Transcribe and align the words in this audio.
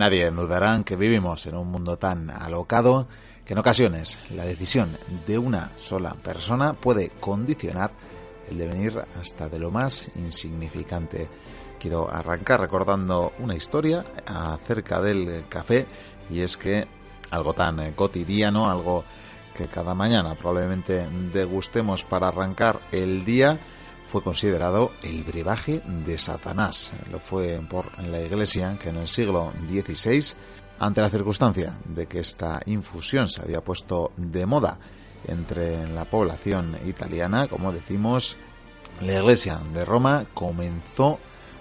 Nadie 0.00 0.30
dudará 0.30 0.82
que 0.82 0.96
vivimos 0.96 1.44
en 1.44 1.58
un 1.58 1.70
mundo 1.70 1.98
tan 1.98 2.30
alocado 2.30 3.06
que 3.44 3.52
en 3.52 3.58
ocasiones 3.58 4.18
la 4.30 4.46
decisión 4.46 4.96
de 5.26 5.36
una 5.36 5.72
sola 5.76 6.14
persona 6.14 6.72
puede 6.72 7.10
condicionar 7.20 7.90
el 8.48 8.56
devenir 8.56 8.98
hasta 9.20 9.50
de 9.50 9.58
lo 9.58 9.70
más 9.70 10.16
insignificante. 10.16 11.28
Quiero 11.78 12.10
arrancar 12.10 12.60
recordando 12.60 13.34
una 13.40 13.54
historia 13.54 14.06
acerca 14.24 15.02
del 15.02 15.44
café 15.50 15.86
y 16.30 16.40
es 16.40 16.56
que 16.56 16.88
algo 17.30 17.52
tan 17.52 17.92
cotidiano, 17.92 18.70
algo 18.70 19.04
que 19.54 19.66
cada 19.66 19.94
mañana 19.94 20.34
probablemente 20.34 21.06
degustemos 21.30 22.06
para 22.06 22.28
arrancar 22.28 22.80
el 22.90 23.26
día, 23.26 23.60
fue 24.10 24.22
considerado 24.24 24.90
el 25.04 25.22
brebaje 25.22 25.82
de 26.04 26.18
Satanás. 26.18 26.90
Lo 27.12 27.20
fue 27.20 27.60
por 27.70 27.86
la 28.02 28.20
Iglesia 28.20 28.76
que 28.76 28.88
en 28.88 28.96
el 28.96 29.06
siglo 29.06 29.52
XVI, 29.68 30.34
ante 30.80 31.00
la 31.00 31.10
circunstancia 31.10 31.78
de 31.84 32.06
que 32.06 32.18
esta 32.18 32.60
infusión 32.66 33.28
se 33.28 33.40
había 33.40 33.60
puesto 33.60 34.10
de 34.16 34.46
moda 34.46 34.78
entre 35.28 35.86
la 35.86 36.06
población 36.06 36.76
italiana, 36.86 37.46
como 37.46 37.72
decimos, 37.72 38.36
la 39.00 39.14
Iglesia 39.14 39.60
de 39.72 39.84
Roma 39.84 40.26
comenzó 40.34 41.20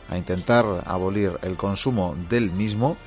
a 0.10 0.18
intentar 0.18 0.66
abolir 0.88 1.38
el 1.44 1.56
consumo 1.56 2.16
del 2.30 2.50
mismo 2.50 2.98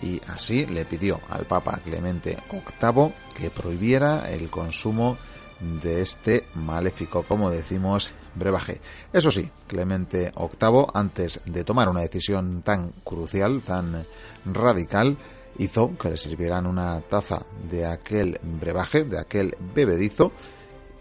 y 0.00 0.20
así 0.28 0.64
le 0.66 0.84
pidió 0.84 1.20
al 1.28 1.44
Papa 1.44 1.80
Clemente 1.82 2.38
VIII 2.52 3.12
que 3.34 3.50
prohibiera 3.50 4.30
el 4.30 4.48
consumo 4.48 5.18
de 5.60 6.02
este 6.02 6.46
maléfico, 6.54 7.24
como 7.24 7.50
decimos, 7.50 8.14
brebaje. 8.34 8.80
Eso 9.12 9.30
sí, 9.30 9.50
Clemente 9.66 10.32
VIII, 10.36 10.86
antes 10.94 11.40
de 11.46 11.64
tomar 11.64 11.88
una 11.88 12.00
decisión 12.00 12.62
tan 12.62 12.92
crucial, 13.04 13.62
tan 13.62 14.06
radical, 14.44 15.16
hizo 15.58 15.96
que 15.96 16.10
le 16.10 16.16
sirvieran 16.16 16.66
una 16.66 17.00
taza 17.00 17.44
de 17.68 17.86
aquel 17.86 18.38
brebaje, 18.42 19.04
de 19.04 19.18
aquel 19.18 19.56
bebedizo, 19.74 20.32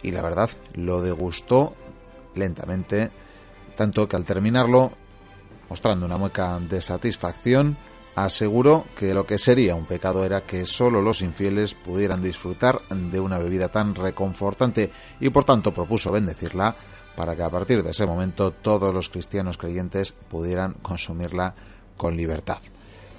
y 0.04 0.12
la 0.12 0.22
verdad 0.22 0.50
lo 0.74 1.02
degustó 1.02 1.76
lentamente, 2.36 3.12
tanto 3.76 4.08
que 4.08 4.16
al 4.16 4.26
terminarlo, 4.26 4.92
mostrando 5.70 6.06
una 6.06 6.18
mueca 6.18 6.60
de 6.60 6.82
satisfacción, 6.82 7.78
aseguró 8.16 8.86
que 8.96 9.14
lo 9.14 9.26
que 9.26 9.38
sería 9.38 9.76
un 9.76 9.86
pecado 9.86 10.26
era 10.26 10.42
que 10.42 10.66
solo 10.66 11.02
los 11.02 11.22
infieles 11.22 11.76
pudieran 11.76 12.22
disfrutar 12.22 12.82
de 12.90 13.20
una 13.20 13.40
bebida 13.40 13.70
tan 13.70 13.96
reconfortante 13.96 14.92
y 15.20 15.30
por 15.30 15.46
tanto 15.46 15.74
propuso 15.74 16.12
bendecirla 16.12 16.76
para 17.22 17.36
que 17.36 17.44
a 17.44 17.52
partir 17.52 17.84
de 17.84 17.92
ese 17.92 18.08
momento 18.08 18.50
todos 18.50 18.92
los 18.92 19.10
cristianos 19.10 19.56
creyentes 19.56 20.12
pudieran 20.12 20.74
consumirla 20.82 21.54
con 21.96 22.18
libertad. 22.18 22.58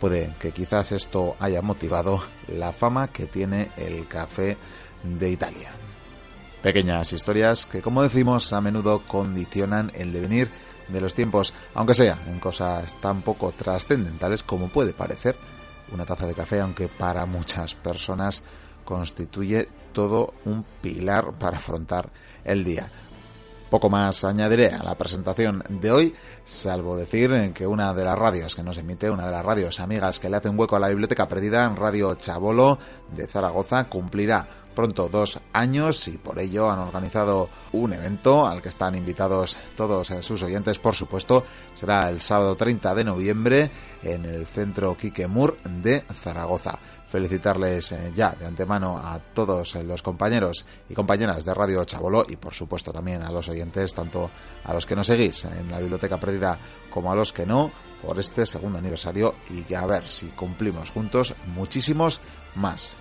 Puede 0.00 0.34
que 0.40 0.50
quizás 0.50 0.90
esto 0.90 1.36
haya 1.38 1.62
motivado 1.62 2.20
la 2.48 2.72
fama 2.72 3.12
que 3.12 3.26
tiene 3.26 3.70
el 3.76 4.08
café 4.08 4.56
de 5.04 5.30
Italia. 5.30 5.70
Pequeñas 6.64 7.12
historias 7.12 7.64
que, 7.64 7.80
como 7.80 8.02
decimos, 8.02 8.52
a 8.52 8.60
menudo 8.60 9.04
condicionan 9.06 9.92
el 9.94 10.12
devenir 10.12 10.50
de 10.88 11.00
los 11.00 11.14
tiempos, 11.14 11.54
aunque 11.72 11.94
sea 11.94 12.18
en 12.26 12.40
cosas 12.40 13.00
tan 13.00 13.22
poco 13.22 13.52
trascendentales 13.52 14.42
como 14.42 14.68
puede 14.68 14.94
parecer 14.94 15.36
una 15.92 16.04
taza 16.04 16.26
de 16.26 16.34
café, 16.34 16.60
aunque 16.60 16.88
para 16.88 17.24
muchas 17.24 17.76
personas 17.76 18.42
constituye 18.84 19.68
todo 19.92 20.34
un 20.44 20.64
pilar 20.80 21.34
para 21.38 21.58
afrontar 21.58 22.10
el 22.42 22.64
día. 22.64 22.90
Poco 23.72 23.88
más 23.88 24.22
añadiré 24.24 24.68
a 24.68 24.82
la 24.82 24.98
presentación 24.98 25.64
de 25.66 25.90
hoy, 25.90 26.14
salvo 26.44 26.94
decir 26.94 27.52
que 27.54 27.66
una 27.66 27.94
de 27.94 28.04
las 28.04 28.18
radios 28.18 28.54
que 28.54 28.62
nos 28.62 28.76
emite, 28.76 29.08
una 29.08 29.24
de 29.24 29.32
las 29.32 29.42
radios 29.42 29.80
amigas 29.80 30.20
que 30.20 30.28
le 30.28 30.36
hacen 30.36 30.58
hueco 30.58 30.76
a 30.76 30.78
la 30.78 30.90
biblioteca 30.90 31.26
perdida, 31.26 31.74
Radio 31.74 32.14
Chabolo 32.16 32.78
de 33.16 33.26
Zaragoza, 33.26 33.88
cumplirá 33.88 34.46
pronto 34.74 35.08
dos 35.08 35.40
años 35.54 36.06
y 36.08 36.18
por 36.18 36.38
ello 36.38 36.70
han 36.70 36.80
organizado 36.80 37.48
un 37.72 37.94
evento 37.94 38.46
al 38.46 38.60
que 38.60 38.68
están 38.68 38.94
invitados 38.94 39.56
todos 39.74 40.08
sus 40.20 40.42
oyentes, 40.42 40.78
por 40.78 40.94
supuesto. 40.94 41.42
Será 41.72 42.10
el 42.10 42.20
sábado 42.20 42.54
30 42.54 42.94
de 42.94 43.04
noviembre 43.04 43.70
en 44.02 44.26
el 44.26 44.44
centro 44.44 44.98
Quiquemur 44.98 45.56
de 45.62 46.04
Zaragoza 46.12 46.78
felicitarles 47.12 47.92
eh, 47.92 48.10
ya 48.16 48.30
de 48.30 48.46
antemano 48.46 48.96
a 48.96 49.18
todos 49.18 49.76
eh, 49.76 49.84
los 49.84 50.02
compañeros 50.02 50.64
y 50.88 50.94
compañeras 50.94 51.44
de 51.44 51.52
Radio 51.52 51.84
Chabolo 51.84 52.24
y 52.26 52.36
por 52.36 52.54
supuesto 52.54 52.90
también 52.90 53.22
a 53.22 53.30
los 53.30 53.50
oyentes, 53.50 53.94
tanto 53.94 54.30
a 54.64 54.72
los 54.72 54.86
que 54.86 54.96
nos 54.96 55.08
seguís 55.08 55.44
en 55.44 55.70
la 55.70 55.78
Biblioteca 55.78 56.18
Perdida 56.18 56.58
como 56.88 57.12
a 57.12 57.14
los 57.14 57.34
que 57.34 57.44
no, 57.44 57.70
por 58.00 58.18
este 58.18 58.46
segundo 58.46 58.78
aniversario 58.78 59.34
y 59.50 59.60
que 59.62 59.76
a 59.76 59.84
ver 59.84 60.08
si 60.08 60.28
cumplimos 60.28 60.90
juntos 60.90 61.34
muchísimos 61.54 62.20
más. 62.54 62.96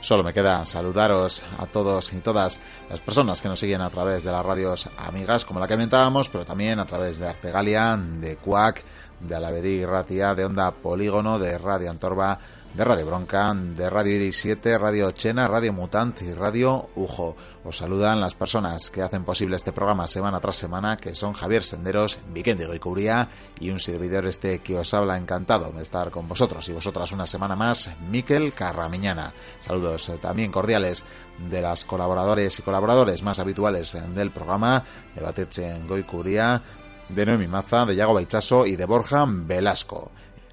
Solo 0.00 0.24
me 0.24 0.32
queda 0.32 0.64
saludaros 0.64 1.44
a 1.58 1.66
todos 1.66 2.12
y 2.14 2.20
todas 2.20 2.58
las 2.88 3.00
personas 3.00 3.42
que 3.42 3.48
nos 3.48 3.60
siguen 3.60 3.82
a 3.82 3.90
través 3.90 4.24
de 4.24 4.32
las 4.32 4.44
radios 4.44 4.88
amigas 4.96 5.44
como 5.44 5.60
la 5.60 5.68
que 5.68 5.74
comentábamos, 5.74 6.30
pero 6.30 6.46
también 6.46 6.80
a 6.80 6.86
través 6.86 7.18
de 7.18 7.28
Artegalia, 7.28 7.96
de 7.96 8.36
Cuac, 8.36 8.82
de 9.20 9.36
Alavedi 9.36 9.84
Ratia, 9.84 10.34
de 10.34 10.46
Onda 10.46 10.70
Polígono, 10.72 11.38
de 11.38 11.56
Radio 11.58 11.90
Antorba, 11.90 12.38
de 12.74 12.84
Radio 12.84 13.04
Bronca, 13.04 13.52
de 13.54 13.90
Radio 13.90 14.16
Iris 14.16 14.38
7, 14.38 14.78
Radio 14.78 15.10
Chena, 15.10 15.46
Radio 15.46 15.74
Mutant 15.74 16.22
y 16.22 16.32
Radio 16.32 16.88
Ujo. 16.96 17.36
Os 17.64 17.76
saludan 17.76 18.20
las 18.20 18.34
personas 18.34 18.90
que 18.90 19.02
hacen 19.02 19.24
posible 19.24 19.56
este 19.56 19.72
programa 19.72 20.08
semana 20.08 20.40
tras 20.40 20.56
semana, 20.56 20.96
que 20.96 21.14
son 21.14 21.34
Javier 21.34 21.64
Senderos, 21.64 22.18
Vicente 22.32 22.64
Goicuría 22.64 23.28
y 23.60 23.68
un 23.68 23.78
servidor 23.78 24.26
este 24.26 24.60
que 24.60 24.78
os 24.78 24.94
habla 24.94 25.18
encantado 25.18 25.70
de 25.70 25.82
estar 25.82 26.10
con 26.10 26.26
vosotros 26.26 26.66
y 26.70 26.72
vosotras 26.72 27.12
una 27.12 27.26
semana 27.26 27.56
más, 27.56 27.90
Miquel 28.10 28.54
Carramiñana. 28.54 29.34
Saludos 29.60 30.08
eh, 30.08 30.16
también 30.20 30.50
cordiales 30.50 31.04
de 31.50 31.60
las 31.60 31.84
colaboradores 31.84 32.58
y 32.58 32.62
colaboradores 32.62 33.22
más 33.22 33.38
habituales 33.38 33.96
del 34.14 34.30
programa, 34.30 34.82
de 35.14 35.20
Batirche 35.20 35.78
Goicuría, 35.86 36.62
de 37.10 37.26
Noemi 37.26 37.48
Maza, 37.48 37.84
de 37.84 37.96
Yago 37.96 38.14
Baichaso 38.14 38.64
y 38.64 38.76
de 38.76 38.86
Borja 38.86 39.26
Velasco 39.28 40.10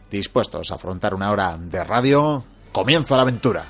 dispuestos 0.09 0.71
a 0.71 0.75
afrontar 0.75 1.13
una 1.13 1.31
hora 1.31 1.57
de 1.57 1.83
radio, 1.83 2.43
comienza 2.71 3.15
la 3.15 3.23
aventura. 3.23 3.65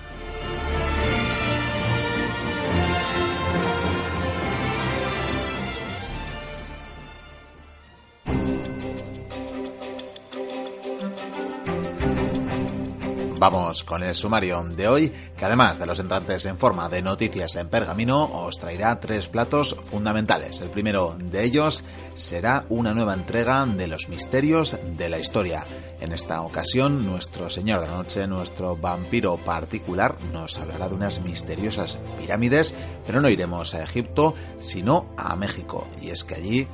Vamos 13.39 13.85
con 13.85 14.03
el 14.03 14.15
sumario 14.15 14.61
de 14.63 14.89
hoy, 14.89 15.13
que 15.37 15.45
además 15.45 15.79
de 15.79 15.85
los 15.85 15.97
entrantes 15.97 16.43
en 16.43 16.59
forma 16.59 16.89
de 16.89 17.01
noticias 17.01 17.55
en 17.55 17.69
pergamino, 17.69 18.25
os 18.25 18.59
traerá 18.59 18.99
tres 18.99 19.29
platos 19.29 19.77
fundamentales. 19.89 20.59
El 20.59 20.69
primero 20.69 21.15
de 21.17 21.45
ellos 21.45 21.85
será 22.15 22.65
una 22.67 22.93
nueva 22.93 23.13
entrega 23.13 23.65
de 23.65 23.87
los 23.87 24.09
misterios 24.09 24.77
de 24.97 25.07
la 25.07 25.19
historia. 25.19 25.65
En 26.01 26.11
esta 26.11 26.41
ocasión, 26.41 27.05
nuestro 27.05 27.49
Señor 27.49 27.79
de 27.79 27.87
la 27.87 27.93
Noche, 27.93 28.27
nuestro 28.27 28.75
vampiro 28.75 29.37
particular, 29.37 30.17
nos 30.33 30.59
hablará 30.59 30.89
de 30.89 30.95
unas 30.95 31.21
misteriosas 31.21 31.97
pirámides, 32.19 32.75
pero 33.07 33.21
no 33.21 33.29
iremos 33.29 33.73
a 33.73 33.83
Egipto, 33.83 34.35
sino 34.59 35.13
a 35.15 35.37
México. 35.37 35.87
Y 36.01 36.09
es 36.09 36.25
que 36.25 36.35
allí 36.35 36.67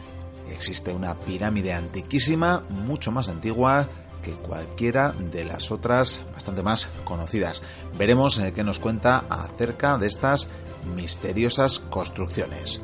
existe 0.52 0.92
una 0.92 1.20
pirámide 1.20 1.74
antiquísima, 1.74 2.64
mucho 2.70 3.12
más 3.12 3.30
antigua, 3.30 3.88
que 4.26 4.32
cualquiera 4.32 5.14
de 5.18 5.46
las 5.46 5.70
otras 5.70 6.22
bastante 6.34 6.64
más 6.64 6.90
conocidas. 7.04 7.62
Veremos 7.96 8.40
eh, 8.40 8.52
qué 8.54 8.64
nos 8.64 8.80
cuenta 8.80 9.26
acerca 9.30 10.00
de 10.00 10.08
estas 10.08 10.50
misteriosas 10.96 11.80
construcciones. 11.80 12.82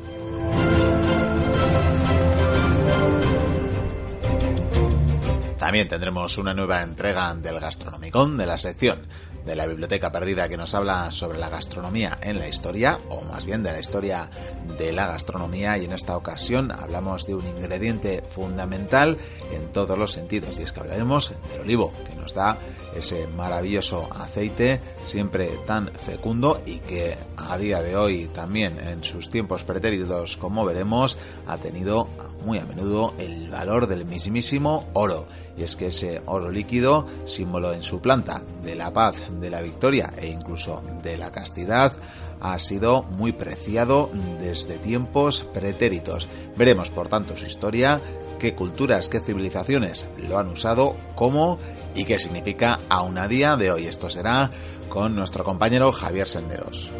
También 5.58 5.88
tendremos 5.88 6.38
una 6.38 6.54
nueva 6.54 6.82
entrega 6.82 7.34
del 7.34 7.58
Gastronomicón 7.58 8.36
de 8.36 8.46
la 8.46 8.58
sección 8.58 8.98
de 9.44 9.56
la 9.56 9.66
Biblioteca 9.66 10.12
Perdida 10.12 10.48
que 10.48 10.56
nos 10.56 10.74
habla 10.74 11.10
sobre 11.10 11.38
la 11.38 11.48
gastronomía 11.48 12.18
en 12.22 12.38
la 12.38 12.48
historia, 12.48 12.98
o 13.08 13.22
más 13.22 13.44
bien 13.44 13.62
de 13.62 13.72
la 13.72 13.80
historia 13.80 14.30
de 14.78 14.92
la 14.92 15.06
gastronomía, 15.06 15.78
y 15.78 15.84
en 15.84 15.92
esta 15.92 16.16
ocasión 16.16 16.70
hablamos 16.70 17.26
de 17.26 17.34
un 17.34 17.46
ingrediente 17.46 18.22
fundamental 18.34 19.16
en 19.52 19.72
todos 19.72 19.98
los 19.98 20.12
sentidos, 20.12 20.58
y 20.58 20.62
es 20.62 20.72
que 20.72 20.80
hablaremos 20.80 21.34
del 21.50 21.60
olivo, 21.60 21.92
que 22.04 22.14
nos 22.14 22.34
da 22.34 22.58
ese 22.94 23.26
maravilloso 23.26 24.08
aceite 24.12 24.80
siempre 25.02 25.48
tan 25.66 25.90
fecundo 25.92 26.60
y 26.66 26.80
que 26.80 27.16
a 27.36 27.56
día 27.58 27.80
de 27.80 27.96
hoy 27.96 28.26
también 28.26 28.78
en 28.78 29.02
sus 29.02 29.30
tiempos 29.30 29.64
pretéritos, 29.64 30.36
como 30.36 30.64
veremos, 30.64 31.16
ha 31.46 31.58
tenido 31.58 32.08
muy 32.44 32.58
a 32.58 32.66
menudo 32.66 33.14
el 33.18 33.48
valor 33.48 33.86
del 33.86 34.04
mismísimo 34.04 34.86
oro. 34.92 35.26
Y 35.56 35.62
es 35.62 35.76
que 35.76 35.88
ese 35.88 36.22
oro 36.26 36.50
líquido, 36.50 37.06
símbolo 37.24 37.72
en 37.72 37.82
su 37.82 38.00
planta 38.00 38.42
de 38.62 38.74
la 38.74 38.92
paz, 38.92 39.16
de 39.40 39.50
la 39.50 39.62
victoria 39.62 40.10
e 40.16 40.28
incluso 40.28 40.82
de 41.02 41.16
la 41.16 41.30
castidad, 41.30 41.92
ha 42.40 42.58
sido 42.58 43.04
muy 43.04 43.32
preciado 43.32 44.10
desde 44.40 44.78
tiempos 44.78 45.44
pretéritos. 45.54 46.28
Veremos, 46.56 46.90
por 46.90 47.08
tanto, 47.08 47.36
su 47.36 47.46
historia, 47.46 48.00
qué 48.38 48.54
culturas, 48.54 49.08
qué 49.08 49.20
civilizaciones 49.20 50.06
lo 50.18 50.38
han 50.38 50.48
usado, 50.48 50.96
cómo 51.14 51.58
y 51.94 52.04
qué 52.04 52.18
significa 52.18 52.80
aún 52.88 53.18
a 53.18 53.28
día 53.28 53.56
de 53.56 53.70
hoy. 53.70 53.86
Esto 53.86 54.10
será 54.10 54.50
con 54.88 55.14
nuestro 55.14 55.44
compañero 55.44 55.92
Javier 55.92 56.28
Senderos 56.28 56.92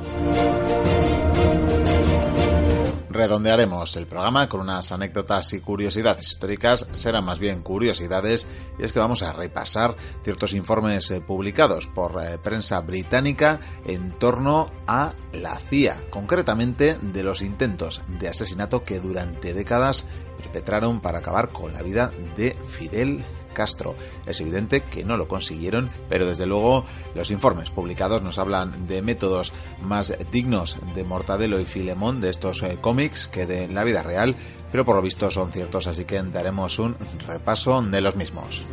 redondearemos 3.12 3.97
el 3.97 4.06
programa 4.06 4.49
con 4.49 4.61
unas 4.61 4.93
anécdotas 4.93 5.53
y 5.53 5.61
curiosidades 5.61 6.26
históricas, 6.26 6.87
serán 6.93 7.25
más 7.25 7.38
bien 7.38 7.62
curiosidades, 7.62 8.47
y 8.79 8.85
es 8.85 8.93
que 8.93 8.99
vamos 8.99 9.23
a 9.23 9.32
repasar 9.32 9.97
ciertos 10.23 10.53
informes 10.53 11.11
eh, 11.11 11.20
publicados 11.20 11.87
por 11.87 12.23
eh, 12.23 12.38
prensa 12.38 12.81
británica 12.81 13.61
en 13.87 14.19
torno 14.19 14.70
a 14.87 15.14
la 15.32 15.59
CIA, 15.59 15.97
concretamente 16.11 16.97
de 17.00 17.23
los 17.23 17.43
intentos 17.43 18.03
de 18.20 18.29
asesinato 18.29 18.85
que 18.85 19.00
durante 19.00 19.55
décadas 19.55 20.06
perpetraron 20.38 21.00
para 21.00 21.19
acabar 21.19 21.50
con 21.50 21.73
la 21.73 21.82
vida 21.82 22.12
de 22.37 22.56
Fidel 22.69 23.25
Castro. 23.53 23.95
Es 24.27 24.41
evidente 24.41 24.83
que 24.83 25.05
no 25.05 25.17
lo 25.17 25.29
consiguieron, 25.29 25.91
pero 26.09 26.27
desde 26.27 26.47
luego 26.47 26.85
los 27.15 27.31
informes 27.31 27.71
publicados 27.71 28.23
nos 28.23 28.39
hablan 28.39 28.87
de 28.87 29.03
métodos 29.03 29.53
más 29.81 30.15
dignos 30.31 30.79
de 30.95 31.05
Mortadelo 31.05 31.61
y 31.61 31.65
Filemón 31.65 32.21
de 32.21 32.31
estos 32.31 32.63
eh, 32.63 32.79
cómics 32.81 33.29
que 33.29 33.47
de 33.47 33.69
la 33.69 33.85
vida 33.85 34.03
real, 34.03 34.37
pero 34.71 34.85
por 34.85 34.97
lo 34.97 35.03
visto 35.03 35.31
son 35.31 35.53
ciertos, 35.53 35.87
así 35.87 36.05
que 36.05 36.23
daremos 36.23 36.79
un 36.79 36.97
repaso 37.27 37.81
de 37.83 38.01
los 38.01 38.17
mismos. 38.17 38.67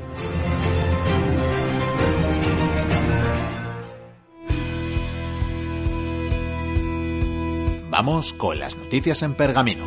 Vamos 7.89 8.31
con 8.31 8.59
las 8.59 8.77
noticias 8.77 9.23
en 9.23 9.33
pergamino. 9.33 9.83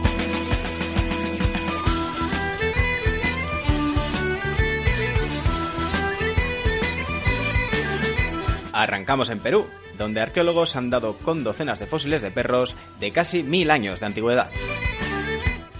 Arrancamos 8.72 9.28
en 9.30 9.40
Perú, 9.40 9.66
donde 9.98 10.20
arqueólogos 10.20 10.76
han 10.76 10.90
dado 10.90 11.19
con 11.19 11.44
docenas 11.44 11.78
de 11.78 11.86
fósiles 11.86 12.22
de 12.22 12.30
perros 12.30 12.76
de 13.00 13.12
casi 13.12 13.42
mil 13.42 13.70
años 13.70 14.00
de 14.00 14.06
antigüedad. 14.06 14.50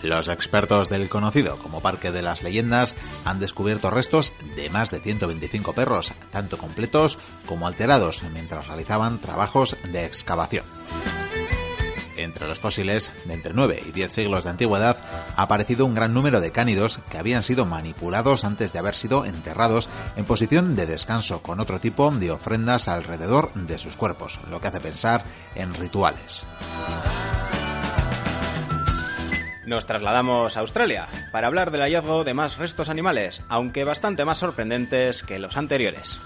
Los 0.03 0.29
expertos 0.29 0.89
del 0.89 1.09
conocido 1.09 1.59
como 1.59 1.81
Parque 1.81 2.11
de 2.11 2.23
las 2.23 2.43
Leyendas 2.43 2.97
han 3.25 3.39
descubierto 3.39 3.89
restos 3.89 4.35
de 4.57 4.69
más 4.69 4.91
de 4.91 4.99
125 4.99 5.75
perros, 5.75 6.13
tanto 6.31 6.59
completos 6.59 7.19
como 7.47 7.69
alterados, 7.69 8.25
mientras 8.33 8.67
realizaban 8.67 9.21
trabajos 9.21 9.77
de 9.93 10.05
excavación. 10.05 10.65
Entre 12.17 12.47
los 12.47 12.61
fósiles 12.61 13.11
de 13.25 13.35
entre 13.35 13.55
9 13.55 13.83
y 13.87 13.93
10 13.93 14.13
siglos 14.13 14.45
de 14.45 14.51
antigüedad 14.51 14.97
ha 15.37 15.43
aparecido 15.43 15.87
un 15.87 15.95
gran 15.95 16.15
número 16.15 16.41
de 16.41 16.53
cánidos 16.53 17.01
que 17.11 17.19
habían 17.19 17.43
sido 17.43 17.67
manipulados 17.67 18.45
antes 18.45 18.73
de 18.73 18.79
haber 18.79 18.95
sido 18.95 19.25
enterrados 19.25 19.89
en 20.17 20.25
posición 20.25 20.77
de 20.77 20.87
descanso 20.87 21.43
con 21.43 21.61
otro 21.61 21.81
tipo 21.81 22.11
de 22.11 22.31
ofrendas 22.31 22.89
alrededor 22.89 23.53
de 23.55 23.79
sus 23.79 23.97
cuerpos, 23.97 24.39
lo 24.51 24.61
que 24.61 24.69
hace 24.69 24.81
pensar 24.81 25.25
en 25.55 25.75
rituales. 25.75 26.45
Nos 29.65 29.87
trasladamos 29.87 30.57
a 30.57 30.61
Australia 30.61 31.09
para 31.31 31.47
hablar 31.47 31.71
del 31.71 31.83
hallazgo 31.83 32.25
de 32.25 32.35
más 32.35 32.59
restos 32.59 32.89
animales, 32.89 33.43
aunque 33.49 33.85
bastante 33.85 34.25
más 34.25 34.39
sorprendentes 34.39 35.23
que 35.23 35.39
los 35.39 35.57
anteriores. 35.57 36.21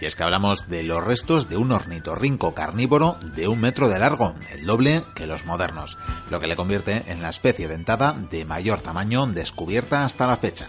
Y 0.00 0.06
es 0.06 0.16
que 0.16 0.24
hablamos 0.24 0.68
de 0.68 0.82
los 0.82 1.04
restos 1.04 1.48
de 1.48 1.56
un 1.56 1.70
ornitorrinco 1.70 2.54
carnívoro 2.54 3.16
de 3.36 3.46
un 3.46 3.60
metro 3.60 3.88
de 3.88 3.98
largo, 3.98 4.34
el 4.52 4.66
doble 4.66 5.04
que 5.14 5.26
los 5.26 5.44
modernos, 5.46 5.98
lo 6.30 6.40
que 6.40 6.48
le 6.48 6.56
convierte 6.56 7.04
en 7.06 7.22
la 7.22 7.30
especie 7.30 7.68
dentada 7.68 8.14
de 8.30 8.44
mayor 8.44 8.80
tamaño 8.80 9.26
descubierta 9.26 10.04
hasta 10.04 10.26
la 10.26 10.36
fecha. 10.36 10.68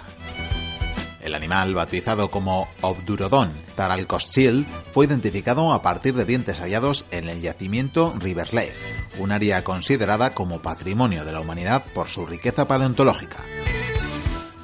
El 1.31 1.36
animal, 1.36 1.74
bautizado 1.74 2.30
como 2.30 2.68
Obdurodon 2.81 3.54
taralcoschil, 3.78 4.66
fue 4.92 5.06
identificado 5.06 5.72
a 5.72 5.81
partir 5.81 6.13
de 6.13 6.25
dientes 6.25 6.60
hallados 6.60 7.06
en 7.10 7.30
el 7.30 7.39
yacimiento 7.39 8.13
River 8.19 8.54
Lake, 8.54 8.75
un 9.18 9.31
área 9.31 9.63
considerada 9.63 10.31
como 10.31 10.62
patrimonio 10.62 11.24
de 11.24 11.31
la 11.31 11.39
humanidad 11.39 11.86
por 11.94 12.10
su 12.10 12.25
riqueza 12.25 12.68
paleontológica. 12.68 13.38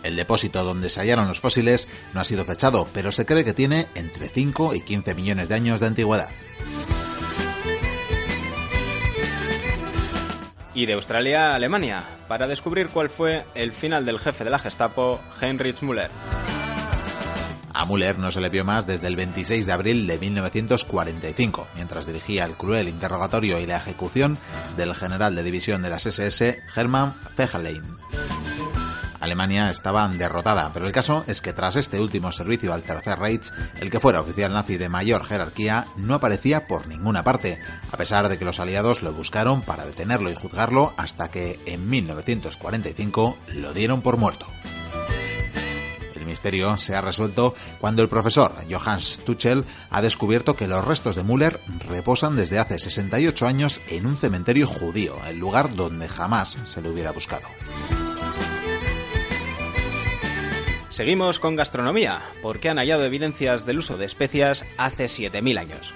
El 0.04 0.18
depósito 0.18 0.66
donde 0.66 0.90
se 0.90 1.00
hallaron 1.00 1.30
los 1.30 1.40
fósiles 1.40 1.88
no 2.14 2.20
ha 2.20 2.26
sido 2.26 2.44
fechado, 2.44 2.86
pero 2.92 3.14
se 3.14 3.26
cree 3.26 3.46
que 3.46 3.54
tiene 3.54 3.88
entre 3.96 4.28
5 4.28 4.76
y 4.76 4.82
15 4.82 5.16
millones 5.16 5.48
de 5.48 5.56
años 5.56 5.80
de 5.80 5.88
antigüedad. 5.88 6.28
y 10.78 10.86
de 10.86 10.94
Australia 10.94 11.54
a 11.54 11.56
Alemania 11.56 12.04
para 12.28 12.48
descubrir 12.48 12.90
cuál 12.90 13.10
fue 13.10 13.44
el 13.56 13.72
final 13.72 14.06
del 14.06 14.20
jefe 14.20 14.44
de 14.44 14.52
la 14.52 14.60
Gestapo, 14.60 15.20
Heinrich 15.42 15.82
Müller. 15.82 16.12
A 17.78 17.86
Müller 17.86 18.18
no 18.18 18.32
se 18.32 18.42
le 18.42 18.50
vio 18.50 18.66
más 18.66 18.88
desde 18.88 19.06
el 19.06 19.16
26 19.16 19.68
de 19.68 19.72
abril 19.72 20.08
de 20.08 20.18
1945, 20.18 21.68
mientras 21.76 22.08
dirigía 22.08 22.44
el 22.44 22.58
cruel 22.58 22.88
interrogatorio 22.88 23.60
y 23.60 23.68
la 23.68 23.78
ejecución 23.78 24.40
del 24.76 24.96
general 24.96 25.36
de 25.36 25.44
división 25.44 25.84
de 25.84 25.92
las 25.92 26.08
SS, 26.08 26.64
Hermann 26.76 27.16
Fechelheim. 27.36 27.84
Alemania 29.20 29.70
estaba 29.70 30.08
derrotada, 30.08 30.72
pero 30.74 30.88
el 30.88 30.92
caso 30.92 31.24
es 31.28 31.40
que 31.40 31.54
tras 31.54 31.76
este 31.76 32.00
último 32.00 32.32
servicio 32.32 32.74
al 32.74 32.82
Tercer 32.82 33.20
Reich, 33.20 33.52
el 33.80 33.92
que 33.92 34.00
fuera 34.00 34.22
oficial 34.22 34.54
nazi 34.54 34.78
de 34.78 34.90
mayor 34.90 35.24
jerarquía 35.24 35.86
no 35.98 36.16
aparecía 36.16 36.66
por 36.66 36.88
ninguna 36.88 37.24
parte, 37.24 37.60
a 37.92 37.98
pesar 37.98 38.28
de 38.28 38.40
que 38.40 38.46
los 38.46 38.60
aliados 38.60 39.04
lo 39.04 39.14
buscaron 39.14 39.62
para 39.62 39.86
detenerlo 39.86 40.32
y 40.32 40.36
juzgarlo 40.36 40.96
hasta 40.98 41.30
que 41.30 41.60
en 41.68 41.88
1945 41.88 43.38
lo 43.54 43.74
dieron 43.74 44.02
por 44.02 44.18
muerto 44.18 44.48
misterio 46.28 46.78
se 46.78 46.96
ha 46.96 47.02
resuelto 47.02 47.56
cuando 47.80 48.04
el 48.04 48.10
profesor 48.10 48.54
Johannes 48.70 49.22
Tuchel 49.26 49.66
ha 49.90 50.02
descubierto 50.04 50.56
que 50.56 50.68
los 50.68 50.86
restos 50.86 51.16
de 51.16 51.24
Müller 51.24 51.60
reposan 51.88 52.36
desde 52.36 52.60
hace 52.60 52.78
68 52.78 53.48
años 53.48 53.82
en 53.88 54.06
un 54.06 54.18
cementerio 54.18 54.68
judío, 54.68 55.16
el 55.28 55.40
lugar 55.40 55.76
donde 55.76 56.08
jamás 56.08 56.58
se 56.64 56.82
le 56.82 56.90
hubiera 56.90 57.12
buscado. 57.12 57.48
Seguimos 60.90 61.40
con 61.40 61.56
gastronomía, 61.56 62.22
porque 62.42 62.70
han 62.70 62.78
hallado 62.78 63.06
evidencias 63.06 63.66
del 63.66 63.80
uso 63.80 63.98
de 63.98 64.06
especias 64.06 64.66
hace 64.78 65.06
7.000 65.06 65.60
años. 65.60 65.94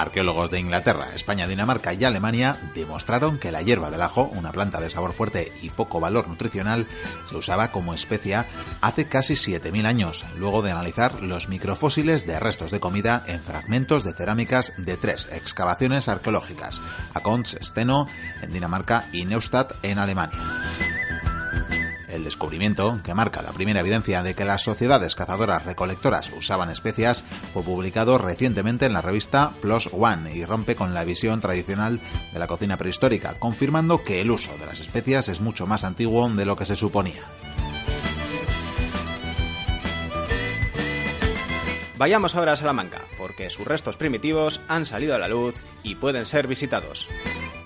Arqueólogos 0.00 0.50
de 0.50 0.60
Inglaterra, 0.60 1.08
España, 1.14 1.46
Dinamarca 1.46 1.94
y 1.94 2.04
Alemania 2.04 2.58
demostraron 2.74 3.38
que 3.38 3.50
la 3.50 3.62
hierba 3.62 3.90
del 3.90 4.02
ajo, 4.02 4.30
una 4.34 4.52
planta 4.52 4.80
de 4.80 4.90
sabor 4.90 5.12
fuerte 5.12 5.52
y 5.62 5.70
poco 5.70 6.00
valor 6.00 6.28
nutricional, 6.28 6.86
se 7.24 7.36
usaba 7.36 7.72
como 7.72 7.94
especia 7.94 8.46
hace 8.80 9.08
casi 9.08 9.34
7.000 9.34 9.86
años, 9.86 10.24
luego 10.38 10.62
de 10.62 10.70
analizar 10.70 11.22
los 11.22 11.48
microfósiles 11.48 12.26
de 12.26 12.38
restos 12.38 12.70
de 12.70 12.80
comida 12.80 13.22
en 13.26 13.42
fragmentos 13.42 14.04
de 14.04 14.12
cerámicas 14.12 14.72
de 14.76 14.96
tres 14.96 15.28
excavaciones 15.32 16.08
arqueológicas, 16.08 16.82
Akons, 17.14 17.56
Steno 17.62 18.06
en 18.42 18.52
Dinamarca 18.52 19.08
y 19.12 19.24
Neustadt 19.24 19.72
en 19.82 19.98
Alemania. 19.98 20.85
El 22.16 22.24
descubrimiento, 22.24 22.98
que 23.04 23.12
marca 23.12 23.42
la 23.42 23.52
primera 23.52 23.80
evidencia 23.80 24.22
de 24.22 24.34
que 24.34 24.46
las 24.46 24.62
sociedades 24.62 25.14
cazadoras 25.14 25.66
recolectoras 25.66 26.32
usaban 26.34 26.70
especias, 26.70 27.22
fue 27.52 27.62
publicado 27.62 28.16
recientemente 28.16 28.86
en 28.86 28.94
la 28.94 29.02
revista 29.02 29.52
Plus 29.60 29.90
One 29.92 30.34
y 30.34 30.42
rompe 30.46 30.76
con 30.76 30.94
la 30.94 31.04
visión 31.04 31.42
tradicional 31.42 32.00
de 32.32 32.38
la 32.38 32.46
cocina 32.46 32.78
prehistórica, 32.78 33.38
confirmando 33.38 34.02
que 34.02 34.22
el 34.22 34.30
uso 34.30 34.56
de 34.56 34.64
las 34.64 34.80
especias 34.80 35.28
es 35.28 35.42
mucho 35.42 35.66
más 35.66 35.84
antiguo 35.84 36.26
de 36.30 36.46
lo 36.46 36.56
que 36.56 36.64
se 36.64 36.74
suponía. 36.74 37.22
Vayamos 41.98 42.34
ahora 42.34 42.52
a 42.52 42.56
Salamanca, 42.56 43.02
porque 43.18 43.50
sus 43.50 43.66
restos 43.66 43.96
primitivos 43.96 44.62
han 44.68 44.86
salido 44.86 45.14
a 45.14 45.18
la 45.18 45.28
luz 45.28 45.54
y 45.82 45.96
pueden 45.96 46.24
ser 46.24 46.46
visitados. 46.46 47.08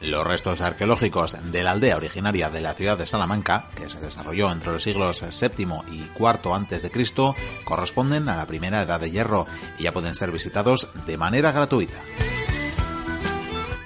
Los 0.02 0.26
restos 0.26 0.62
arqueológicos 0.62 1.36
de 1.52 1.62
la 1.62 1.72
aldea 1.72 1.96
originaria 1.96 2.48
de 2.48 2.62
la 2.62 2.72
ciudad 2.72 2.96
de 2.96 3.06
Salamanca, 3.06 3.68
que 3.74 3.90
se 3.90 4.00
desarrolló 4.00 4.50
entre 4.50 4.72
los 4.72 4.82
siglos 4.82 5.22
VII 5.22 5.66
y 5.92 6.08
IV 6.18 6.90
Cristo, 6.90 7.34
corresponden 7.64 8.28
a 8.30 8.36
la 8.36 8.46
primera 8.46 8.80
edad 8.80 8.98
de 8.98 9.10
hierro 9.10 9.46
y 9.78 9.84
ya 9.84 9.92
pueden 9.92 10.14
ser 10.14 10.30
visitados 10.30 10.88
de 11.06 11.18
manera 11.18 11.52
gratuita. 11.52 11.98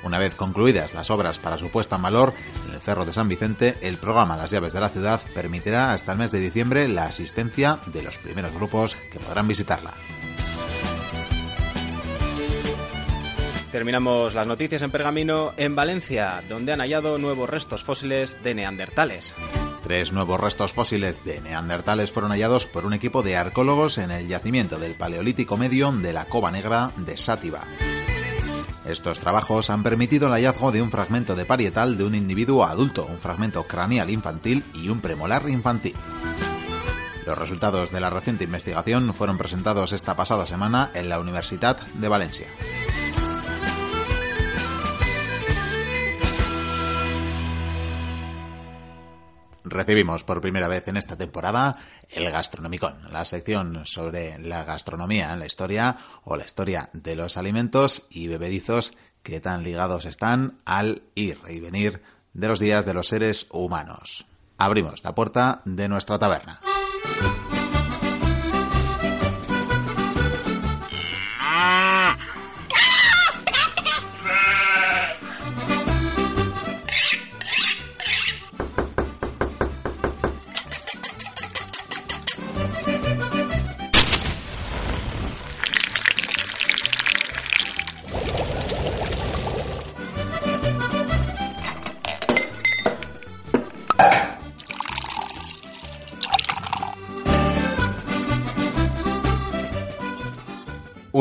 Una 0.05 0.19
vez 0.19 0.37
concluidas 0.37 0.95
las 0.95 1.11
obras 1.11 1.41
para 1.41 1.59
su 1.59 1.71
puesta 1.71 1.97
en 1.97 2.03
valor 2.03 2.35
en 2.69 2.75
el 2.75 2.81
Cerro 2.81 3.05
de 3.05 3.13
San 3.13 3.29
Vicente, 3.29 3.77
el 3.81 3.97
programa 3.97 4.37
Las 4.37 4.53
llaves 4.53 4.73
de 4.73 4.81
la 4.81 4.91
ciudad 4.91 5.21
permitirá 5.35 5.93
hasta 5.93 6.13
el 6.13 6.19
mes 6.19 6.31
de 6.31 6.39
diciembre 6.39 6.87
la 6.87 7.07
asistencia 7.07 7.81
de 7.87 8.03
los 8.03 8.19
primeros 8.19 8.53
grupos 8.53 8.97
que 9.11 9.19
podrán 9.19 9.49
visitarla. 9.49 9.95
Terminamos 13.75 14.35
las 14.35 14.47
noticias 14.47 14.83
en 14.83 14.93
Pergamino 14.93 15.53
en 15.57 15.75
Valencia, 15.75 16.45
donde 16.49 16.73
han 16.73 16.79
hallado 16.79 17.19
nuevos 17.19 17.51
restos 17.51 17.83
fósiles 17.83 18.41
de 18.45 18.55
neandertales. 18.55 19.35
Tres 19.83 20.13
nuevos 20.13 20.39
restos 20.39 20.73
fósiles 20.73 21.25
de 21.25 21.41
neandertales 21.41 22.13
fueron 22.13 22.31
hallados 22.31 22.69
por 22.69 22.87
un 22.87 22.95
equipo 22.95 23.25
de 23.25 23.37
arqueólogos 23.37 23.99
en 23.99 24.13
el 24.13 24.29
yacimiento 24.29 24.79
del 24.79 24.95
Paleolítico 24.95 25.57
Medio 25.57 25.91
de 25.91 26.13
la 26.13 26.27
Cova 26.27 26.53
Negra 26.53 26.93
de 26.99 27.17
Sátiva. 27.17 27.63
Estos 28.87 29.19
trabajos 29.19 29.69
han 29.71 29.83
permitido 29.83 30.29
el 30.29 30.35
hallazgo 30.35 30.71
de 30.71 30.81
un 30.81 30.93
fragmento 30.93 31.35
de 31.35 31.45
parietal 31.45 31.99
de 31.99 32.05
un 32.05 32.15
individuo 32.15 32.65
adulto, 32.65 33.05
un 33.05 33.19
fragmento 33.19 33.65
craneal 33.65 34.09
infantil 34.09 34.63
y 34.73 34.89
un 34.89 35.01
premolar 35.01 35.49
infantil. 35.49 35.97
Los 37.27 37.37
resultados 37.37 37.91
de 37.91 38.01
la 38.01 38.11
reciente 38.11 38.45
investigación 38.45 39.15
fueron 39.15 39.37
presentados 39.37 39.93
esta 39.93 40.15
pasada 40.15 40.47
semana 40.47 40.93
en 40.95 41.09
la 41.09 41.19
Universidad 41.19 41.81
de 41.95 42.07
Valencia. 42.07 42.47
Recibimos 49.65 50.25
por 50.25 50.41
primera 50.41 50.69
vez 50.69 50.87
en 50.89 50.97
esta 50.97 51.17
temporada 51.17 51.77
el 52.11 52.31
Gastronomicón, 52.31 52.99
la 53.11 53.25
sección 53.25 53.87
sobre 53.87 54.39
la 54.39 54.65
gastronomía 54.65 55.33
en 55.33 55.41
la 55.41 55.47
historia 55.47 55.97
o 56.25 56.37
la 56.37 56.45
historia 56.45 56.91
de 56.93 57.17
los 57.17 57.37
alimentos 57.37 58.07
y 58.11 58.29
bebedizos 58.29 58.95
que 59.23 59.41
tan 59.41 59.65
ligados 59.65 60.05
están 60.05 60.59
al 60.65 61.03
ir 61.15 61.39
y 61.49 61.61
venir 61.61 62.03
de 62.35 62.49
los 62.49 62.61
días 62.61 62.85
de 62.85 62.95
los 62.95 63.09
seres 63.09 63.47
humanos. 63.51 64.27
Abrimos 64.59 65.03
la 65.03 65.15
puerta 65.15 65.63
de 65.65 65.89
nuestra 65.89 66.19
taberna. 66.19 66.61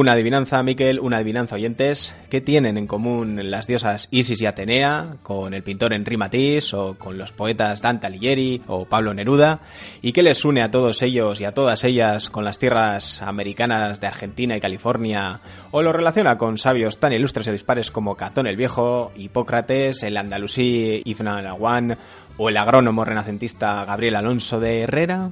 Una 0.03 0.11
adivinanza, 0.11 0.61
Miquel, 0.63 0.99
una 0.99 1.15
adivinanza, 1.15 1.55
oyentes. 1.55 2.13
¿Qué 2.29 2.41
tienen 2.41 2.77
en 2.77 2.87
común 2.87 3.39
las 3.49 3.67
diosas 3.67 4.09
Isis 4.11 4.41
y 4.41 4.45
Atenea 4.45 5.15
con 5.23 5.53
el 5.53 5.63
pintor 5.63 5.93
Henri 5.93 6.17
Matisse 6.17 6.73
o 6.73 6.95
con 6.95 7.17
los 7.17 7.31
poetas 7.31 7.81
Dante 7.81 8.07
Alighieri 8.07 8.63
o 8.67 8.83
Pablo 8.83 9.13
Neruda? 9.13 9.61
¿Y 10.01 10.11
qué 10.11 10.21
les 10.21 10.43
une 10.43 10.61
a 10.61 10.71
todos 10.71 11.01
ellos 11.03 11.39
y 11.39 11.45
a 11.45 11.53
todas 11.53 11.85
ellas 11.85 12.29
con 12.29 12.43
las 12.43 12.59
tierras 12.59 13.21
americanas 13.21 14.01
de 14.01 14.07
Argentina 14.07 14.57
y 14.57 14.59
California? 14.59 15.39
¿O 15.71 15.81
lo 15.81 15.93
relaciona 15.93 16.37
con 16.37 16.57
sabios 16.57 16.99
tan 16.99 17.13
ilustres 17.13 17.47
y 17.47 17.51
dispares 17.51 17.89
como 17.89 18.17
Catón 18.17 18.47
el 18.47 18.57
Viejo, 18.57 19.13
Hipócrates, 19.15 20.03
el 20.03 20.17
andalusí 20.17 21.01
Ibn 21.05 21.27
Alawan 21.29 21.97
o 22.35 22.49
el 22.49 22.57
agrónomo 22.57 23.05
renacentista 23.05 23.85
Gabriel 23.85 24.17
Alonso 24.17 24.59
de 24.59 24.81
Herrera? 24.81 25.29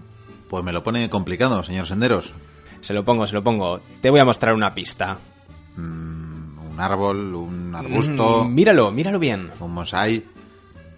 Pues 0.47 0.63
me 0.63 0.71
lo 0.71 0.81
pone 0.81 1.09
complicado, 1.09 1.61
señor 1.61 1.87
Senderos. 1.87 2.33
Se 2.81 2.93
lo 2.93 3.05
pongo, 3.05 3.25
se 3.27 3.33
lo 3.33 3.43
pongo. 3.43 3.79
Te 4.01 4.09
voy 4.09 4.19
a 4.19 4.25
mostrar 4.25 4.53
una 4.53 4.73
pista. 4.73 5.17
Mm, 5.77 6.59
un 6.71 6.79
árbol, 6.79 7.35
un 7.35 7.75
arbusto. 7.75 8.43
Mm, 8.43 8.53
míralo, 8.53 8.91
míralo 8.91 9.19
bien. 9.19 9.51
Un 9.59 9.73
mosaic. 9.73 10.25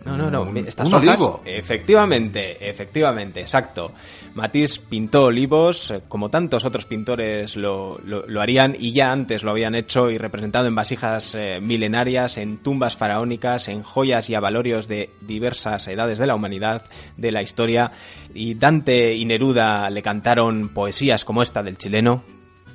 No, 0.06 0.18
no, 0.18 0.30
no. 0.30 0.52
Estas 0.68 0.88
un 0.88 0.96
hojas- 0.96 1.08
olivo. 1.10 1.42
Efectivamente, 1.46 2.70
efectivamente, 2.70 3.40
exacto. 3.42 3.94
Matisse 4.36 4.80
pintó 4.80 5.26
olivos, 5.26 5.92
eh, 5.92 6.02
como 6.08 6.30
tantos 6.30 6.66
otros 6.66 6.86
pintores 6.86 7.56
lo, 7.56 8.00
lo- 8.04 8.26
lo 8.28 8.42
harían, 8.42 8.76
y 8.78 8.92
ya 8.92 9.12
antes 9.12 9.44
lo 9.44 9.52
habían 9.52 9.76
hecho 9.76 10.10
y 10.12 10.18
representado 10.18 10.68
en 10.68 10.76
vasijas 10.76 11.36
eh, 11.36 11.60
milenarias, 11.62 12.38
en 12.38 12.58
tumbas 12.58 12.96
faraónicas, 12.98 13.68
en 13.68 13.84
joyas 13.84 14.30
y 14.30 14.36
avalorios 14.36 14.88
de 14.88 15.10
diversas 15.22 15.88
edades 15.88 16.18
de 16.20 16.28
la 16.28 16.36
humanidad, 16.36 16.84
de 17.16 17.32
la 17.32 17.42
historia. 17.42 17.92
Y 18.34 18.56
Dante 18.56 19.14
y 19.16 19.26
Neruda 19.26 19.90
le 19.90 20.02
cantaron 20.02 20.70
poesías 20.70 21.24
como 21.26 21.44
esta 21.44 21.64
del 21.64 21.78
chileno. 21.78 22.24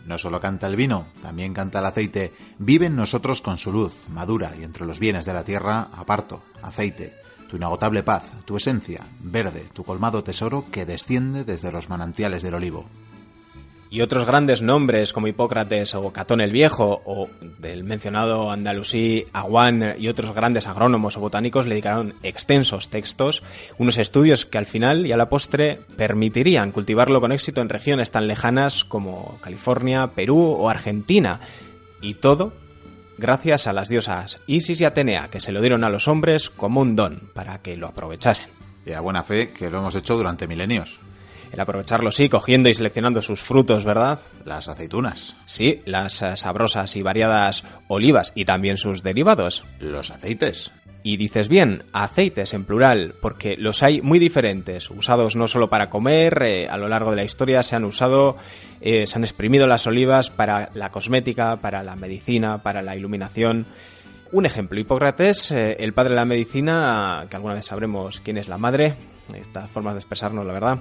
No 0.09 0.17
solo 0.17 0.41
canta 0.41 0.67
el 0.67 0.75
vino, 0.75 1.09
también 1.21 1.53
canta 1.53 1.81
el 1.81 1.85
aceite. 1.85 2.33
Vive 2.59 2.87
en 2.87 2.97
nosotros 2.97 3.43
con 3.43 3.59
su 3.59 3.71
luz, 3.71 4.09
madura, 4.09 4.55
y 4.59 4.65
entre 4.65 4.87
los 4.87 4.99
bienes 4.99 5.27
de 5.27 5.35
la 5.35 5.45
tierra, 5.45 5.91
aparto, 5.95 6.43
aceite, 6.63 7.15
tu 7.47 7.57
inagotable 7.57 8.03
paz, 8.03 8.25
tu 8.47 8.57
esencia, 8.57 9.07
verde, 9.21 9.67
tu 9.75 9.85
colmado 9.85 10.25
tesoro 10.25 10.71
que 10.71 10.87
desciende 10.87 11.45
desde 11.45 11.71
los 11.71 11.91
manantiales 11.91 12.43
del 12.43 12.55
olivo. 12.55 12.87
Y 13.91 14.01
otros 14.03 14.27
grandes 14.27 14.63
nombres 14.63 15.13
como 15.13 15.29
Hipócrates 15.29 15.95
o 15.95 16.13
Catón 16.13 16.41
el 16.41 16.53
Viejo 16.53 17.03
o 17.05 17.29
del 17.59 17.85
mencionado 17.85 18.51
andalusí 18.51 19.27
Aguán 19.33 19.95
y 19.99 20.09
otros 20.09 20.35
grandes 20.35 20.67
agrónomos 20.67 21.17
o 21.17 21.21
botánicos 21.21 21.67
le 21.67 21.75
dedicaron 21.75 22.15
extensos 22.23 22.89
textos, 22.89 23.43
unos 23.79 23.99
estudios 23.99 24.47
que 24.47 24.59
al 24.59 24.67
final 24.67 25.07
y 25.07 25.13
a 25.13 25.17
la 25.17 25.29
postre 25.29 25.81
permitirían 25.97 26.73
cultivarlo 26.73 27.21
con 27.21 27.33
éxito 27.33 27.61
en 27.61 27.69
regiones 27.69 28.11
tan 28.11 28.29
lejanas 28.29 28.85
como 28.85 29.39
California, 29.41 30.09
Perú 30.09 30.57
o 30.59 30.69
Argentina. 30.69 31.41
Y 32.01 32.15
todo 32.15 32.53
gracias 33.17 33.67
a 33.67 33.73
las 33.73 33.89
diosas 33.89 34.39
Isis 34.47 34.81
y 34.81 34.85
Atenea, 34.85 35.29
que 35.29 35.41
se 35.41 35.53
lo 35.53 35.61
dieron 35.61 35.85
a 35.85 35.91
los 35.91 36.09
hombres 36.09 36.51
como 36.51 36.81
un 36.81 36.95
don 36.95 37.31
para 37.35 37.61
que 37.63 37.77
lo 37.77 37.87
aprovechasen. 37.87 38.49
Y 38.87 38.93
a 38.93 39.01
buena 39.01 39.23
fe 39.23 39.51
que 39.53 39.71
lo 39.71 39.79
hemos 39.79 39.95
hecho 39.95 40.17
durante 40.17 40.47
milenios. 40.47 41.01
El 41.53 41.61
aprovecharlo 41.61 42.11
sí, 42.13 42.29
cogiendo 42.29 42.69
y 42.69 42.75
seleccionando 42.75 43.23
sus 43.23 43.41
frutos, 43.41 43.85
¿verdad? 43.85 44.21
Las 44.45 44.69
aceitunas, 44.69 45.37
Sí, 45.47 45.79
las 45.85 46.23
eh, 46.23 46.37
sabrosas 46.37 46.95
y 46.97 47.03
variadas 47.03 47.65
olivas 47.89 48.33
y 48.35 48.45
también 48.45 48.77
sus 48.77 49.03
derivados. 49.03 49.65
los 49.81 50.11
aceites, 50.11 50.71
Y 51.03 51.17
dices 51.17 51.49
bien, 51.49 51.85
aceites 51.93 52.53
en 52.55 52.65
plural, 52.65 53.15
porque 53.23 53.57
los 53.57 53.83
hay 53.83 54.03
muy 54.03 54.19
diferentes, 54.19 54.91
usados 54.91 55.37
no 55.37 55.47
solo 55.49 55.69
para 55.71 55.89
comer, 55.89 56.43
eh, 56.43 56.69
a 56.69 56.77
lo 56.77 56.89
largo 56.89 57.11
de 57.11 57.17
la 57.17 57.25
historia 57.25 57.63
se 57.63 57.77
han 57.77 57.85
usado, 57.85 58.37
eh, 58.81 59.07
se 59.07 59.17
han 59.17 59.25
exprimido 59.25 59.67
las 59.67 59.87
olivas 59.87 60.29
para 60.31 60.71
la 60.75 60.91
cosmética, 60.91 61.57
para 61.57 61.83
la 61.83 61.97
medicina, 61.97 62.63
para 62.63 62.83
la 62.83 62.95
iluminación. 62.97 63.67
Un 64.33 64.45
ejemplo, 64.45 64.79
Hipócrates, 64.79 65.51
eh, 65.53 65.77
el 65.81 65.95
padre 65.95 66.11
de 66.11 66.17
la 66.17 66.25
medicina, 66.27 67.27
que 67.31 67.37
alguna 67.37 67.55
vez 67.55 67.65
sabremos 67.65 68.21
quién 68.21 68.37
es 68.37 68.49
la 68.49 68.59
madre, 68.59 68.95
estas 69.35 69.71
formas 69.71 69.95
de 69.95 70.01
expresarnos, 70.01 70.45
la 70.45 70.53
verdad. 70.53 70.79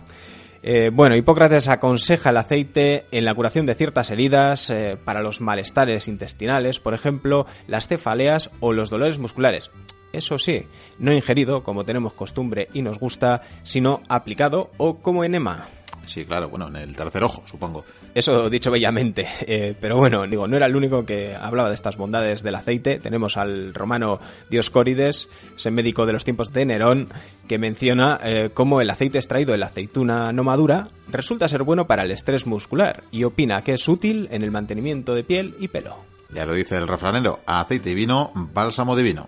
Eh, 0.63 0.89
bueno, 0.93 1.15
Hipócrates 1.15 1.67
aconseja 1.67 2.31
el 2.31 2.37
aceite 2.37 3.05
en 3.11 3.25
la 3.25 3.33
curación 3.33 3.65
de 3.65 3.75
ciertas 3.75 4.11
heridas, 4.11 4.69
eh, 4.69 4.97
para 5.03 5.21
los 5.21 5.41
malestares 5.41 6.07
intestinales, 6.07 6.79
por 6.79 6.93
ejemplo, 6.93 7.45
las 7.67 7.87
cefaleas 7.87 8.49
o 8.59 8.73
los 8.73 8.89
dolores 8.89 9.19
musculares. 9.19 9.71
Eso 10.13 10.37
sí, 10.37 10.63
no 10.99 11.13
ingerido, 11.13 11.63
como 11.63 11.85
tenemos 11.85 12.13
costumbre 12.13 12.69
y 12.73 12.81
nos 12.81 12.99
gusta, 12.99 13.41
sino 13.63 14.01
aplicado 14.07 14.71
o 14.77 14.97
como 14.99 15.23
enema. 15.23 15.67
Sí, 16.07 16.25
claro, 16.25 16.49
bueno, 16.49 16.67
en 16.69 16.77
el 16.77 16.95
tercer 16.95 17.23
ojo, 17.23 17.43
supongo. 17.45 17.85
Eso 18.15 18.49
dicho 18.49 18.71
bellamente, 18.71 19.27
eh, 19.41 19.75
pero 19.79 19.97
bueno, 19.97 20.25
digo, 20.25 20.47
no 20.47 20.57
era 20.57 20.65
el 20.65 20.75
único 20.75 21.05
que 21.05 21.35
hablaba 21.35 21.69
de 21.69 21.75
estas 21.75 21.97
bondades 21.97 22.43
del 22.43 22.55
aceite. 22.55 22.99
Tenemos 22.99 23.37
al 23.37 23.73
romano 23.73 24.19
Dioscórides, 24.49 25.29
ese 25.55 25.71
médico 25.71 26.05
de 26.05 26.13
los 26.13 26.23
tiempos 26.23 26.51
de 26.51 26.65
Nerón, 26.65 27.09
que 27.47 27.57
menciona 27.57 28.19
eh, 28.23 28.49
cómo 28.53 28.81
el 28.81 28.89
aceite 28.89 29.17
extraído 29.17 29.51
de 29.51 29.59
la 29.59 29.67
aceituna 29.67 30.31
no 30.33 30.43
madura 30.43 30.87
resulta 31.09 31.47
ser 31.47 31.63
bueno 31.63 31.87
para 31.87 32.03
el 32.03 32.11
estrés 32.11 32.47
muscular 32.47 33.03
y 33.11 33.23
opina 33.23 33.63
que 33.63 33.73
es 33.73 33.87
útil 33.87 34.27
en 34.31 34.43
el 34.43 34.51
mantenimiento 34.51 35.15
de 35.15 35.23
piel 35.23 35.55
y 35.59 35.67
pelo. 35.67 35.97
Ya 36.29 36.45
lo 36.45 36.53
dice 36.53 36.75
el 36.75 36.87
refranero, 36.87 37.39
aceite 37.45 37.91
y 37.91 37.95
vino, 37.95 38.31
bálsamo 38.35 38.95
divino. 38.95 39.27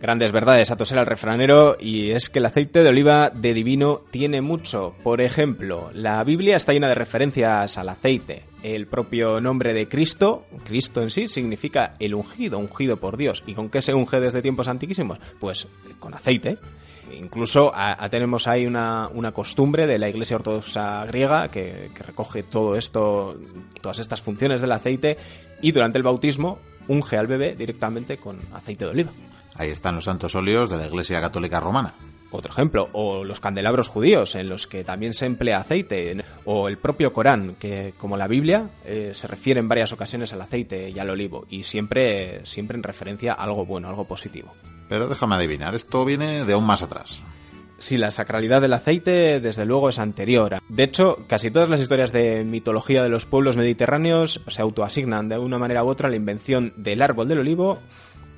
Grandes 0.00 0.32
verdades 0.32 0.70
a 0.70 0.76
toser 0.76 0.98
al 0.98 1.04
refranero 1.04 1.76
y 1.78 2.12
es 2.12 2.30
que 2.30 2.38
el 2.38 2.46
aceite 2.46 2.82
de 2.82 2.88
oliva 2.88 3.28
de 3.28 3.52
divino 3.52 4.00
tiene 4.10 4.40
mucho. 4.40 4.94
Por 5.02 5.20
ejemplo, 5.20 5.90
la 5.92 6.24
Biblia 6.24 6.56
está 6.56 6.72
llena 6.72 6.88
de 6.88 6.94
referencias 6.94 7.76
al 7.76 7.90
aceite. 7.90 8.44
el 8.62 8.86
propio 8.86 9.40
nombre 9.42 9.74
de 9.74 9.88
Cristo, 9.88 10.46
Cristo 10.64 11.02
en 11.02 11.10
sí, 11.10 11.28
significa 11.28 11.94
el 11.98 12.14
ungido, 12.14 12.58
ungido 12.58 12.96
por 12.96 13.18
Dios. 13.18 13.42
¿Y 13.46 13.52
con 13.52 13.68
qué 13.68 13.82
se 13.82 13.92
unge 13.92 14.20
desde 14.20 14.40
tiempos 14.40 14.68
antiquísimos? 14.68 15.18
Pues 15.38 15.68
con 15.98 16.14
aceite. 16.14 16.56
Incluso 17.12 17.70
tenemos 18.10 18.46
ahí 18.46 18.64
una, 18.66 19.10
costumbre 19.34 19.86
de 19.86 19.98
la 19.98 20.08
Iglesia 20.08 20.36
Ortodoxa 20.36 21.04
griega 21.04 21.48
que, 21.48 21.90
que 21.94 22.02
recoge 22.02 22.42
todo 22.42 22.74
esto, 22.74 23.38
todas 23.82 23.98
estas 23.98 24.22
funciones 24.22 24.62
del 24.62 24.72
aceite 24.72 25.18
y 25.60 25.72
durante 25.72 25.98
el 25.98 26.04
bautismo 26.04 26.58
unge 26.88 27.18
al 27.18 27.26
bebé 27.26 27.54
directamente 27.54 28.16
con 28.16 28.38
aceite 28.54 28.86
de 28.86 28.90
oliva. 28.90 29.12
Ahí 29.54 29.70
están 29.70 29.96
los 29.96 30.04
santos 30.04 30.34
óleos 30.34 30.70
de 30.70 30.76
la 30.76 30.86
Iglesia 30.86 31.20
Católica 31.20 31.60
Romana. 31.60 31.94
Otro 32.32 32.52
ejemplo, 32.52 32.88
o 32.92 33.24
los 33.24 33.40
candelabros 33.40 33.88
judíos, 33.88 34.36
en 34.36 34.48
los 34.48 34.68
que 34.68 34.84
también 34.84 35.14
se 35.14 35.26
emplea 35.26 35.58
aceite, 35.58 36.24
o 36.44 36.68
el 36.68 36.78
propio 36.78 37.12
Corán, 37.12 37.56
que 37.58 37.92
como 37.98 38.16
la 38.16 38.28
Biblia 38.28 38.70
eh, 38.84 39.10
se 39.14 39.26
refiere 39.26 39.58
en 39.58 39.68
varias 39.68 39.92
ocasiones 39.92 40.32
al 40.32 40.40
aceite 40.40 40.90
y 40.90 40.98
al 40.98 41.10
olivo, 41.10 41.46
y 41.50 41.64
siempre, 41.64 42.46
siempre 42.46 42.76
en 42.76 42.84
referencia 42.84 43.32
a 43.32 43.42
algo 43.42 43.66
bueno, 43.66 43.88
algo 43.88 44.04
positivo. 44.04 44.52
Pero 44.88 45.08
déjame 45.08 45.34
adivinar, 45.34 45.74
esto 45.74 46.04
viene 46.04 46.44
de 46.44 46.52
aún 46.52 46.66
más 46.66 46.82
atrás. 46.82 47.22
Sí, 47.78 47.96
la 47.96 48.10
sacralidad 48.10 48.60
del 48.60 48.74
aceite 48.74 49.40
desde 49.40 49.64
luego 49.64 49.88
es 49.88 49.98
anterior. 49.98 50.58
De 50.68 50.82
hecho, 50.82 51.24
casi 51.26 51.50
todas 51.50 51.70
las 51.70 51.80
historias 51.80 52.12
de 52.12 52.44
mitología 52.44 53.02
de 53.02 53.08
los 53.08 53.24
pueblos 53.24 53.56
mediterráneos 53.56 54.42
se 54.48 54.60
autoasignan 54.60 55.30
de 55.30 55.38
una 55.38 55.56
manera 55.56 55.82
u 55.82 55.88
otra 55.88 56.10
la 56.10 56.16
invención 56.16 56.74
del 56.76 57.00
árbol 57.00 57.26
del 57.26 57.38
olivo 57.38 57.78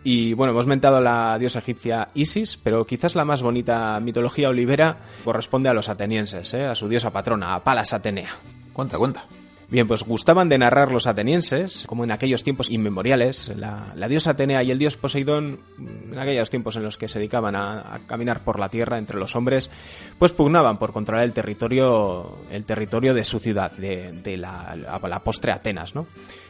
y 0.05 0.35
bueno, 0.35 0.53
hemos 0.53 0.67
mentado 0.67 0.97
a 0.97 1.01
la 1.01 1.39
diosa 1.39 1.61
egipcia 1.61 2.09
Isis, 2.15 2.57
pero 2.57 2.85
quizás 2.85 3.15
la 3.15 3.25
más 3.25 3.43
bonita 3.43 3.99
mitología 4.01 4.49
olivera 4.49 4.99
corresponde 5.25 5.69
a 5.69 5.75
los 5.75 5.89
atenienses, 5.89 6.55
¿eh? 6.55 6.65
a 6.65 6.75
su 6.75 6.89
diosa 6.89 7.11
patrona, 7.11 7.55
a 7.55 7.63
Palas 7.63 7.93
Atenea. 7.93 8.31
Cuenta, 8.73 8.99
cuenta. 8.99 9.27
Bien, 9.73 9.89
pues 9.89 10.03
gustaban 10.03 10.51
de 10.51 10.59
narrar 10.59 10.93
los 10.93 11.07
atenienses, 11.07 11.85
como 11.87 12.05
en 12.05 12.13
aquellos 12.13 12.45
tiempos 12.45 12.69
inmemoriales, 12.69 13.51
la, 13.57 14.07
diosa 14.07 14.33
Atenea 14.33 14.63
y 14.63 14.71
el 14.71 14.79
dios 14.79 14.99
Poseidón, 14.99 15.61
en 15.79 16.19
aquellos 16.19 16.51
tiempos 16.51 16.77
en 16.77 16.83
los 16.83 16.99
que 16.99 17.09
se 17.09 17.19
dedicaban 17.19 17.57
a, 17.57 18.01
caminar 18.07 18.45
por 18.45 18.61
la 18.61 18.69
tierra 18.69 18.99
entre 18.99 19.19
los 19.19 19.35
hombres, 19.35 19.71
pues 20.19 20.33
pugnaban 20.33 20.77
por 20.77 20.93
controlar 20.93 21.25
el 21.25 21.33
territorio, 21.33 22.41
el 22.51 22.67
territorio 22.67 23.15
de 23.15 23.25
su 23.25 23.39
ciudad, 23.39 23.73
de, 23.73 24.37
la, 24.37 24.77
la, 24.77 25.21
postre 25.21 25.53
Atenas, 25.53 25.95
¿no? 25.95 26.07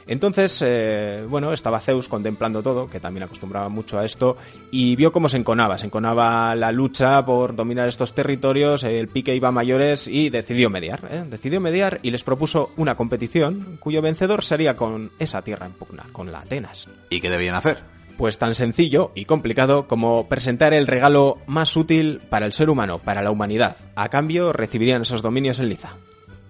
Entonces, 0.07 0.63
eh, 0.65 1.25
bueno, 1.29 1.53
estaba 1.53 1.81
Zeus 1.81 2.09
contemplando 2.09 2.63
todo, 2.63 2.89
que 2.89 3.01
también 3.01 3.25
acostumbraba 3.25 3.69
mucho 3.69 3.99
a 3.99 4.05
esto, 4.05 4.37
y 4.71 4.97
vio 4.97 5.13
cómo 5.13 5.29
se 5.29 5.37
enconaba, 5.37 5.79
se 5.79 5.87
enconaba 5.87 6.55
la 6.55 6.73
lucha 6.73 7.25
por 7.25 7.55
dominar 7.55 7.89
estos 7.89 8.15
territorios, 8.15 8.85
el 8.85 9.09
pique 9.09 9.35
iba 9.35 9.49
a 9.49 9.53
mayores 9.53 10.07
y 10.07 10.31
decidió 10.31 10.71
mediar, 10.71 11.09
¿eh? 11.11 11.25
decidió 11.29 11.61
mediar 11.61 12.01
y 12.03 12.11
les 12.11 12.25
propuso 12.25 12.71
una 12.77 12.95
competición 12.95 13.79
cuyo 13.81 14.03
vencedor 14.03 14.45
sería 14.45 14.77
con 14.77 15.11
esa 15.19 15.43
tierra 15.43 15.67
en 15.67 15.73
pugna, 15.73 16.05
con 16.13 16.33
la 16.33 16.41
Atenas. 16.41 16.89
¿Y 17.11 17.21
qué 17.21 17.31
debían 17.31 17.55
hacer? 17.55 17.79
Pues 18.17 18.39
tan 18.39 18.55
sencillo 18.55 19.13
y 19.15 19.25
complicado 19.25 19.89
como 19.89 20.29
presentar 20.29 20.75
el 20.75 20.87
regalo 20.87 21.39
más 21.47 21.77
útil 21.77 22.21
para 22.29 22.47
el 22.47 22.53
ser 22.53 22.71
humano, 22.71 22.99
para 22.99 23.23
la 23.23 23.31
humanidad. 23.31 23.77
A 23.97 24.09
cambio 24.09 24.53
recibirían 24.53 25.03
esos 25.03 25.23
dominios 25.23 25.61
en 25.61 25.71
liza. 25.71 25.97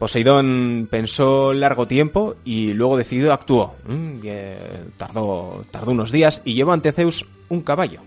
Poseidón 0.02 0.88
pensó 0.90 1.52
largo 1.52 1.86
tiempo 1.86 2.34
y 2.44 2.72
luego 2.72 2.96
decidió 2.96 3.32
actuó. 3.32 3.76
Mm, 3.86 4.18
tardó, 4.96 5.64
tardó 5.70 5.92
unos 5.92 6.10
días 6.10 6.42
y 6.44 6.54
llevó 6.54 6.72
ante 6.72 6.90
Zeus 6.90 7.24
un 7.48 7.60
caballo. 7.60 8.00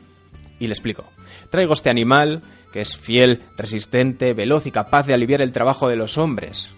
Y 0.60 0.68
le 0.68 0.74
explico. 0.74 1.06
Traigo 1.50 1.72
este 1.72 1.90
animal 1.90 2.42
que 2.74 2.82
es 2.82 2.98
fiel, 2.98 3.44
resistente, 3.56 4.34
veloz 4.34 4.66
y 4.66 4.72
capaz 4.72 5.08
de 5.08 5.14
aliviar 5.14 5.42
el 5.42 5.54
trabajo 5.54 5.88
de 5.88 5.96
los 5.96 6.18
hombres. 6.18 6.70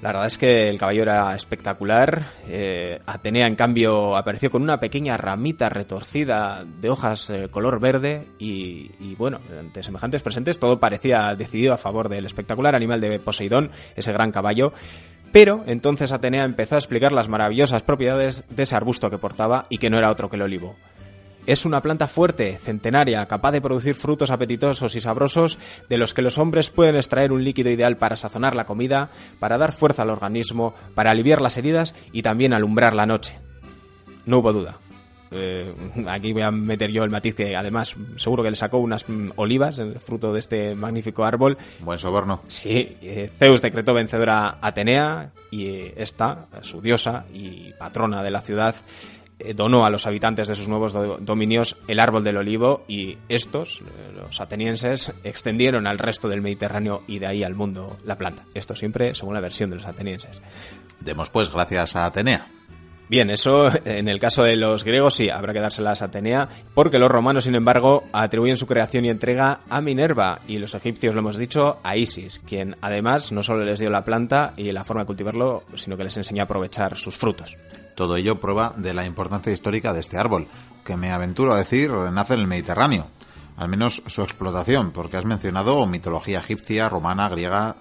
La 0.00 0.10
verdad 0.10 0.26
es 0.28 0.38
que 0.38 0.68
el 0.68 0.78
caballo 0.78 1.02
era 1.02 1.34
espectacular. 1.34 2.22
Eh, 2.46 3.00
Atenea, 3.04 3.48
en 3.48 3.56
cambio, 3.56 4.16
apareció 4.16 4.48
con 4.48 4.62
una 4.62 4.78
pequeña 4.78 5.16
ramita 5.16 5.68
retorcida 5.68 6.64
de 6.64 6.88
hojas 6.88 7.30
eh, 7.30 7.48
color 7.50 7.80
verde 7.80 8.28
y, 8.38 8.92
y, 9.00 9.16
bueno, 9.16 9.40
ante 9.58 9.82
semejantes 9.82 10.22
presentes 10.22 10.60
todo 10.60 10.78
parecía 10.78 11.34
decidido 11.34 11.74
a 11.74 11.78
favor 11.78 12.08
del 12.08 12.26
espectacular 12.26 12.76
animal 12.76 13.00
de 13.00 13.18
Poseidón, 13.18 13.72
ese 13.96 14.12
gran 14.12 14.30
caballo. 14.30 14.72
Pero 15.32 15.64
entonces 15.66 16.12
Atenea 16.12 16.44
empezó 16.44 16.76
a 16.76 16.78
explicar 16.78 17.10
las 17.10 17.28
maravillosas 17.28 17.82
propiedades 17.82 18.44
de 18.48 18.62
ese 18.62 18.76
arbusto 18.76 19.10
que 19.10 19.18
portaba 19.18 19.64
y 19.68 19.78
que 19.78 19.90
no 19.90 19.98
era 19.98 20.12
otro 20.12 20.30
que 20.30 20.36
el 20.36 20.42
olivo. 20.42 20.76
Es 21.48 21.64
una 21.64 21.80
planta 21.80 22.08
fuerte, 22.08 22.58
centenaria, 22.58 23.24
capaz 23.24 23.52
de 23.52 23.62
producir 23.62 23.94
frutos 23.94 24.30
apetitosos 24.30 24.94
y 24.94 25.00
sabrosos 25.00 25.58
de 25.88 25.96
los 25.96 26.12
que 26.12 26.20
los 26.20 26.36
hombres 26.36 26.68
pueden 26.68 26.96
extraer 26.96 27.32
un 27.32 27.42
líquido 27.42 27.70
ideal 27.70 27.96
para 27.96 28.16
sazonar 28.16 28.54
la 28.54 28.66
comida, 28.66 29.08
para 29.38 29.56
dar 29.56 29.72
fuerza 29.72 30.02
al 30.02 30.10
organismo, 30.10 30.74
para 30.94 31.10
aliviar 31.10 31.40
las 31.40 31.56
heridas 31.56 31.94
y 32.12 32.20
también 32.20 32.52
alumbrar 32.52 32.92
la 32.94 33.06
noche. 33.06 33.38
No 34.26 34.40
hubo 34.40 34.52
duda. 34.52 34.76
Eh, 35.30 35.74
aquí 36.06 36.32
voy 36.32 36.42
a 36.42 36.50
meter 36.50 36.90
yo 36.90 37.04
el 37.04 37.10
matiz 37.10 37.34
que 37.34 37.54
además 37.54 37.96
seguro 38.16 38.42
que 38.42 38.50
le 38.50 38.56
sacó 38.56 38.78
unas 38.78 39.08
mm, 39.08 39.30
olivas, 39.36 39.78
el 39.78 39.98
fruto 40.00 40.32
de 40.32 40.38
este 40.38 40.74
magnífico 40.74 41.24
árbol. 41.24 41.58
Buen 41.80 41.98
soborno. 41.98 42.42
Sí, 42.46 42.96
eh, 43.02 43.30
Zeus 43.38 43.62
decretó 43.62 43.94
vencedora 43.94 44.58
a 44.60 44.68
Atenea 44.68 45.32
y 45.50 45.66
eh, 45.66 45.94
esta, 45.96 46.46
su 46.62 46.80
diosa 46.80 47.24
y 47.32 47.72
patrona 47.72 48.22
de 48.22 48.30
la 48.30 48.40
ciudad, 48.40 48.76
donó 49.54 49.84
a 49.84 49.90
los 49.90 50.06
habitantes 50.06 50.48
de 50.48 50.54
sus 50.54 50.68
nuevos 50.68 50.92
dominios 51.20 51.76
el 51.86 52.00
árbol 52.00 52.24
del 52.24 52.38
olivo 52.38 52.84
y 52.88 53.18
estos, 53.28 53.80
eh, 53.80 54.12
los 54.14 54.40
atenienses, 54.40 55.12
extendieron 55.24 55.86
al 55.86 55.98
resto 55.98 56.28
del 56.28 56.42
Mediterráneo 56.42 57.02
y 57.06 57.18
de 57.18 57.28
ahí 57.28 57.44
al 57.44 57.54
mundo 57.54 57.96
la 58.04 58.18
planta. 58.18 58.44
Esto 58.54 58.74
siempre 58.74 59.14
según 59.14 59.34
la 59.34 59.40
versión 59.40 59.70
de 59.70 59.76
los 59.76 59.86
atenienses. 59.86 60.42
Demos 61.00 61.30
pues 61.30 61.50
gracias 61.50 61.94
a 61.96 62.06
Atenea. 62.06 62.57
Bien, 63.08 63.30
eso 63.30 63.70
en 63.86 64.06
el 64.06 64.20
caso 64.20 64.42
de 64.42 64.54
los 64.56 64.84
griegos 64.84 65.14
sí, 65.14 65.30
habrá 65.30 65.54
que 65.54 65.60
dárselas 65.60 66.02
a 66.02 66.06
Atenea, 66.06 66.48
porque 66.74 66.98
los 66.98 67.10
romanos, 67.10 67.44
sin 67.44 67.54
embargo, 67.54 68.04
atribuyen 68.12 68.58
su 68.58 68.66
creación 68.66 69.06
y 69.06 69.08
entrega 69.08 69.60
a 69.70 69.80
Minerva, 69.80 70.40
y 70.46 70.58
los 70.58 70.74
egipcios, 70.74 71.14
lo 71.14 71.20
hemos 71.20 71.38
dicho, 71.38 71.78
a 71.82 71.96
Isis, 71.96 72.40
quien 72.46 72.76
además 72.82 73.32
no 73.32 73.42
solo 73.42 73.64
les 73.64 73.78
dio 73.78 73.88
la 73.88 74.04
planta 74.04 74.52
y 74.58 74.70
la 74.72 74.84
forma 74.84 75.02
de 75.02 75.06
cultivarlo, 75.06 75.64
sino 75.74 75.96
que 75.96 76.04
les 76.04 76.18
enseñó 76.18 76.42
a 76.42 76.44
aprovechar 76.44 76.98
sus 76.98 77.16
frutos. 77.16 77.56
Todo 77.94 78.16
ello 78.16 78.38
prueba 78.38 78.74
de 78.76 78.92
la 78.92 79.06
importancia 79.06 79.52
histórica 79.52 79.94
de 79.94 80.00
este 80.00 80.18
árbol, 80.18 80.46
que 80.84 80.98
me 80.98 81.10
aventuro 81.10 81.54
a 81.54 81.58
decir 81.58 81.90
nace 81.90 82.34
en 82.34 82.40
el 82.40 82.46
Mediterráneo, 82.46 83.06
al 83.56 83.68
menos 83.68 84.02
su 84.06 84.22
explotación, 84.22 84.92
porque 84.92 85.16
has 85.16 85.24
mencionado 85.24 85.86
mitología 85.86 86.40
egipcia, 86.40 86.90
romana, 86.90 87.28
griega, 87.30 87.76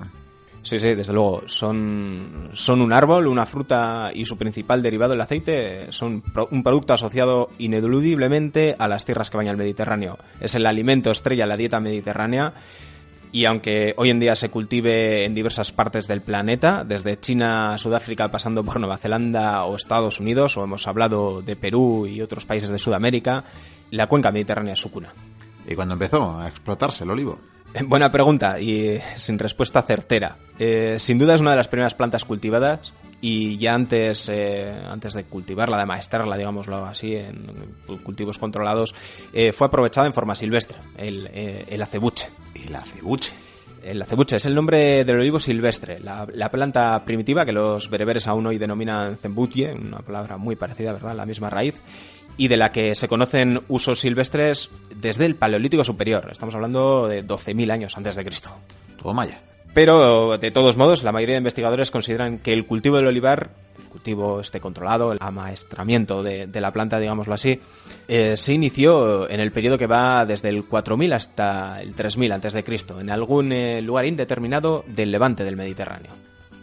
Sí, 0.68 0.80
sí, 0.80 0.96
desde 0.96 1.14
luego. 1.14 1.44
Son, 1.46 2.50
son 2.52 2.82
un 2.82 2.92
árbol, 2.92 3.28
una 3.28 3.46
fruta 3.46 4.12
y 4.14 4.26
su 4.26 4.38
principal 4.38 4.84
derivado, 4.84 5.14
el 5.14 5.22
aceite, 5.22 5.94
son 5.94 6.22
un 6.52 6.62
producto 6.62 6.92
asociado 6.92 7.52
ineludiblemente 7.58 8.76
a 8.78 8.90
las 8.90 9.06
tierras 9.06 9.30
que 9.30 9.38
bañan 9.38 9.52
el 9.52 9.58
Mediterráneo. 9.60 10.18
Es 10.42 10.56
el 10.56 10.66
alimento 10.66 11.10
estrella 11.10 11.46
de 11.46 11.48
la 11.48 11.56
dieta 11.56 11.80
mediterránea 11.80 12.54
y 13.32 13.46
aunque 13.46 13.94
hoy 13.96 14.10
en 14.10 14.20
día 14.20 14.36
se 14.36 14.50
cultive 14.50 15.24
en 15.24 15.34
diversas 15.34 15.72
partes 15.72 16.06
del 16.06 16.20
planeta, 16.20 16.84
desde 16.84 17.18
China 17.18 17.76
a 17.76 17.78
Sudáfrica 17.78 18.30
pasando 18.30 18.62
por 18.62 18.78
Nueva 18.78 18.98
Zelanda 18.98 19.64
o 19.64 19.78
Estados 19.78 20.20
Unidos, 20.20 20.58
o 20.58 20.66
hemos 20.66 20.86
hablado 20.86 21.42
de 21.42 21.56
Perú 21.56 22.08
y 22.08 22.22
otros 22.22 22.46
países 22.46 22.70
de 22.70 22.78
Sudamérica, 22.78 23.46
la 23.92 24.08
cuenca 24.08 24.34
mediterránea 24.34 24.74
es 24.74 24.80
su 24.80 24.92
cuna. 24.92 25.14
¿Y 25.66 25.76
cuándo 25.76 25.94
empezó 25.94 26.38
a 26.38 26.50
explotarse 26.50 27.06
el 27.06 27.12
olivo? 27.12 27.40
Buena 27.86 28.12
pregunta 28.12 28.60
y 28.60 29.00
sin 29.16 29.40
respuesta 29.40 29.82
certera. 29.82 30.38
Eh, 30.60 30.98
sin 31.00 31.18
duda 31.18 31.36
es 31.36 31.42
una 31.42 31.52
de 31.52 31.58
las 31.58 31.68
primeras 31.68 31.94
plantas 31.94 32.26
cultivadas 32.26 32.94
y 33.22 33.58
ya 33.58 33.74
antes, 33.74 34.30
eh, 34.30 34.74
antes 34.88 35.14
de 35.14 35.24
cultivarla, 35.26 35.78
de 35.78 35.86
maestrarla, 35.86 36.38
digámoslo 36.38 36.86
así, 36.86 37.16
en 37.16 37.76
cultivos 38.04 38.38
controlados, 38.38 38.94
eh, 39.34 39.52
fue 39.52 39.68
aprovechada 39.68 40.08
en 40.08 40.14
forma 40.14 40.36
silvestre, 40.36 40.78
el, 40.98 41.28
el 41.68 41.82
acebuche. 41.82 42.30
¿El 42.54 42.76
acebuche? 42.76 43.34
El 43.84 44.02
acebuche 44.02 44.36
es 44.36 44.46
el 44.46 44.56
nombre 44.56 45.06
del 45.06 45.18
olivo 45.18 45.40
silvestre, 45.40 46.00
la, 46.00 46.28
la, 46.34 46.52
planta 46.52 47.06
primitiva 47.06 47.46
que 47.46 47.54
los 47.54 47.90
bereberes 47.90 48.28
aún 48.28 48.46
hoy 48.46 48.58
denominan 48.58 49.16
zembutie, 49.18 49.72
una 49.72 50.00
palabra 50.00 50.38
muy 50.38 50.56
parecida, 50.56 50.92
¿verdad? 50.92 51.16
La 51.16 51.26
misma 51.26 51.50
raíz 51.50 51.76
y 52.38 52.48
de 52.48 52.58
la 52.58 52.72
que 52.72 52.96
se 52.96 53.08
conocen 53.08 53.62
usos 53.68 54.00
silvestres 54.00 54.70
desde 54.96 55.26
el 55.26 55.36
Paleolítico 55.36 55.84
Superior. 55.84 56.30
Estamos 56.32 56.56
hablando 56.56 57.08
de 57.08 57.26
12.000 57.26 57.72
años 57.72 57.98
antes 57.98 58.16
de 58.16 58.24
Cristo. 58.24 58.52
Todo 59.02 59.14
maya. 59.14 59.42
Pero, 59.74 60.38
de 60.38 60.50
todos 60.52 60.76
modos, 60.78 61.04
la 61.04 61.12
mayoría 61.12 61.34
de 61.34 61.40
investigadores 61.40 61.92
consideran 61.92 62.40
que 62.40 62.54
el 62.54 62.66
cultivo 62.66 62.96
del 62.96 63.08
olivar, 63.08 63.52
el 63.78 63.86
cultivo 63.86 64.40
este 64.42 64.60
controlado, 64.60 65.12
el 65.12 65.20
amaestramiento 65.22 66.24
de, 66.24 66.50
la 66.52 66.72
planta, 66.72 66.98
digámoslo 66.98 67.36
así, 67.36 67.60
eh, 68.08 68.38
se 68.38 68.54
inició 68.54 69.30
en 69.30 69.40
el 69.40 69.52
periodo 69.52 69.78
que 69.78 69.86
va 69.86 70.26
desde 70.26 70.50
el 70.50 70.66
4000 70.66 71.14
hasta 71.14 71.80
el 71.80 71.96
3000 71.96 72.32
antes 72.32 72.54
de 72.54 72.64
Cristo, 72.64 73.00
en 73.00 73.12
algún 73.12 73.52
eh, 73.52 73.82
lugar 73.84 74.06
indeterminado 74.06 74.84
del 74.88 75.12
levante 75.12 75.44
del 75.44 75.56
Mediterráneo. 75.56 76.12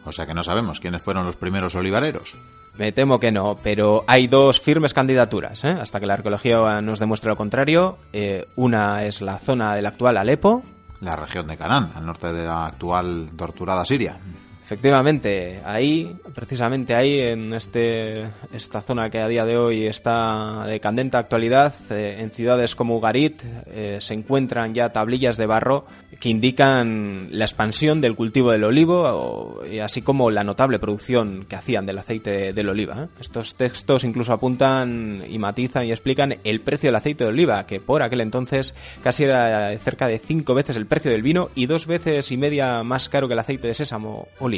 O 0.04 0.10
sea 0.10 0.26
que 0.26 0.34
no 0.34 0.42
sabemos 0.42 0.80
quiénes 0.80 1.02
fueron 1.02 1.24
los 1.24 1.36
primeros 1.36 1.76
olivareros. 1.76 2.36
Me 2.76 2.90
temo 2.90 3.20
que 3.20 3.30
no, 3.30 3.56
pero 3.62 4.04
hay 4.08 4.26
dos 4.26 4.60
firmes 4.60 4.92
candidaturas, 4.92 5.62
¿eh? 5.64 5.70
hasta 5.70 6.00
que 6.00 6.06
la 6.06 6.14
arqueología 6.14 6.80
nos 6.80 6.98
demuestre 6.98 7.30
lo 7.30 7.36
contrario. 7.36 7.98
Eh, 8.12 8.48
una 8.56 9.04
es 9.04 9.20
la 9.22 9.38
zona 9.38 9.76
del 9.76 9.86
actual 9.86 10.16
Alepo. 10.16 10.62
La 11.00 11.14
región 11.14 11.46
de 11.46 11.56
Canaán, 11.56 11.92
al 11.94 12.04
norte 12.04 12.32
de 12.32 12.44
la 12.44 12.66
actual 12.66 13.30
torturada 13.36 13.84
Siria. 13.84 14.18
Efectivamente, 14.64 15.60
ahí, 15.62 16.16
precisamente 16.34 16.94
ahí, 16.94 17.20
en 17.20 17.52
este, 17.52 18.30
esta 18.50 18.80
zona 18.80 19.10
que 19.10 19.18
a 19.18 19.28
día 19.28 19.44
de 19.44 19.58
hoy 19.58 19.84
está 19.84 20.64
de 20.66 20.80
candente 20.80 21.18
actualidad, 21.18 21.74
eh, 21.90 22.16
en 22.20 22.30
ciudades 22.30 22.74
como 22.74 22.96
Ugarit 22.96 23.42
eh, 23.66 23.98
se 24.00 24.14
encuentran 24.14 24.72
ya 24.72 24.88
tablillas 24.88 25.36
de 25.36 25.44
barro 25.44 25.84
que 26.18 26.30
indican 26.30 27.28
la 27.30 27.44
expansión 27.44 28.00
del 28.00 28.16
cultivo 28.16 28.52
del 28.52 28.64
olivo, 28.64 29.60
así 29.82 30.00
como 30.00 30.30
la 30.30 30.44
notable 30.44 30.78
producción 30.78 31.44
que 31.46 31.56
hacían 31.56 31.84
del 31.84 31.98
aceite 31.98 32.54
del 32.54 32.70
oliva. 32.70 33.02
¿eh? 33.02 33.08
Estos 33.20 33.56
textos 33.56 34.04
incluso 34.04 34.32
apuntan 34.32 35.24
y 35.28 35.38
matizan 35.38 35.84
y 35.84 35.90
explican 35.90 36.38
el 36.42 36.60
precio 36.62 36.88
del 36.88 36.96
aceite 36.96 37.24
de 37.24 37.30
oliva, 37.30 37.66
que 37.66 37.80
por 37.80 38.02
aquel 38.02 38.22
entonces 38.22 38.74
casi 39.02 39.24
era 39.24 39.76
cerca 39.78 40.06
de 40.06 40.18
cinco 40.18 40.54
veces 40.54 40.76
el 40.76 40.86
precio 40.86 41.10
del 41.10 41.22
vino 41.22 41.50
y 41.54 41.66
dos 41.66 41.86
veces 41.86 42.30
y 42.32 42.38
media 42.38 42.82
más 42.82 43.10
caro 43.10 43.28
que 43.28 43.34
el 43.34 43.40
aceite 43.40 43.66
de 43.66 43.74
sésamo 43.74 44.28
o 44.38 44.48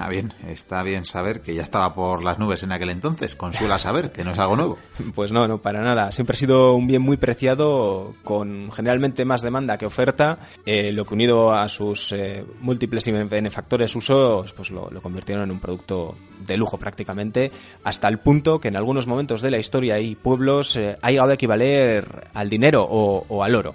Ah, 0.00 0.08
bien, 0.08 0.32
está 0.46 0.84
bien 0.84 1.04
saber 1.04 1.40
que 1.40 1.56
ya 1.56 1.62
estaba 1.62 1.92
por 1.92 2.22
las 2.22 2.38
nubes 2.38 2.62
en 2.62 2.70
aquel 2.70 2.90
entonces. 2.90 3.34
Consuela 3.34 3.80
saber 3.80 4.12
que 4.12 4.22
no 4.22 4.30
es 4.30 4.38
algo 4.38 4.56
nuevo. 4.56 4.78
Pues 5.14 5.32
no, 5.32 5.48
no, 5.48 5.58
para 5.58 5.80
nada. 5.82 6.12
Siempre 6.12 6.34
ha 6.34 6.38
sido 6.38 6.74
un 6.74 6.86
bien 6.86 7.02
muy 7.02 7.16
preciado, 7.16 8.14
con 8.22 8.70
generalmente 8.70 9.24
más 9.24 9.42
demanda 9.42 9.76
que 9.76 9.86
oferta, 9.86 10.38
eh, 10.64 10.92
lo 10.92 11.04
que 11.04 11.14
unido 11.14 11.52
a 11.52 11.68
sus 11.68 12.12
eh, 12.12 12.44
múltiples 12.60 13.06
y 13.08 13.12
benefactores 13.12 13.96
usos, 13.96 14.52
pues 14.52 14.70
lo, 14.70 14.88
convirtieron 15.02 15.44
en 15.44 15.50
un 15.50 15.58
producto 15.58 16.16
de 16.46 16.56
lujo 16.56 16.78
prácticamente, 16.78 17.50
hasta 17.82 18.06
el 18.06 18.18
punto 18.18 18.60
que 18.60 18.68
en 18.68 18.76
algunos 18.76 19.06
momentos 19.06 19.40
de 19.40 19.50
la 19.50 19.58
historia 19.58 19.98
y 19.98 20.14
pueblos 20.14 20.76
eh, 20.76 20.96
ha 21.02 21.10
llegado 21.10 21.30
a 21.30 21.34
equivaler 21.34 22.28
al 22.34 22.48
dinero 22.48 22.86
o, 22.88 23.42
al 23.42 23.54
oro. 23.54 23.74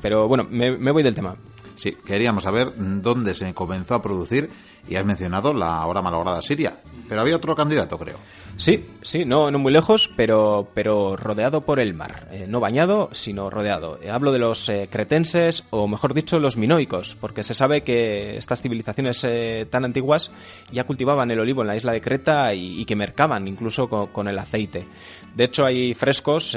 Pero 0.00 0.28
bueno, 0.28 0.46
me 0.48 0.92
voy 0.92 1.02
del 1.02 1.14
tema. 1.14 1.36
Sí, 1.78 1.96
queríamos 2.04 2.42
saber 2.42 2.72
dónde 2.76 3.36
se 3.36 3.54
comenzó 3.54 3.94
a 3.94 4.02
producir 4.02 4.50
y 4.88 4.96
has 4.96 5.04
mencionado 5.04 5.54
la 5.54 5.76
ahora 5.80 6.02
malograda 6.02 6.42
Siria. 6.42 6.80
Pero 7.08 7.20
había 7.20 7.36
otro 7.36 7.54
candidato, 7.54 7.98
creo. 7.98 8.18
Sí, 8.58 8.84
sí, 9.02 9.24
no, 9.24 9.52
no 9.52 9.58
muy 9.60 9.72
lejos, 9.72 10.10
pero, 10.16 10.68
pero 10.74 11.16
rodeado 11.16 11.60
por 11.60 11.78
el 11.78 11.94
mar. 11.94 12.28
Eh, 12.32 12.46
no 12.48 12.58
bañado, 12.58 13.08
sino 13.12 13.50
rodeado. 13.50 14.00
Eh, 14.02 14.10
hablo 14.10 14.32
de 14.32 14.40
los 14.40 14.68
eh, 14.68 14.88
cretenses, 14.90 15.64
o 15.70 15.86
mejor 15.86 16.12
dicho, 16.12 16.40
los 16.40 16.56
minoicos, 16.56 17.16
porque 17.20 17.44
se 17.44 17.54
sabe 17.54 17.82
que 17.82 18.36
estas 18.36 18.60
civilizaciones 18.60 19.24
tan 19.70 19.84
antiguas 19.84 20.30
ya 20.72 20.84
cultivaban 20.84 21.30
el 21.30 21.38
olivo 21.38 21.62
en 21.62 21.68
la 21.68 21.76
isla 21.76 21.92
de 21.92 22.00
Creta 22.00 22.52
y, 22.52 22.84
que 22.84 22.96
mercaban 22.96 23.46
incluso 23.46 23.88
con, 23.88 24.28
el 24.28 24.38
aceite. 24.38 24.86
De 25.34 25.44
hecho, 25.44 25.64
hay 25.64 25.94
frescos 25.94 26.56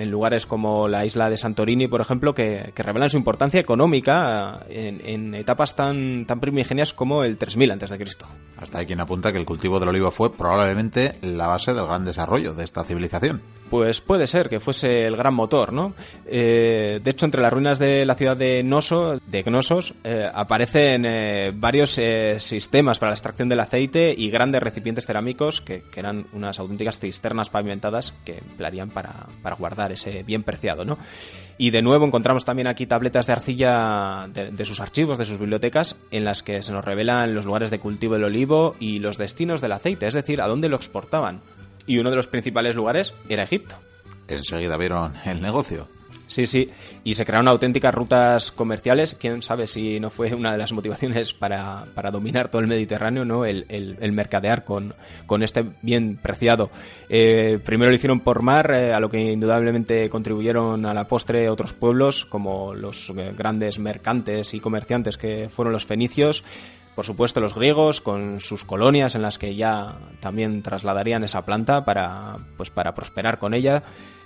en 0.00 0.10
lugares 0.10 0.46
como 0.46 0.88
la 0.88 1.04
isla 1.04 1.30
de 1.30 1.36
Santorini, 1.36 1.88
por 1.88 2.00
ejemplo, 2.00 2.34
que, 2.34 2.72
revelan 2.76 3.10
su 3.10 3.16
importancia 3.16 3.60
económica 3.60 4.64
en, 4.68 5.00
en, 5.04 5.34
etapas 5.34 5.74
tan, 5.74 6.26
tan 6.26 6.40
primigenias 6.40 6.92
como 6.92 7.24
el 7.24 7.38
3000 7.38 7.70
a.C. 7.72 8.06
Hasta 8.56 8.78
hay 8.78 8.86
quien 8.86 9.00
apunta 9.00 9.32
que 9.32 9.38
el 9.38 9.46
cultivo 9.46 9.79
del 9.80 9.88
olivo 9.88 10.10
fue 10.12 10.32
probablemente 10.32 11.14
la 11.22 11.48
base 11.48 11.74
del 11.74 11.86
gran 11.86 12.04
desarrollo 12.04 12.54
de 12.54 12.64
esta 12.64 12.84
civilización. 12.84 13.42
Pues 13.70 14.00
puede 14.00 14.26
ser 14.26 14.48
que 14.48 14.58
fuese 14.58 15.06
el 15.06 15.16
gran 15.16 15.32
motor, 15.32 15.72
¿no? 15.72 15.94
Eh, 16.26 16.98
de 17.02 17.10
hecho, 17.12 17.24
entre 17.24 17.40
las 17.40 17.52
ruinas 17.52 17.78
de 17.78 18.04
la 18.04 18.16
ciudad 18.16 18.36
de 18.36 18.64
Noso, 18.64 19.20
de 19.24 19.42
Gnosos, 19.44 19.94
eh, 20.02 20.28
aparecen 20.34 21.04
eh, 21.06 21.52
varios 21.54 22.00
sistemas 22.38 22.98
para 22.98 23.10
la 23.10 23.14
extracción 23.14 23.48
del 23.48 23.60
aceite 23.60 24.12
y 24.16 24.28
grandes 24.28 24.60
recipientes 24.60 25.06
cerámicos 25.06 25.60
que, 25.60 25.84
eran 25.94 26.26
unas 26.32 26.58
auténticas 26.58 26.98
cisternas 26.98 27.50
pavimentadas 27.50 28.14
que 28.24 28.38
emplearían 28.38 28.90
para, 28.90 29.28
guardar 29.56 29.92
ese 29.92 30.24
bien 30.24 30.42
preciado, 30.42 30.84
¿no? 30.84 30.98
Y 31.56 31.70
de 31.70 31.82
nuevo 31.82 32.06
encontramos 32.06 32.44
también 32.44 32.66
aquí 32.66 32.86
tabletas 32.86 33.26
de 33.26 33.32
arcilla 33.34 34.26
de, 34.32 34.50
de 34.50 34.64
sus 34.64 34.80
archivos, 34.80 35.18
de 35.18 35.26
sus 35.26 35.38
bibliotecas, 35.38 35.94
en 36.10 36.24
las 36.24 36.42
que 36.42 36.62
se 36.62 36.72
nos 36.72 36.84
revelan 36.84 37.34
los 37.34 37.44
lugares 37.44 37.70
de 37.70 37.78
cultivo 37.78 38.14
del 38.14 38.24
olivo 38.24 38.74
y 38.80 38.98
los 38.98 39.16
destinos 39.16 39.60
del 39.60 39.72
aceite, 39.72 40.08
es 40.08 40.14
decir, 40.14 40.40
a 40.40 40.48
dónde 40.48 40.68
lo 40.68 40.76
exportaban 40.76 41.42
y 41.86 41.98
uno 41.98 42.10
de 42.10 42.16
los 42.16 42.26
principales 42.26 42.74
lugares 42.74 43.14
era 43.28 43.42
Egipto. 43.42 43.76
Enseguida 44.28 44.76
vieron 44.76 45.14
el 45.24 45.40
negocio. 45.40 45.88
Sí, 46.30 46.46
sí, 46.46 46.70
y 47.02 47.16
se 47.16 47.24
crearon 47.24 47.48
auténticas 47.48 47.92
rutas 47.92 48.52
comerciales. 48.52 49.16
Quién 49.18 49.42
sabe 49.42 49.66
si 49.66 49.98
no 49.98 50.10
fue 50.10 50.32
una 50.32 50.52
de 50.52 50.58
las 50.58 50.72
motivaciones 50.72 51.32
para, 51.32 51.86
dominar 52.12 52.48
todo 52.48 52.62
el 52.62 52.68
Mediterráneo, 52.68 53.24
¿no? 53.24 53.44
El, 53.44 54.12
mercadear 54.12 54.62
con, 54.64 54.94
con, 55.26 55.42
este 55.42 55.64
bien 55.82 56.20
preciado. 56.22 56.70
Eh, 57.08 57.58
primero 57.64 57.90
lo 57.90 57.96
hicieron 57.96 58.20
por 58.20 58.42
mar, 58.42 58.70
eh, 58.70 58.94
a 58.94 59.00
lo 59.00 59.10
que 59.10 59.32
indudablemente 59.32 60.08
contribuyeron 60.08 60.86
a 60.86 60.94
la 60.94 61.08
postre 61.08 61.50
otros 61.50 61.74
pueblos, 61.74 62.24
como 62.26 62.74
los 62.74 63.10
eh, 63.16 63.34
grandes 63.36 63.80
mercantes 63.80 64.54
y 64.54 64.60
comerciantes 64.60 65.16
que 65.16 65.48
fueron 65.48 65.72
los 65.72 65.84
fenicios 65.84 66.44
por 66.94 67.04
supuesto 67.04 67.40
los 67.40 67.54
griegos 67.54 68.00
con 68.00 68.40
sus 68.40 68.64
colonias 68.64 69.14
en 69.14 69.22
las 69.22 69.38
que 69.38 69.54
ya 69.54 69.96
también 70.20 70.62
trasladarían 70.62 71.24
esa 71.24 71.44
planta 71.44 71.84
para 71.84 72.36
pues 72.56 72.70
para 72.70 72.94
prosperar 72.94 73.38
con 73.38 73.54
ella 73.54 73.82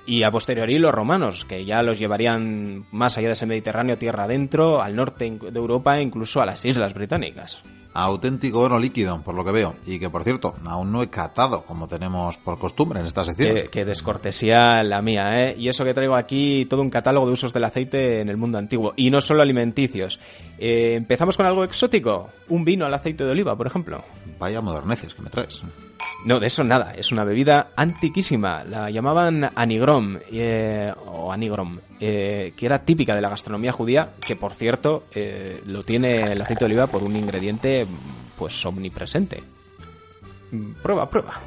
y 0.06 0.22
a 0.22 0.30
posteriori 0.30 0.78
los 0.78 0.94
romanos 0.94 1.44
que 1.44 1.64
ya 1.64 1.82
los 1.82 1.98
llevarían 1.98 2.86
más 2.90 3.16
allá 3.16 3.28
de 3.28 3.32
ese 3.34 3.46
Mediterráneo 3.46 3.98
tierra 3.98 4.24
adentro 4.24 4.82
al 4.82 4.96
norte 4.96 5.30
de 5.30 5.58
Europa 5.58 5.98
e 5.98 6.02
incluso 6.02 6.42
a 6.42 6.46
las 6.46 6.64
islas 6.64 6.94
británicas 6.94 7.62
auténtico 7.94 8.60
oro 8.60 8.78
líquido, 8.78 9.22
por 9.22 9.34
lo 9.34 9.44
que 9.44 9.52
veo. 9.52 9.76
Y 9.86 9.98
que, 9.98 10.10
por 10.10 10.24
cierto, 10.24 10.54
aún 10.66 10.92
no 10.92 11.02
he 11.02 11.08
catado, 11.08 11.64
como 11.64 11.86
tenemos 11.86 12.36
por 12.38 12.58
costumbre 12.58 13.00
en 13.00 13.06
esta 13.06 13.24
sección. 13.24 13.68
Qué, 13.70 13.84
descortesía 13.84 14.82
la 14.82 15.00
mía, 15.00 15.44
¿eh? 15.44 15.54
Y 15.56 15.68
eso 15.68 15.84
que 15.84 15.94
traigo 15.94 16.16
aquí, 16.16 16.66
todo 16.68 16.82
un 16.82 16.90
catálogo 16.90 17.26
de 17.26 17.32
usos 17.32 17.52
del 17.52 17.64
aceite 17.64 18.20
en 18.20 18.28
el 18.28 18.36
mundo 18.36 18.58
antiguo. 18.58 18.92
Y 18.96 19.10
no 19.10 19.20
solo 19.20 19.42
alimenticios. 19.42 20.18
Eh, 20.58 20.94
Empezamos 20.96 21.36
con 21.36 21.46
algo 21.46 21.64
exótico. 21.64 22.30
Un 22.48 22.64
vino 22.64 22.84
al 22.84 22.94
aceite 22.94 23.24
de 23.24 23.30
oliva, 23.30 23.56
por 23.56 23.66
ejemplo. 23.66 24.04
Vaya 24.38 24.60
moderneces 24.60 25.14
que 25.14 25.22
me 25.22 25.30
traes. 25.30 25.62
No, 26.24 26.40
de 26.40 26.48
eso 26.48 26.64
nada. 26.64 26.92
Es 26.92 27.12
una 27.12 27.24
bebida 27.24 27.68
antiquísima. 27.76 28.64
La 28.64 28.90
llamaban 28.90 29.50
anigrom 29.54 30.18
eh, 30.32 30.92
o 31.06 31.32
anigrom, 31.32 31.78
eh, 32.00 32.52
que 32.56 32.66
era 32.66 32.84
típica 32.84 33.14
de 33.14 33.20
la 33.20 33.28
gastronomía 33.28 33.72
judía, 33.72 34.12
que 34.20 34.34
por 34.34 34.54
cierto 34.54 35.04
lo 35.66 35.82
tiene 35.82 36.32
el 36.32 36.40
aceite 36.40 36.64
de 36.64 36.72
oliva 36.72 36.86
por 36.86 37.02
un 37.02 37.16
ingrediente 37.16 37.83
pues 38.38 38.64
omnipresente. 38.66 39.42
Prueba, 40.82 41.08
prueba. 41.08 41.40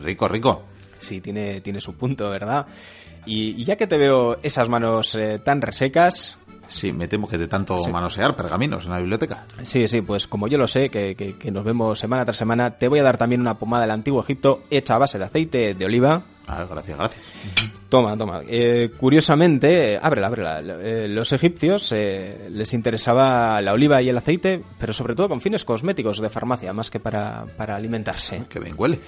Rico, 0.00 0.28
rico. 0.28 0.62
Sí, 0.98 1.20
tiene, 1.20 1.60
tiene 1.60 1.80
su 1.80 1.94
punto, 1.94 2.30
¿verdad? 2.30 2.66
Y, 3.24 3.64
ya 3.64 3.76
que 3.76 3.86
te 3.86 3.98
veo 3.98 4.38
esas 4.42 4.68
manos 4.68 5.18
tan 5.44 5.60
resecas, 5.60 6.38
Sí, 6.68 6.92
me 6.92 7.08
temo 7.08 7.28
que 7.28 7.38
de 7.38 7.48
tanto 7.48 7.76
manosear 7.88 8.36
pergaminos 8.36 8.84
en 8.84 8.90
la 8.90 8.98
biblioteca. 8.98 9.44
Sí, 9.62 9.86
sí, 9.88 10.00
pues 10.00 10.26
como 10.26 10.48
yo 10.48 10.58
lo 10.58 10.66
sé, 10.66 10.88
que, 10.88 11.14
que, 11.14 11.50
nos 11.50 11.64
vemos 11.64 11.98
semana 11.98 12.24
tras 12.24 12.36
semana, 12.36 12.70
te 12.70 12.88
voy 12.88 12.98
a 12.98 13.02
dar 13.02 13.16
también 13.16 13.40
una 13.40 13.58
pomada 13.58 13.82
del 13.82 13.92
antiguo 13.92 14.20
Egipto 14.22 14.64
hecha 14.70 14.96
a 14.96 14.98
base 14.98 15.18
de 15.18 15.24
aceite 15.24 15.74
de 15.74 15.84
oliva. 15.84 16.22
Ah, 16.48 16.64
gracias, 16.68 16.96
gracias. 16.96 17.24
Toma, 17.88 18.16
toma. 18.16 18.42
Eh, 18.48 18.90
curiosamente, 18.96 19.98
ábrela, 20.00 20.26
ábrela. 20.28 20.60
Eh, 20.60 21.06
los 21.08 21.32
egipcios 21.32 21.92
eh, 21.92 22.48
les 22.50 22.72
interesaba 22.74 23.60
la 23.60 23.72
oliva 23.72 24.02
y 24.02 24.08
el 24.08 24.18
aceite, 24.18 24.62
pero 24.78 24.92
sobre 24.92 25.14
todo 25.14 25.28
con 25.28 25.40
fines 25.40 25.64
cosméticos 25.64 26.20
de 26.20 26.30
farmacia, 26.30 26.72
más 26.72 26.90
que 26.90 27.00
para, 27.00 27.46
para 27.56 27.76
alimentarse. 27.76 28.42
Que 28.48 28.60
bien 28.60 28.74
huele. 28.76 29.00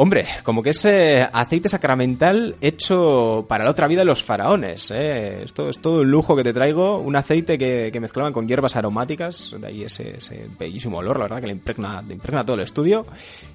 Hombre, 0.00 0.26
como 0.44 0.62
que 0.62 0.70
es 0.70 0.86
aceite 0.86 1.68
sacramental 1.68 2.54
hecho 2.60 3.46
para 3.48 3.64
la 3.64 3.70
otra 3.72 3.88
vida 3.88 4.02
de 4.02 4.04
los 4.04 4.22
faraones. 4.22 4.92
¿eh? 4.92 5.42
Esto 5.42 5.68
es 5.68 5.80
todo 5.80 6.02
un 6.02 6.10
lujo 6.12 6.36
que 6.36 6.44
te 6.44 6.52
traigo. 6.52 6.98
Un 6.98 7.16
aceite 7.16 7.58
que, 7.58 7.98
mezclaban 8.00 8.32
con 8.32 8.46
hierbas 8.46 8.76
aromáticas, 8.76 9.56
de 9.58 9.66
ahí 9.66 9.82
ese, 9.82 10.16
bellísimo 10.56 10.98
olor, 10.98 11.18
la 11.18 11.24
verdad, 11.24 11.40
que 11.40 11.48
le 11.48 11.52
impregna, 11.54 12.00
impregna 12.08 12.44
todo 12.44 12.54
el 12.54 12.62
estudio 12.62 13.06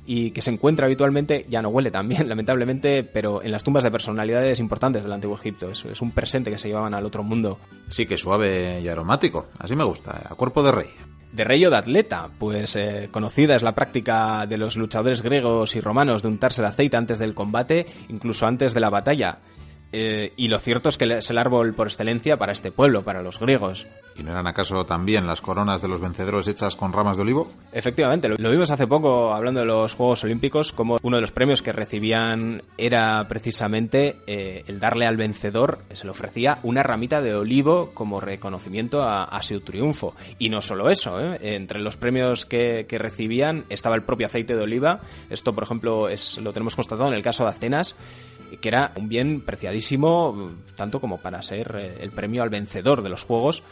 y 0.05 0.31
que 0.31 0.41
se 0.41 0.51
encuentra 0.51 0.85
habitualmente, 0.85 1.45
ya 1.49 1.61
no 1.61 1.69
huele 1.69 1.91
tan 1.91 2.09
bien, 2.09 2.27
lamentablemente, 2.27 3.05
pero 3.05 3.41
en 3.41 3.49
las 3.49 3.63
tumbas 3.63 3.85
de 3.85 3.91
personalidades 3.91 4.59
importantes 4.59 5.03
del 5.03 5.13
antiguo 5.13 5.37
Egipto. 5.37 5.71
Es, 5.71 5.85
es 5.85 6.01
un 6.01 6.11
presente 6.11 6.51
que 6.51 6.57
se 6.57 6.67
llevaban 6.67 6.93
al 6.93 7.05
otro 7.05 7.23
mundo. 7.23 7.57
Sí, 7.87 8.05
que 8.05 8.17
suave 8.17 8.81
y 8.81 8.87
aromático. 8.89 9.47
Así 9.59 9.77
me 9.77 9.85
gusta, 9.85 10.21
a 10.29 10.35
cuerpo 10.35 10.61
de 10.61 10.73
rey 10.73 10.89
de 11.33 11.43
rey 11.43 11.65
o 11.65 11.71
de 11.71 11.77
atleta, 11.77 12.29
pues 12.37 12.75
eh, 12.75 13.09
conocida 13.11 13.55
es 13.55 13.63
la 13.63 13.75
práctica 13.75 14.45
de 14.45 14.57
los 14.57 14.77
luchadores 14.77 15.21
griegos 15.21 15.75
y 15.75 15.81
romanos 15.81 16.21
de 16.21 16.27
untarse 16.27 16.61
de 16.61 16.67
aceite 16.67 16.95
antes 16.95 17.17
del 17.17 17.33
combate, 17.33 17.87
incluso 18.09 18.45
antes 18.45 18.73
de 18.73 18.79
la 18.79 18.91
batalla. 18.91 19.39
Eh, 19.93 20.33
y 20.35 20.47
lo 20.47 20.59
cierto 20.59 20.89
es 20.89 20.97
que 20.97 21.05
es 21.05 21.29
el 21.29 21.37
árbol 21.37 21.75
por 21.75 21.87
excelencia 21.87 22.35
para 22.37 22.51
este 22.51 22.71
pueblo, 22.71 23.03
para 23.03 23.21
los 23.21 23.39
griegos. 23.39 23.85
¿Y 24.15 24.23
no 24.23 24.31
eran 24.31 24.47
acaso 24.47 24.85
también 24.85 25.27
las 25.27 25.41
coronas 25.41 25.81
de 25.83 25.87
los 25.87 26.01
vencedores 26.01 26.47
hechas 26.47 26.75
con 26.75 26.93
ramas 26.93 27.15
de 27.17 27.21
olivo? 27.21 27.51
Efectivamente, 27.71 28.27
lo, 28.27 28.51
vimos 28.51 28.71
hace 28.71 28.87
poco 28.87 29.33
hablando 29.33 29.59
de 29.59 29.67
los 29.67 29.93
Juegos 29.93 30.23
Olímpicos, 30.23 30.73
como 30.73 30.97
uno 31.01 31.17
de 31.17 31.21
los 31.21 31.31
premios 31.31 31.61
que 31.61 31.71
recibían 31.71 32.63
era 32.77 33.27
precisamente 33.27 34.17
eh, 34.25 34.63
el 34.67 34.79
darle 34.79 35.05
al 35.05 35.15
vencedor, 35.15 35.79
se 35.93 36.05
le 36.05 36.11
ofrecía 36.11 36.59
una 36.63 36.81
ramita 36.81 37.21
de 37.21 37.35
olivo 37.35 37.91
como 37.93 38.19
reconocimiento 38.19 39.03
a, 39.03 39.41
su 39.43 39.59
triunfo. 39.59 40.15
Y 40.39 40.49
no 40.49 40.61
solo 40.61 40.89
eso, 40.89 41.19
¿eh? 41.19 41.37
entre 41.55 41.79
los 41.81 41.97
premios 41.97 42.45
que, 42.45 42.85
que, 42.87 42.97
recibían 42.97 43.65
estaba 43.69 43.95
el 43.95 44.03
propio 44.03 44.25
aceite 44.25 44.55
de 44.55 44.63
oliva. 44.63 45.01
Esto, 45.29 45.53
por 45.53 45.65
ejemplo, 45.65 46.09
es, 46.09 46.37
lo 46.39 46.53
tenemos 46.53 46.75
constatado 46.75 47.09
en 47.09 47.15
el 47.15 47.21
caso 47.21 47.43
de 47.43 47.49
Atenas 47.49 47.95
que 48.57 48.67
era 48.69 48.91
un 48.95 49.09
bien 49.09 49.41
preciadísimo, 49.41 50.51
tanto 50.75 50.99
como 50.99 51.19
para 51.19 51.41
ser 51.41 51.75
eh, 51.77 51.97
el 51.99 52.11
premio 52.11 52.43
al 52.43 52.49
vencedor 52.49 53.01
de 53.01 53.09
los 53.09 53.23
Juegos. 53.23 53.63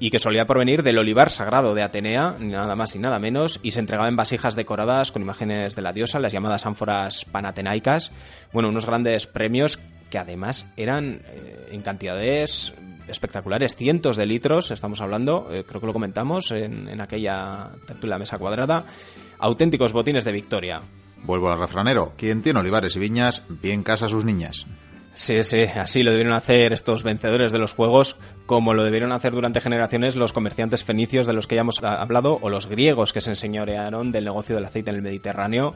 y 0.00 0.10
que 0.10 0.20
solía 0.20 0.46
provenir 0.46 0.84
del 0.84 0.98
olivar 0.98 1.28
sagrado 1.28 1.74
de 1.74 1.82
Atenea, 1.82 2.36
nada 2.38 2.76
más 2.76 2.94
ni 2.94 3.00
nada 3.00 3.18
menos, 3.18 3.58
y 3.64 3.72
se 3.72 3.80
entregaba 3.80 4.08
en 4.08 4.14
vasijas 4.14 4.54
decoradas 4.54 5.10
con 5.10 5.22
imágenes 5.22 5.74
de 5.74 5.82
la 5.82 5.92
diosa, 5.92 6.20
las 6.20 6.32
llamadas 6.32 6.66
ánforas 6.66 7.24
panatenaicas. 7.24 8.12
Bueno, 8.52 8.68
unos 8.68 8.86
grandes 8.86 9.26
premios 9.26 9.80
que 10.08 10.18
además 10.18 10.66
eran 10.76 11.22
eh, 11.26 11.70
en 11.72 11.82
cantidades 11.82 12.74
espectaculares, 13.08 13.74
cientos 13.74 14.16
de 14.16 14.26
litros, 14.26 14.70
estamos 14.70 15.00
hablando, 15.00 15.48
eh, 15.50 15.64
creo 15.66 15.80
que 15.80 15.86
lo 15.86 15.92
comentamos 15.92 16.52
en, 16.52 16.88
en 16.88 17.00
aquella 17.00 17.70
tertulia 17.86 18.18
mesa 18.18 18.38
cuadrada, 18.38 18.84
auténticos 19.38 19.92
botines 19.92 20.24
de 20.24 20.32
victoria. 20.32 20.82
Vuelvo 21.24 21.50
al 21.50 21.58
refranero, 21.58 22.14
quien 22.16 22.42
tiene 22.42 22.60
olivares 22.60 22.96
y 22.96 22.98
viñas, 22.98 23.42
bien 23.48 23.82
casa 23.82 24.06
a 24.06 24.10
sus 24.10 24.24
niñas. 24.24 24.66
Sí, 25.18 25.42
sí, 25.42 25.62
así 25.62 26.04
lo 26.04 26.12
debieron 26.12 26.32
hacer 26.32 26.72
estos 26.72 27.02
vencedores 27.02 27.50
de 27.50 27.58
los 27.58 27.72
juegos, 27.72 28.14
como 28.46 28.72
lo 28.72 28.84
debieron 28.84 29.10
hacer 29.10 29.32
durante 29.32 29.60
generaciones 29.60 30.14
los 30.14 30.32
comerciantes 30.32 30.84
fenicios 30.84 31.26
de 31.26 31.32
los 31.32 31.48
que 31.48 31.56
ya 31.56 31.62
hemos 31.62 31.82
hablado, 31.82 32.38
o 32.40 32.48
los 32.48 32.68
griegos 32.68 33.12
que 33.12 33.20
se 33.20 33.30
enseñorearon 33.30 34.12
del 34.12 34.24
negocio 34.24 34.54
del 34.54 34.66
aceite 34.66 34.90
en 34.90 34.96
el 34.96 35.02
Mediterráneo 35.02 35.74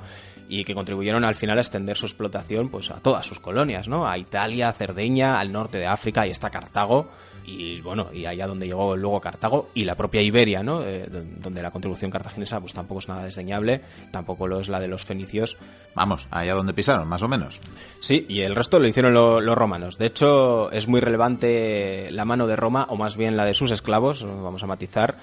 y 0.49 0.65
que 0.65 0.75
contribuyeron 0.75 1.25
al 1.25 1.35
final 1.35 1.59
a 1.59 1.63
extender 1.63 1.97
su 1.97 2.07
explotación 2.07 2.69
pues 2.69 2.93
a 2.93 3.01
todas 3.01 3.27
sus 3.27 3.41
colonias, 3.41 3.89
¿no? 3.89 4.07
A 4.07 4.17
Italia, 4.17 4.69
a 4.69 4.73
Cerdeña, 4.73 5.41
al 5.41 5.51
norte 5.51 5.79
de 5.79 5.87
África 5.87 6.25
y 6.25 6.31
está 6.31 6.51
Cartago 6.51 7.09
y 7.45 7.81
bueno, 7.81 8.11
y 8.13 8.27
allá 8.27 8.47
donde 8.47 8.67
llegó 8.67 8.97
luego 8.97 9.21
Cartago 9.21 9.71
y 9.75 9.85
la 9.85 9.97
propia 9.97 10.23
Iberia, 10.23 10.63
¿no? 10.63 10.83
Eh, 10.83 11.09
donde 11.11 11.63
la 11.63 11.71
contribución 11.71 12.11
cartaginesa 12.11 12.61
pues 12.61 12.75
tampoco 12.75 13.01
es 13.01 13.09
nada 13.09 13.25
desdeñable, 13.25 13.83
tampoco 14.11 14.47
lo 14.47 14.61
es 14.61 14.69
la 14.69 14.81
de 14.81 14.89
los 14.89 15.05
fenicios. 15.05 15.57
Vamos, 15.95 16.29
allá 16.31 16.55
donde 16.55 16.75
pisaron, 16.75 17.09
más 17.09 17.23
o 17.23 17.29
menos. 17.29 17.61
Sí, 18.01 18.27
y 18.29 18.41
el 18.41 18.55
resto 18.55 18.79
lo 18.79 18.87
hicieron 18.87 19.15
los 19.15 19.59
romanos. 19.59 19.99
De 19.99 20.07
hecho, 20.07 20.71
es 20.73 20.89
muy 20.89 21.01
relevante 21.01 22.11
la 22.11 22.25
mano 22.25 22.47
de 22.47 22.57
Roma, 22.57 22.87
o 22.89 22.97
más 22.97 23.17
bien 23.17 23.37
la 23.37 23.45
de 23.45 23.55
sus 23.55 23.71
esclavos, 23.71 24.25
vamos 24.25 24.63
a 24.63 24.67
matizar, 24.67 25.17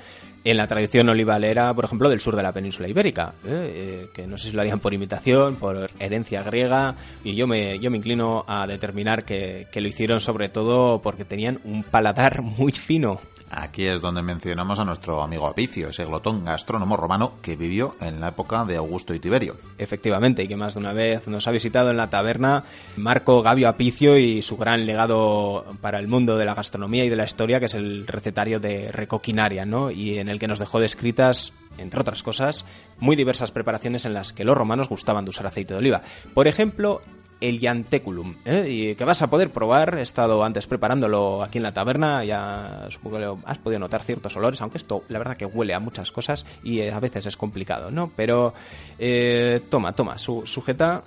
en 0.44 0.58
la 0.58 0.68
tradición 0.68 1.10
olivalera, 1.10 1.74
por 1.74 1.86
ejemplo, 1.86 2.10
del 2.10 2.20
sur 2.20 2.36
de 2.36 2.44
la 2.44 2.52
península 2.52 2.88
ibérica, 2.88 3.34
¿eh? 3.46 3.50
Eh, 3.50 4.10
que 4.14 4.28
no 4.28 4.38
sé 4.38 4.50
si 4.50 4.56
lo 4.56 4.62
harían 4.62 4.80
por 4.80 4.94
imitación, 4.94 5.56
por 5.56 5.90
herencia 6.00 6.44
griega, 6.44 6.96
y 7.24 7.36
yo 7.36 7.48
me, 7.48 7.80
yo 7.80 7.92
me 7.92 7.98
inclino 7.98 8.46
a 8.48 8.68
determinar 8.68 9.24
que, 9.24 9.68
que 9.72 9.82
lo 9.82 9.88
hicieron 9.88 10.20
sobre 10.22 10.50
todo 10.50 11.02
porque 11.02 11.26
tenían 11.26 11.60
un 11.64 11.84
paladar 11.84 12.42
muy 12.58 12.72
fino. 12.72 13.20
Aquí 13.52 13.86
es 13.86 14.02
donde 14.02 14.22
mencionamos 14.22 14.80
a 14.80 14.86
nuestro 14.86 15.22
amigo 15.22 15.48
Apicio, 15.48 15.90
ese 15.90 16.06
glotón 16.06 16.46
gastrónomo 16.46 16.98
romano 16.98 17.34
que 17.42 17.56
vivió 17.56 17.96
en 18.00 18.20
la 18.20 18.30
época 18.30 18.64
de 18.66 18.78
Augusto 18.78 19.14
y 19.14 19.20
Tiberio. 19.20 19.58
Efectivamente, 19.78 20.44
y 20.44 20.48
que 20.48 20.56
más 20.56 20.76
de 20.76 20.82
una 20.82 20.94
vez 20.94 21.28
nos 21.28 21.48
ha 21.48 21.52
visitado 21.52 21.90
en 21.90 21.98
la 21.98 22.10
taberna 22.10 22.64
Marco 22.96 23.42
Gabio 23.42 23.68
Apicio 23.68 24.18
y 24.18 24.42
su 24.42 24.58
gran 24.58 24.86
legado 24.86 25.66
para 25.82 26.00
el 26.00 26.08
mundo 26.08 26.38
de 26.38 26.46
la 26.46 26.54
gastronomía 26.54 27.06
y 27.06 27.10
de 27.10 27.16
la 27.16 27.26
historia, 27.26 27.60
que 27.60 27.66
es 27.66 27.74
el 27.74 28.06
recetario 28.06 28.60
de 28.60 28.92
Recoquinaria, 28.92 29.66
¿no? 29.66 29.90
Y 29.90 30.20
en 30.20 30.30
el 30.30 30.38
que 30.38 30.48
nos 30.48 30.60
dejó 30.60 30.80
descritas 30.80 31.54
entre 31.78 32.02
otras 32.02 32.24
cosas, 32.24 32.66
muy 33.00 33.16
diversas 33.16 33.52
preparaciones 33.52 34.06
en 34.06 34.14
las 34.14 34.34
que 34.34 34.44
los 34.44 34.58
romanos 34.58 34.90
gustaban 34.90 35.24
de 35.24 35.30
usar 35.30 35.48
aceite 35.48 35.74
de 35.74 35.80
oliva. 35.80 36.04
Por 36.34 36.48
ejemplo, 36.48 37.02
el 37.42 37.60
Yanteculum, 37.60 38.36
¿eh? 38.46 38.66
y 38.68 38.96
que 38.96 39.06
vas 39.06 39.22
a 39.22 39.30
poder 39.30 39.52
probar. 39.52 39.98
He 40.00 40.02
estado 40.02 40.44
antes 40.44 40.68
preparándolo 40.68 41.44
aquí 41.44 41.58
en 41.58 41.64
la 41.64 41.74
taberna, 41.74 42.24
ya 42.24 42.88
supongo 42.90 43.18
que 43.18 43.50
has 43.50 43.58
podido 43.58 43.80
notar 43.80 44.04
ciertos 44.04 44.36
olores, 44.36 44.62
aunque 44.62 44.78
esto 44.78 45.04
la 45.10 45.20
verdad 45.20 45.38
que 45.38 45.46
huele 45.46 45.74
a 45.74 45.80
muchas 45.80 46.12
cosas 46.12 46.46
y 46.64 46.82
a 46.82 47.00
veces 47.00 47.26
es 47.26 47.38
complicado, 47.38 47.92
¿no? 47.92 48.12
Pero 48.16 48.54
eh, 48.98 49.62
toma, 49.70 49.94
toma, 49.94 50.18
su, 50.18 50.44
sujeta. 50.46 51.04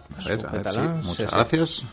muchas 1.02 1.32
gracias. 1.32 1.84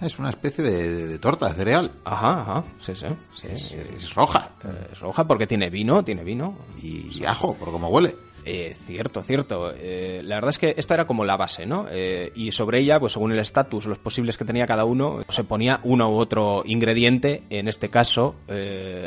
Es 0.00 0.18
una 0.20 0.30
especie 0.30 0.62
de, 0.62 1.18
torta 1.18 1.48
de 1.48 1.54
cereal. 1.54 1.90
Ajá, 2.04 2.42
ajá, 2.42 2.64
sí, 2.78 2.94
sí. 2.94 3.06
Es, 3.44 4.14
roja. 4.14 4.50
Es 4.92 5.00
roja 5.00 5.26
porque 5.26 5.46
tiene 5.46 5.70
vino, 5.70 6.04
tiene 6.04 6.22
vino. 6.22 6.56
Y, 6.80 7.18
y 7.18 7.24
ajo, 7.24 7.54
por 7.54 7.72
cómo 7.72 7.88
huele. 7.88 8.14
Eh, 8.44 8.74
cierto, 8.86 9.22
cierto. 9.22 9.72
Eh, 9.76 10.20
la 10.24 10.36
verdad 10.36 10.50
es 10.50 10.58
que 10.58 10.74
esta 10.76 10.94
era 10.94 11.06
como 11.06 11.24
la 11.24 11.36
base, 11.36 11.66
¿no? 11.66 11.86
Eh, 11.90 12.32
y 12.34 12.52
sobre 12.52 12.78
ella, 12.78 12.98
pues 12.98 13.12
según 13.12 13.32
el 13.32 13.38
estatus, 13.38 13.86
los 13.86 13.98
posibles 13.98 14.36
que 14.36 14.44
tenía 14.44 14.66
cada 14.66 14.84
uno, 14.84 15.22
se 15.28 15.44
ponía 15.44 15.80
uno 15.84 16.10
u 16.10 16.16
otro 16.16 16.62
ingrediente. 16.64 17.42
En 17.50 17.68
este 17.68 17.90
caso, 17.90 18.36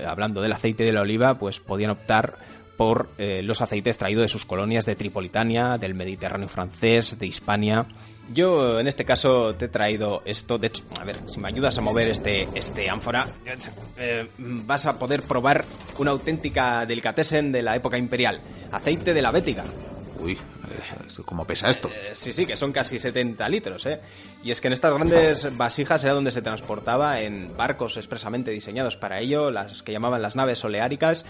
hablando 0.07 0.41
del 0.41 0.51
aceite 0.51 0.83
de 0.83 0.91
la 0.91 1.01
oliva, 1.01 1.37
pues 1.39 1.59
podían 1.59 1.91
optar 1.91 2.35
por 2.77 3.09
los 3.17 3.61
aceites 3.61 3.97
traídos 3.97 4.23
de 4.23 4.29
sus 4.29 4.45
colonias 4.45 4.85
de 4.85 4.95
Tripolitania, 4.95 5.77
del 5.77 5.93
Mediterráneo 5.93 6.49
francés, 6.49 7.17
de 7.19 7.27
Hispania. 7.27 7.85
Yo 8.33 8.79
en 8.79 8.87
este 8.87 9.05
caso 9.05 9.55
te 9.55 9.65
he 9.65 9.67
traído 9.67 10.21
esto. 10.25 10.57
De 10.57 10.67
hecho, 10.67 10.83
a 10.99 11.03
ver, 11.03 11.17
si 11.27 11.39
me 11.39 11.47
ayudas 11.47 11.77
a 11.77 11.81
mover 11.81 12.07
este, 12.07 12.47
este 12.55 12.89
ánfora, 12.89 13.27
eh, 13.97 14.29
vas 14.37 14.85
a 14.85 14.97
poder 14.97 15.23
probar 15.23 15.65
una 15.97 16.11
auténtica 16.11 16.85
delicatessen 16.85 17.51
de 17.51 17.61
la 17.61 17.75
época 17.75 17.97
imperial. 17.97 18.41
Aceite 18.71 19.13
de 19.13 19.21
la 19.21 19.31
bética. 19.31 19.63
Uy, 20.19 20.37
¿cómo 21.25 21.45
pesa 21.45 21.69
esto? 21.69 21.89
Eh, 21.89 22.11
sí, 22.13 22.31
sí, 22.31 22.45
que 22.45 22.55
son 22.55 22.71
casi 22.71 22.99
70 22.99 23.47
litros, 23.49 23.85
¿eh? 23.85 23.99
Y 24.43 24.51
es 24.51 24.61
que 24.61 24.67
en 24.67 24.73
estas 24.73 24.93
grandes 24.93 25.57
vasijas 25.57 26.03
era 26.03 26.13
donde 26.13 26.31
se 26.31 26.41
transportaba 26.41 27.21
en 27.21 27.55
barcos 27.57 27.97
expresamente 27.97 28.51
diseñados 28.51 28.97
para 28.97 29.19
ello, 29.19 29.51
las 29.51 29.81
que 29.81 29.91
llamaban 29.91 30.21
las 30.21 30.35
naves 30.35 30.63
oleáricas, 30.63 31.25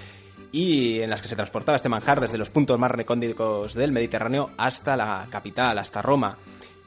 y 0.51 0.99
en 1.01 1.09
las 1.09 1.21
que 1.21 1.29
se 1.29 1.35
transportaba 1.35 1.77
este 1.77 1.89
manjar 1.89 2.19
desde 2.19 2.37
los 2.37 2.49
puntos 2.49 2.77
más 2.77 2.91
recónditos 2.91 3.73
del 3.73 3.91
Mediterráneo 3.91 4.51
hasta 4.57 4.97
la 4.97 5.27
capital, 5.29 5.77
hasta 5.77 6.01
Roma. 6.01 6.37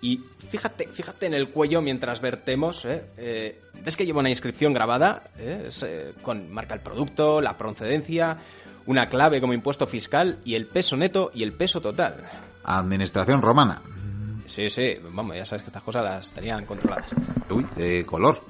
Y 0.04 0.20
fíjate, 0.50 0.86
fíjate 0.88 1.24
en 1.24 1.32
el 1.32 1.48
cuello 1.48 1.80
mientras 1.80 2.20
vertemos, 2.20 2.84
¿eh? 2.84 3.06
eh 3.16 3.62
ves 3.82 3.96
que 3.96 4.04
lleva 4.04 4.20
una 4.20 4.28
inscripción 4.28 4.74
grabada? 4.74 5.30
¿Eh? 5.38 5.70
Eh, 5.82 6.12
con 6.20 6.52
marca 6.52 6.74
el 6.74 6.80
producto, 6.80 7.40
la 7.40 7.56
procedencia, 7.56 8.36
una 8.84 9.08
clave 9.08 9.40
como 9.40 9.54
impuesto 9.54 9.86
fiscal 9.86 10.40
y 10.44 10.56
el 10.56 10.66
peso 10.66 10.98
neto 10.98 11.30
y 11.32 11.42
el 11.42 11.54
peso 11.54 11.80
total. 11.80 12.16
Administración 12.64 13.40
romana. 13.40 13.80
Sí, 14.44 14.68
sí, 14.68 14.98
vamos, 15.10 15.36
ya 15.36 15.46
sabes 15.46 15.62
que 15.62 15.68
estas 15.68 15.82
cosas 15.82 16.04
las 16.04 16.32
tenían 16.32 16.66
controladas. 16.66 17.14
Uy, 17.48 17.64
de 17.74 18.04
color. 18.04 18.42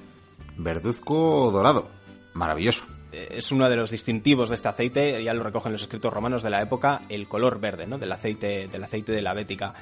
Verduzco 0.57 1.53
dorado. 1.53 1.89
Maravilloso 2.33 2.85
es 3.15 3.53
uno 3.53 3.69
de 3.69 3.77
los 3.77 3.91
distintivos 3.91 4.49
de 4.49 4.57
este 4.57 4.69
aceite, 4.69 5.23
ya 5.23 5.35
lo 5.35 5.43
recogen 5.43 5.73
los 5.73 5.83
escritos 5.83 6.13
romanos 6.13 6.43
de 6.43 6.51
la 6.51 6.61
época, 6.61 7.03
el 7.09 7.29
color 7.29 7.61
verde, 7.61 7.87
¿no? 7.87 7.99
Del 7.99 8.13
aceite, 8.13 8.69
del 8.69 8.83
aceite 8.83 9.13
de 9.13 9.23
la 9.23 9.35
bética. 9.35 9.75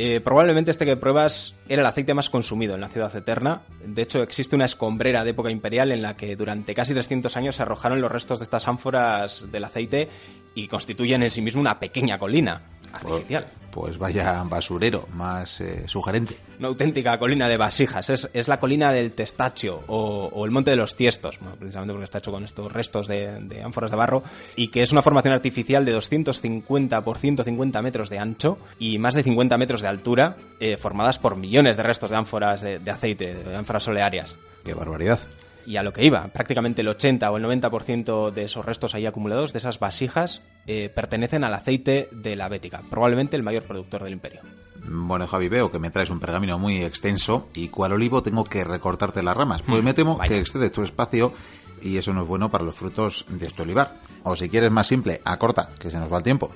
Eh, 0.00 0.20
probablemente 0.20 0.70
este 0.70 0.86
que 0.86 0.96
pruebas 0.96 1.56
era 1.68 1.82
el 1.82 1.86
aceite 1.86 2.14
más 2.14 2.30
consumido 2.30 2.76
en 2.76 2.80
la 2.80 2.88
ciudad 2.88 3.14
eterna. 3.16 3.62
De 3.84 4.02
hecho, 4.02 4.22
existe 4.22 4.54
una 4.54 4.64
escombrera 4.64 5.24
de 5.24 5.30
época 5.30 5.50
imperial 5.50 5.90
en 5.90 6.02
la 6.02 6.14
que 6.14 6.36
durante 6.36 6.72
casi 6.72 6.92
300 6.92 7.36
años 7.36 7.56
se 7.56 7.62
arrojaron 7.62 8.00
los 8.00 8.12
restos 8.12 8.38
de 8.38 8.44
estas 8.44 8.68
ánforas 8.68 9.50
del 9.50 9.64
aceite 9.64 10.08
y 10.54 10.68
constituyen 10.68 11.24
en 11.24 11.30
sí 11.30 11.42
mismo 11.42 11.60
una 11.60 11.80
pequeña 11.80 12.16
colina 12.16 12.62
artificial 12.92 13.46
pues 13.70 13.98
vaya 13.98 14.42
basurero 14.44 15.06
más 15.14 15.60
eh, 15.60 15.86
sugerente. 15.86 16.36
Una 16.58 16.68
auténtica 16.68 17.18
colina 17.18 17.48
de 17.48 17.56
vasijas. 17.56 18.10
Es, 18.10 18.48
la 18.48 18.58
colina 18.58 18.90
del 18.92 19.12
Testaccio 19.12 19.84
o, 19.86 20.44
el 20.44 20.50
Monte 20.50 20.70
de 20.70 20.76
los 20.76 20.96
Tiestos, 20.96 21.38
precisamente 21.58 21.92
porque 21.92 22.04
está 22.04 22.18
hecho 22.18 22.32
con 22.32 22.44
estos 22.44 22.72
restos 22.72 23.06
de, 23.06 23.62
ánforas 23.64 23.90
de 23.90 23.96
barro, 23.96 24.22
y 24.56 24.68
que 24.68 24.82
es 24.82 24.92
una 24.92 25.02
formación 25.02 25.34
artificial 25.34 25.84
de 25.84 25.92
250 25.92 27.04
por 27.04 27.18
150 27.18 27.82
metros 27.82 28.10
de 28.10 28.18
ancho 28.18 28.58
y 28.78 28.98
más 28.98 29.14
de 29.14 29.22
50 29.22 29.56
metros 29.58 29.82
de 29.82 29.88
altura, 29.88 30.36
eh, 30.60 30.76
formadas 30.76 31.18
por 31.18 31.36
millones 31.36 31.76
de 31.76 31.82
restos 31.82 32.10
de 32.10 32.16
ánforas 32.16 32.60
de, 32.60 32.78
de 32.78 32.90
aceite, 32.90 33.34
de 33.34 33.56
ánforas 33.56 33.86
olearias. 33.86 34.34
¡Qué 34.64 34.74
barbaridad! 34.74 35.20
Y 35.66 35.76
a 35.76 35.82
lo 35.82 35.92
que 35.92 36.04
iba. 36.04 36.28
Prácticamente 36.28 36.82
el 36.82 36.88
80 36.88 37.30
o 37.30 37.36
el 37.36 37.44
90% 37.44 38.30
de 38.30 38.44
esos 38.44 38.64
restos 38.64 38.94
ahí 38.94 39.06
acumulados, 39.06 39.52
de 39.52 39.58
esas 39.58 39.78
vasijas, 39.78 40.42
eh, 40.66 40.88
pertenecen 40.88 41.44
al 41.44 41.54
aceite 41.54 42.08
de 42.12 42.36
la 42.36 42.48
Bética, 42.48 42.82
probablemente 42.90 43.36
el 43.36 43.42
mayor 43.42 43.64
productor 43.64 44.04
del 44.04 44.12
imperio. 44.12 44.40
Bueno, 44.90 45.26
Javi, 45.26 45.48
veo 45.48 45.70
que 45.70 45.78
me 45.78 45.90
traes 45.90 46.10
un 46.10 46.20
pergamino 46.20 46.58
muy 46.58 46.82
extenso 46.82 47.48
y 47.54 47.68
cual 47.68 47.92
olivo 47.92 48.22
tengo 48.22 48.44
que 48.44 48.64
recortarte 48.64 49.22
las 49.22 49.36
ramas. 49.36 49.62
Pues 49.62 49.82
mm, 49.82 49.84
me 49.84 49.94
temo 49.94 50.18
que 50.18 50.38
excedes 50.38 50.72
tu 50.72 50.82
espacio 50.82 51.32
y 51.82 51.98
eso 51.98 52.12
no 52.12 52.22
es 52.22 52.28
bueno 52.28 52.50
para 52.50 52.64
los 52.64 52.74
frutos 52.74 53.26
de 53.28 53.46
este 53.46 53.62
olivar. 53.62 54.00
O 54.22 54.36
si 54.36 54.48
quieres 54.48 54.70
más 54.70 54.86
simple, 54.86 55.20
acorta, 55.24 55.70
que 55.78 55.90
se 55.90 55.98
nos 55.98 56.12
va 56.12 56.18
el 56.18 56.22
tiempo. 56.22 56.50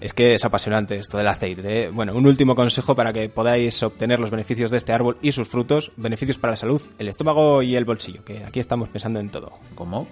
Es 0.00 0.12
que 0.12 0.34
es 0.34 0.44
apasionante 0.44 0.96
esto 0.96 1.18
del 1.18 1.26
aceite. 1.26 1.84
¿eh? 1.84 1.90
Bueno, 1.90 2.14
un 2.14 2.26
último 2.26 2.54
consejo 2.54 2.94
para 2.94 3.12
que 3.12 3.28
podáis 3.28 3.82
obtener 3.82 4.20
los 4.20 4.30
beneficios 4.30 4.70
de 4.70 4.76
este 4.76 4.92
árbol 4.92 5.18
y 5.22 5.32
sus 5.32 5.48
frutos, 5.48 5.92
beneficios 5.96 6.38
para 6.38 6.52
la 6.52 6.56
salud, 6.56 6.82
el 6.98 7.08
estómago 7.08 7.62
y 7.62 7.76
el 7.76 7.84
bolsillo, 7.84 8.24
que 8.24 8.44
aquí 8.44 8.60
estamos 8.60 8.88
pensando 8.88 9.20
en 9.20 9.30
todo. 9.30 9.52
¿Cómo? 9.74 10.08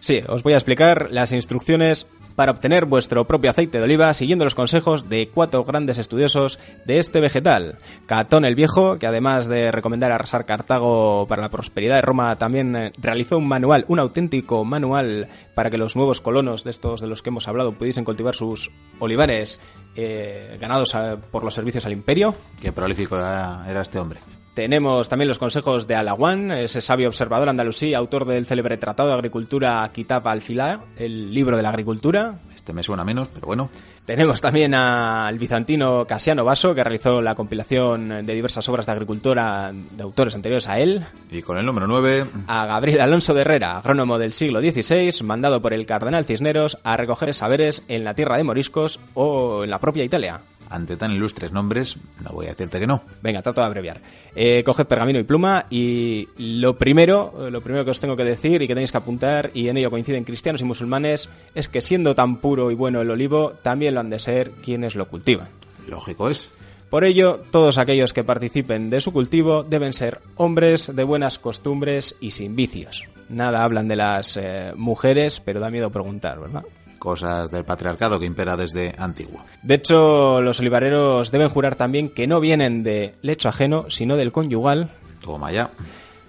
Sí, 0.00 0.20
os 0.28 0.42
voy 0.42 0.52
a 0.52 0.56
explicar 0.56 1.08
las 1.10 1.32
instrucciones 1.32 2.06
para 2.36 2.52
obtener 2.52 2.86
vuestro 2.86 3.26
propio 3.26 3.50
aceite 3.50 3.78
de 3.78 3.84
oliva 3.84 4.12
siguiendo 4.14 4.44
los 4.44 4.54
consejos 4.54 5.08
de 5.08 5.28
cuatro 5.28 5.64
grandes 5.64 5.98
estudiosos 5.98 6.58
de 6.84 6.98
este 6.98 7.20
vegetal. 7.20 7.78
Catón 8.06 8.44
el 8.44 8.54
Viejo, 8.54 8.98
que 8.98 9.06
además 9.06 9.46
de 9.46 9.70
recomendar 9.70 10.12
arrasar 10.12 10.46
Cartago 10.46 11.26
para 11.28 11.42
la 11.42 11.50
prosperidad 11.50 11.96
de 11.96 12.02
Roma, 12.02 12.36
también 12.36 12.76
eh, 12.76 12.92
realizó 12.98 13.38
un 13.38 13.48
manual, 13.48 13.84
un 13.88 13.98
auténtico 13.98 14.64
manual 14.64 15.28
para 15.54 15.70
que 15.70 15.78
los 15.78 15.96
nuevos 15.96 16.20
colonos 16.20 16.64
de 16.64 16.70
estos 16.70 17.00
de 17.00 17.06
los 17.06 17.22
que 17.22 17.30
hemos 17.30 17.48
hablado 17.48 17.72
pudiesen 17.72 18.04
cultivar 18.04 18.34
sus 18.34 18.70
olivares 18.98 19.62
eh, 19.96 20.56
ganados 20.60 20.96
por 21.30 21.44
los 21.44 21.54
servicios 21.54 21.86
al 21.86 21.92
imperio. 21.92 22.34
Qué 22.60 22.72
prolífico 22.72 23.16
era 23.16 23.80
este 23.80 23.98
hombre. 23.98 24.20
Tenemos 24.54 25.08
también 25.08 25.26
los 25.26 25.40
consejos 25.40 25.88
de 25.88 25.96
Alawan, 25.96 26.52
ese 26.52 26.80
sabio 26.80 27.08
observador 27.08 27.48
andalusí, 27.48 27.92
autor 27.92 28.24
del 28.24 28.46
célebre 28.46 28.76
Tratado 28.76 29.08
de 29.08 29.16
Agricultura 29.16 29.90
Kitab 29.92 30.28
al-Filá, 30.28 30.80
el 30.96 31.34
libro 31.34 31.56
de 31.56 31.64
la 31.64 31.70
agricultura. 31.70 32.38
Este 32.54 32.72
me 32.72 32.84
suena 32.84 33.04
menos, 33.04 33.26
pero 33.26 33.48
bueno. 33.48 33.68
Tenemos 34.04 34.40
también 34.40 34.74
al 34.74 35.38
bizantino 35.38 36.06
Casiano 36.06 36.44
Basso, 36.44 36.74
que 36.74 36.84
realizó 36.84 37.20
la 37.20 37.34
compilación 37.34 38.24
de 38.24 38.34
diversas 38.34 38.68
obras 38.68 38.86
de 38.86 38.92
agricultura 38.92 39.72
de 39.72 40.02
autores 40.02 40.34
anteriores 40.36 40.68
a 40.68 40.78
él. 40.78 41.04
Y 41.30 41.42
con 41.42 41.58
el 41.58 41.66
número 41.66 41.86
9... 41.88 42.26
A 42.46 42.66
Gabriel 42.66 43.00
Alonso 43.00 43.34
de 43.34 43.40
Herrera, 43.40 43.78
agrónomo 43.78 44.18
del 44.18 44.34
siglo 44.34 44.60
XVI, 44.60 45.24
mandado 45.24 45.62
por 45.62 45.72
el 45.72 45.86
cardenal 45.86 46.26
Cisneros 46.26 46.78
a 46.84 46.96
recoger 46.96 47.34
saberes 47.34 47.82
en 47.88 48.04
la 48.04 48.14
tierra 48.14 48.36
de 48.36 48.44
moriscos 48.44 49.00
o 49.14 49.64
en 49.64 49.70
la 49.70 49.80
propia 49.84 50.02
Italia 50.02 50.40
ante 50.70 50.96
tan 50.96 51.12
ilustres 51.12 51.52
nombres, 51.52 51.98
no 52.22 52.30
voy 52.30 52.46
a 52.46 52.50
decirte 52.50 52.80
que 52.80 52.86
no. 52.86 53.02
Venga, 53.22 53.42
trato 53.42 53.60
de 53.60 53.66
abreviar. 53.66 54.00
Eh, 54.34 54.64
coged 54.64 54.86
pergamino 54.86 55.18
y 55.18 55.24
pluma 55.24 55.66
y 55.68 56.26
lo 56.38 56.78
primero, 56.78 57.50
lo 57.50 57.60
primero 57.60 57.84
que 57.84 57.90
os 57.90 58.00
tengo 58.00 58.16
que 58.16 58.24
decir 58.24 58.62
y 58.62 58.66
que 58.66 58.74
tenéis 58.74 58.90
que 58.90 58.96
apuntar, 58.96 59.50
y 59.52 59.68
en 59.68 59.76
ello 59.76 59.90
coinciden 59.90 60.24
cristianos 60.24 60.62
y 60.62 60.64
musulmanes, 60.64 61.28
es 61.54 61.68
que 61.68 61.82
siendo 61.82 62.14
tan 62.14 62.38
puro 62.38 62.70
y 62.70 62.74
bueno 62.74 63.02
el 63.02 63.10
olivo, 63.10 63.52
también 63.62 63.92
lo 63.92 64.00
han 64.00 64.08
de 64.08 64.18
ser 64.18 64.52
quienes 64.62 64.94
lo 64.94 65.06
cultivan. 65.06 65.48
Lógico 65.86 66.30
es. 66.30 66.50
Por 66.88 67.04
ello, 67.04 67.40
todos 67.50 67.78
aquellos 67.78 68.14
que 68.14 68.24
participen 68.24 68.88
de 68.88 69.02
su 69.02 69.12
cultivo 69.12 69.64
deben 69.64 69.92
ser 69.92 70.20
hombres 70.36 70.94
de 70.96 71.04
buenas 71.04 71.38
costumbres 71.38 72.16
y 72.20 72.30
sin 72.30 72.56
vicios. 72.56 73.04
Nada 73.28 73.64
hablan 73.64 73.88
de 73.88 73.96
las 73.96 74.36
eh, 74.36 74.72
mujeres, 74.76 75.40
pero 75.40 75.60
da 75.60 75.70
miedo 75.70 75.90
preguntar, 75.90 76.38
¿verdad? 76.38 76.62
Cosas 77.04 77.50
del 77.50 77.64
patriarcado 77.64 78.18
que 78.18 78.24
impera 78.24 78.56
desde 78.56 78.94
antiguo. 78.98 79.44
De 79.62 79.74
hecho, 79.74 80.40
los 80.40 80.58
olivareros 80.58 81.30
deben 81.30 81.50
jurar 81.50 81.76
también 81.76 82.08
que 82.08 82.26
no 82.26 82.40
vienen 82.40 82.82
de 82.82 83.12
lecho 83.20 83.50
ajeno, 83.50 83.90
sino 83.90 84.16
del 84.16 84.32
conyugal. 84.32 84.90
Toma 85.20 85.52
ya 85.52 85.70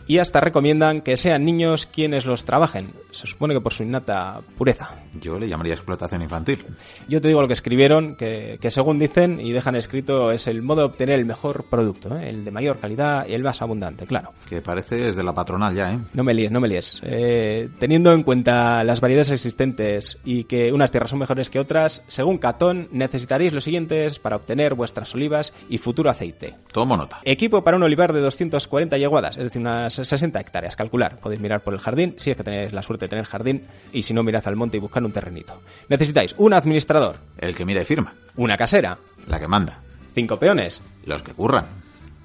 y 0.07 0.19
hasta 0.19 0.39
recomiendan 0.39 1.01
que 1.01 1.17
sean 1.17 1.45
niños 1.45 1.85
quienes 1.85 2.25
los 2.25 2.45
trabajen. 2.45 2.93
Se 3.11 3.27
supone 3.27 3.53
que 3.53 3.61
por 3.61 3.73
su 3.73 3.83
innata 3.83 4.41
pureza. 4.57 4.89
Yo 5.19 5.39
le 5.39 5.47
llamaría 5.47 5.73
explotación 5.73 6.21
infantil. 6.21 6.65
Yo 7.07 7.21
te 7.21 7.27
digo 7.27 7.41
lo 7.41 7.47
que 7.47 7.53
escribieron, 7.53 8.15
que, 8.15 8.59
según 8.69 8.99
dicen 8.99 9.39
y 9.39 9.51
dejan 9.51 9.75
escrito 9.75 10.31
es 10.31 10.47
el 10.47 10.61
modo 10.61 10.81
de 10.81 10.87
obtener 10.87 11.19
el 11.19 11.25
mejor 11.25 11.65
producto, 11.69 12.17
¿eh? 12.17 12.29
el 12.29 12.43
de 12.43 12.51
mayor 12.51 12.79
calidad 12.79 13.27
y 13.27 13.33
el 13.33 13.43
más 13.43 13.61
abundante, 13.61 14.05
claro. 14.05 14.31
Que 14.49 14.61
parece 14.61 15.07
es 15.07 15.15
de 15.15 15.23
la 15.23 15.33
patronal 15.33 15.73
ya, 15.73 15.93
¿eh? 15.93 15.99
No 16.13 16.23
me 16.23 16.33
líes, 16.33 16.51
no 16.51 16.59
me 16.59 16.67
líes. 16.67 16.99
Eh, 17.03 17.69
teniendo 17.79 18.11
en 18.13 18.23
cuenta 18.23 18.83
las 18.83 19.01
variedades 19.01 19.31
existentes 19.31 20.19
y 20.25 20.43
que 20.43 20.73
unas 20.73 20.91
tierras 20.91 21.09
son 21.09 21.19
mejores 21.19 21.49
que 21.49 21.59
otras, 21.59 22.03
según 22.07 22.37
Catón, 22.37 22.89
necesitaréis 22.91 23.53
los 23.53 23.63
siguientes 23.63 24.19
para 24.19 24.35
obtener 24.35 24.75
vuestras 24.75 25.13
olivas 25.15 25.53
y 25.69 25.77
futuro 25.77 26.09
aceite. 26.09 26.55
Tomo 26.71 26.97
nota. 26.97 27.19
Equipo 27.23 27.63
para 27.63 27.77
un 27.77 27.83
olivar 27.83 28.13
de 28.13 28.19
240 28.19 28.97
yeguadas, 28.97 29.37
es 29.37 29.45
decir, 29.45 29.61
unas 29.61 29.94
60 29.95 30.39
hectáreas, 30.39 30.75
calcular. 30.75 31.17
Podéis 31.19 31.41
mirar 31.41 31.61
por 31.61 31.73
el 31.73 31.79
jardín, 31.79 32.15
si 32.17 32.31
es 32.31 32.37
que 32.37 32.43
tenéis 32.43 32.73
la 32.73 32.81
suerte 32.81 33.05
de 33.05 33.09
tener 33.09 33.25
jardín, 33.25 33.65
y 33.91 34.03
si 34.03 34.13
no, 34.13 34.23
mirad 34.23 34.45
al 34.47 34.55
monte 34.55 34.77
y 34.77 34.79
buscad 34.79 35.03
un 35.03 35.11
terrenito. 35.11 35.61
Necesitáis 35.89 36.35
un 36.37 36.53
administrador. 36.53 37.17
El 37.37 37.55
que 37.55 37.65
mira 37.65 37.81
y 37.81 37.85
firma. 37.85 38.13
Una 38.35 38.57
casera. 38.57 38.97
La 39.27 39.39
que 39.39 39.47
manda. 39.47 39.79
Cinco 40.13 40.37
peones. 40.37 40.81
Los 41.05 41.23
que 41.23 41.33
curran. 41.33 41.65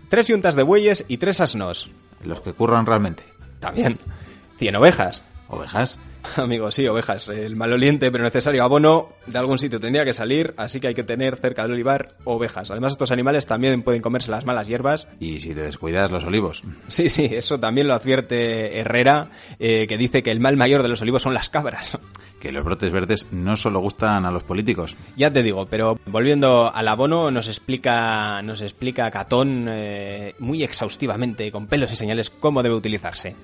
Tres 0.08 0.28
yuntas 0.28 0.54
de 0.54 0.62
bueyes 0.62 1.04
y 1.08 1.18
tres 1.18 1.40
asnos. 1.40 1.90
Los 2.24 2.40
que 2.40 2.52
curran 2.52 2.86
realmente. 2.86 3.22
También. 3.60 3.98
Cien 4.58 4.76
ovejas. 4.76 5.22
¿Ovejas? 5.48 5.98
Amigos, 6.36 6.74
sí, 6.74 6.86
ovejas. 6.86 7.28
El 7.28 7.56
maloliente 7.56 8.10
pero 8.10 8.24
necesario 8.24 8.62
abono 8.62 9.08
de 9.26 9.38
algún 9.38 9.58
sitio 9.58 9.80
tendría 9.80 10.04
que 10.04 10.14
salir, 10.14 10.54
así 10.56 10.80
que 10.80 10.88
hay 10.88 10.94
que 10.94 11.04
tener 11.04 11.36
cerca 11.36 11.62
del 11.62 11.72
olivar 11.72 12.14
ovejas. 12.24 12.70
Además, 12.70 12.92
estos 12.92 13.10
animales 13.10 13.46
también 13.46 13.82
pueden 13.82 14.02
comerse 14.02 14.30
las 14.30 14.44
malas 14.44 14.68
hierbas. 14.68 15.08
Y 15.18 15.40
si 15.40 15.54
te 15.54 15.62
descuidas, 15.62 16.10
los 16.10 16.24
olivos. 16.24 16.62
Sí, 16.88 17.08
sí, 17.08 17.24
eso 17.24 17.58
también 17.58 17.88
lo 17.88 17.94
advierte 17.94 18.78
Herrera, 18.78 19.30
eh, 19.58 19.86
que 19.88 19.98
dice 19.98 20.22
que 20.22 20.30
el 20.30 20.40
mal 20.40 20.56
mayor 20.56 20.82
de 20.82 20.88
los 20.88 21.02
olivos 21.02 21.22
son 21.22 21.34
las 21.34 21.50
cabras. 21.50 21.98
Que 22.40 22.52
los 22.52 22.64
brotes 22.64 22.90
verdes 22.90 23.28
no 23.32 23.56
solo 23.56 23.80
gustan 23.80 24.24
a 24.24 24.30
los 24.30 24.44
políticos. 24.44 24.96
Ya 25.16 25.30
te 25.30 25.42
digo, 25.42 25.66
pero 25.66 25.98
volviendo 26.06 26.72
al 26.74 26.88
abono, 26.88 27.30
nos 27.30 27.48
explica, 27.48 28.40
nos 28.42 28.62
explica 28.62 29.10
Catón 29.10 29.66
eh, 29.68 30.34
muy 30.38 30.62
exhaustivamente, 30.62 31.52
con 31.52 31.66
pelos 31.66 31.92
y 31.92 31.96
señales, 31.96 32.30
cómo 32.30 32.62
debe 32.62 32.74
utilizarse 32.74 33.36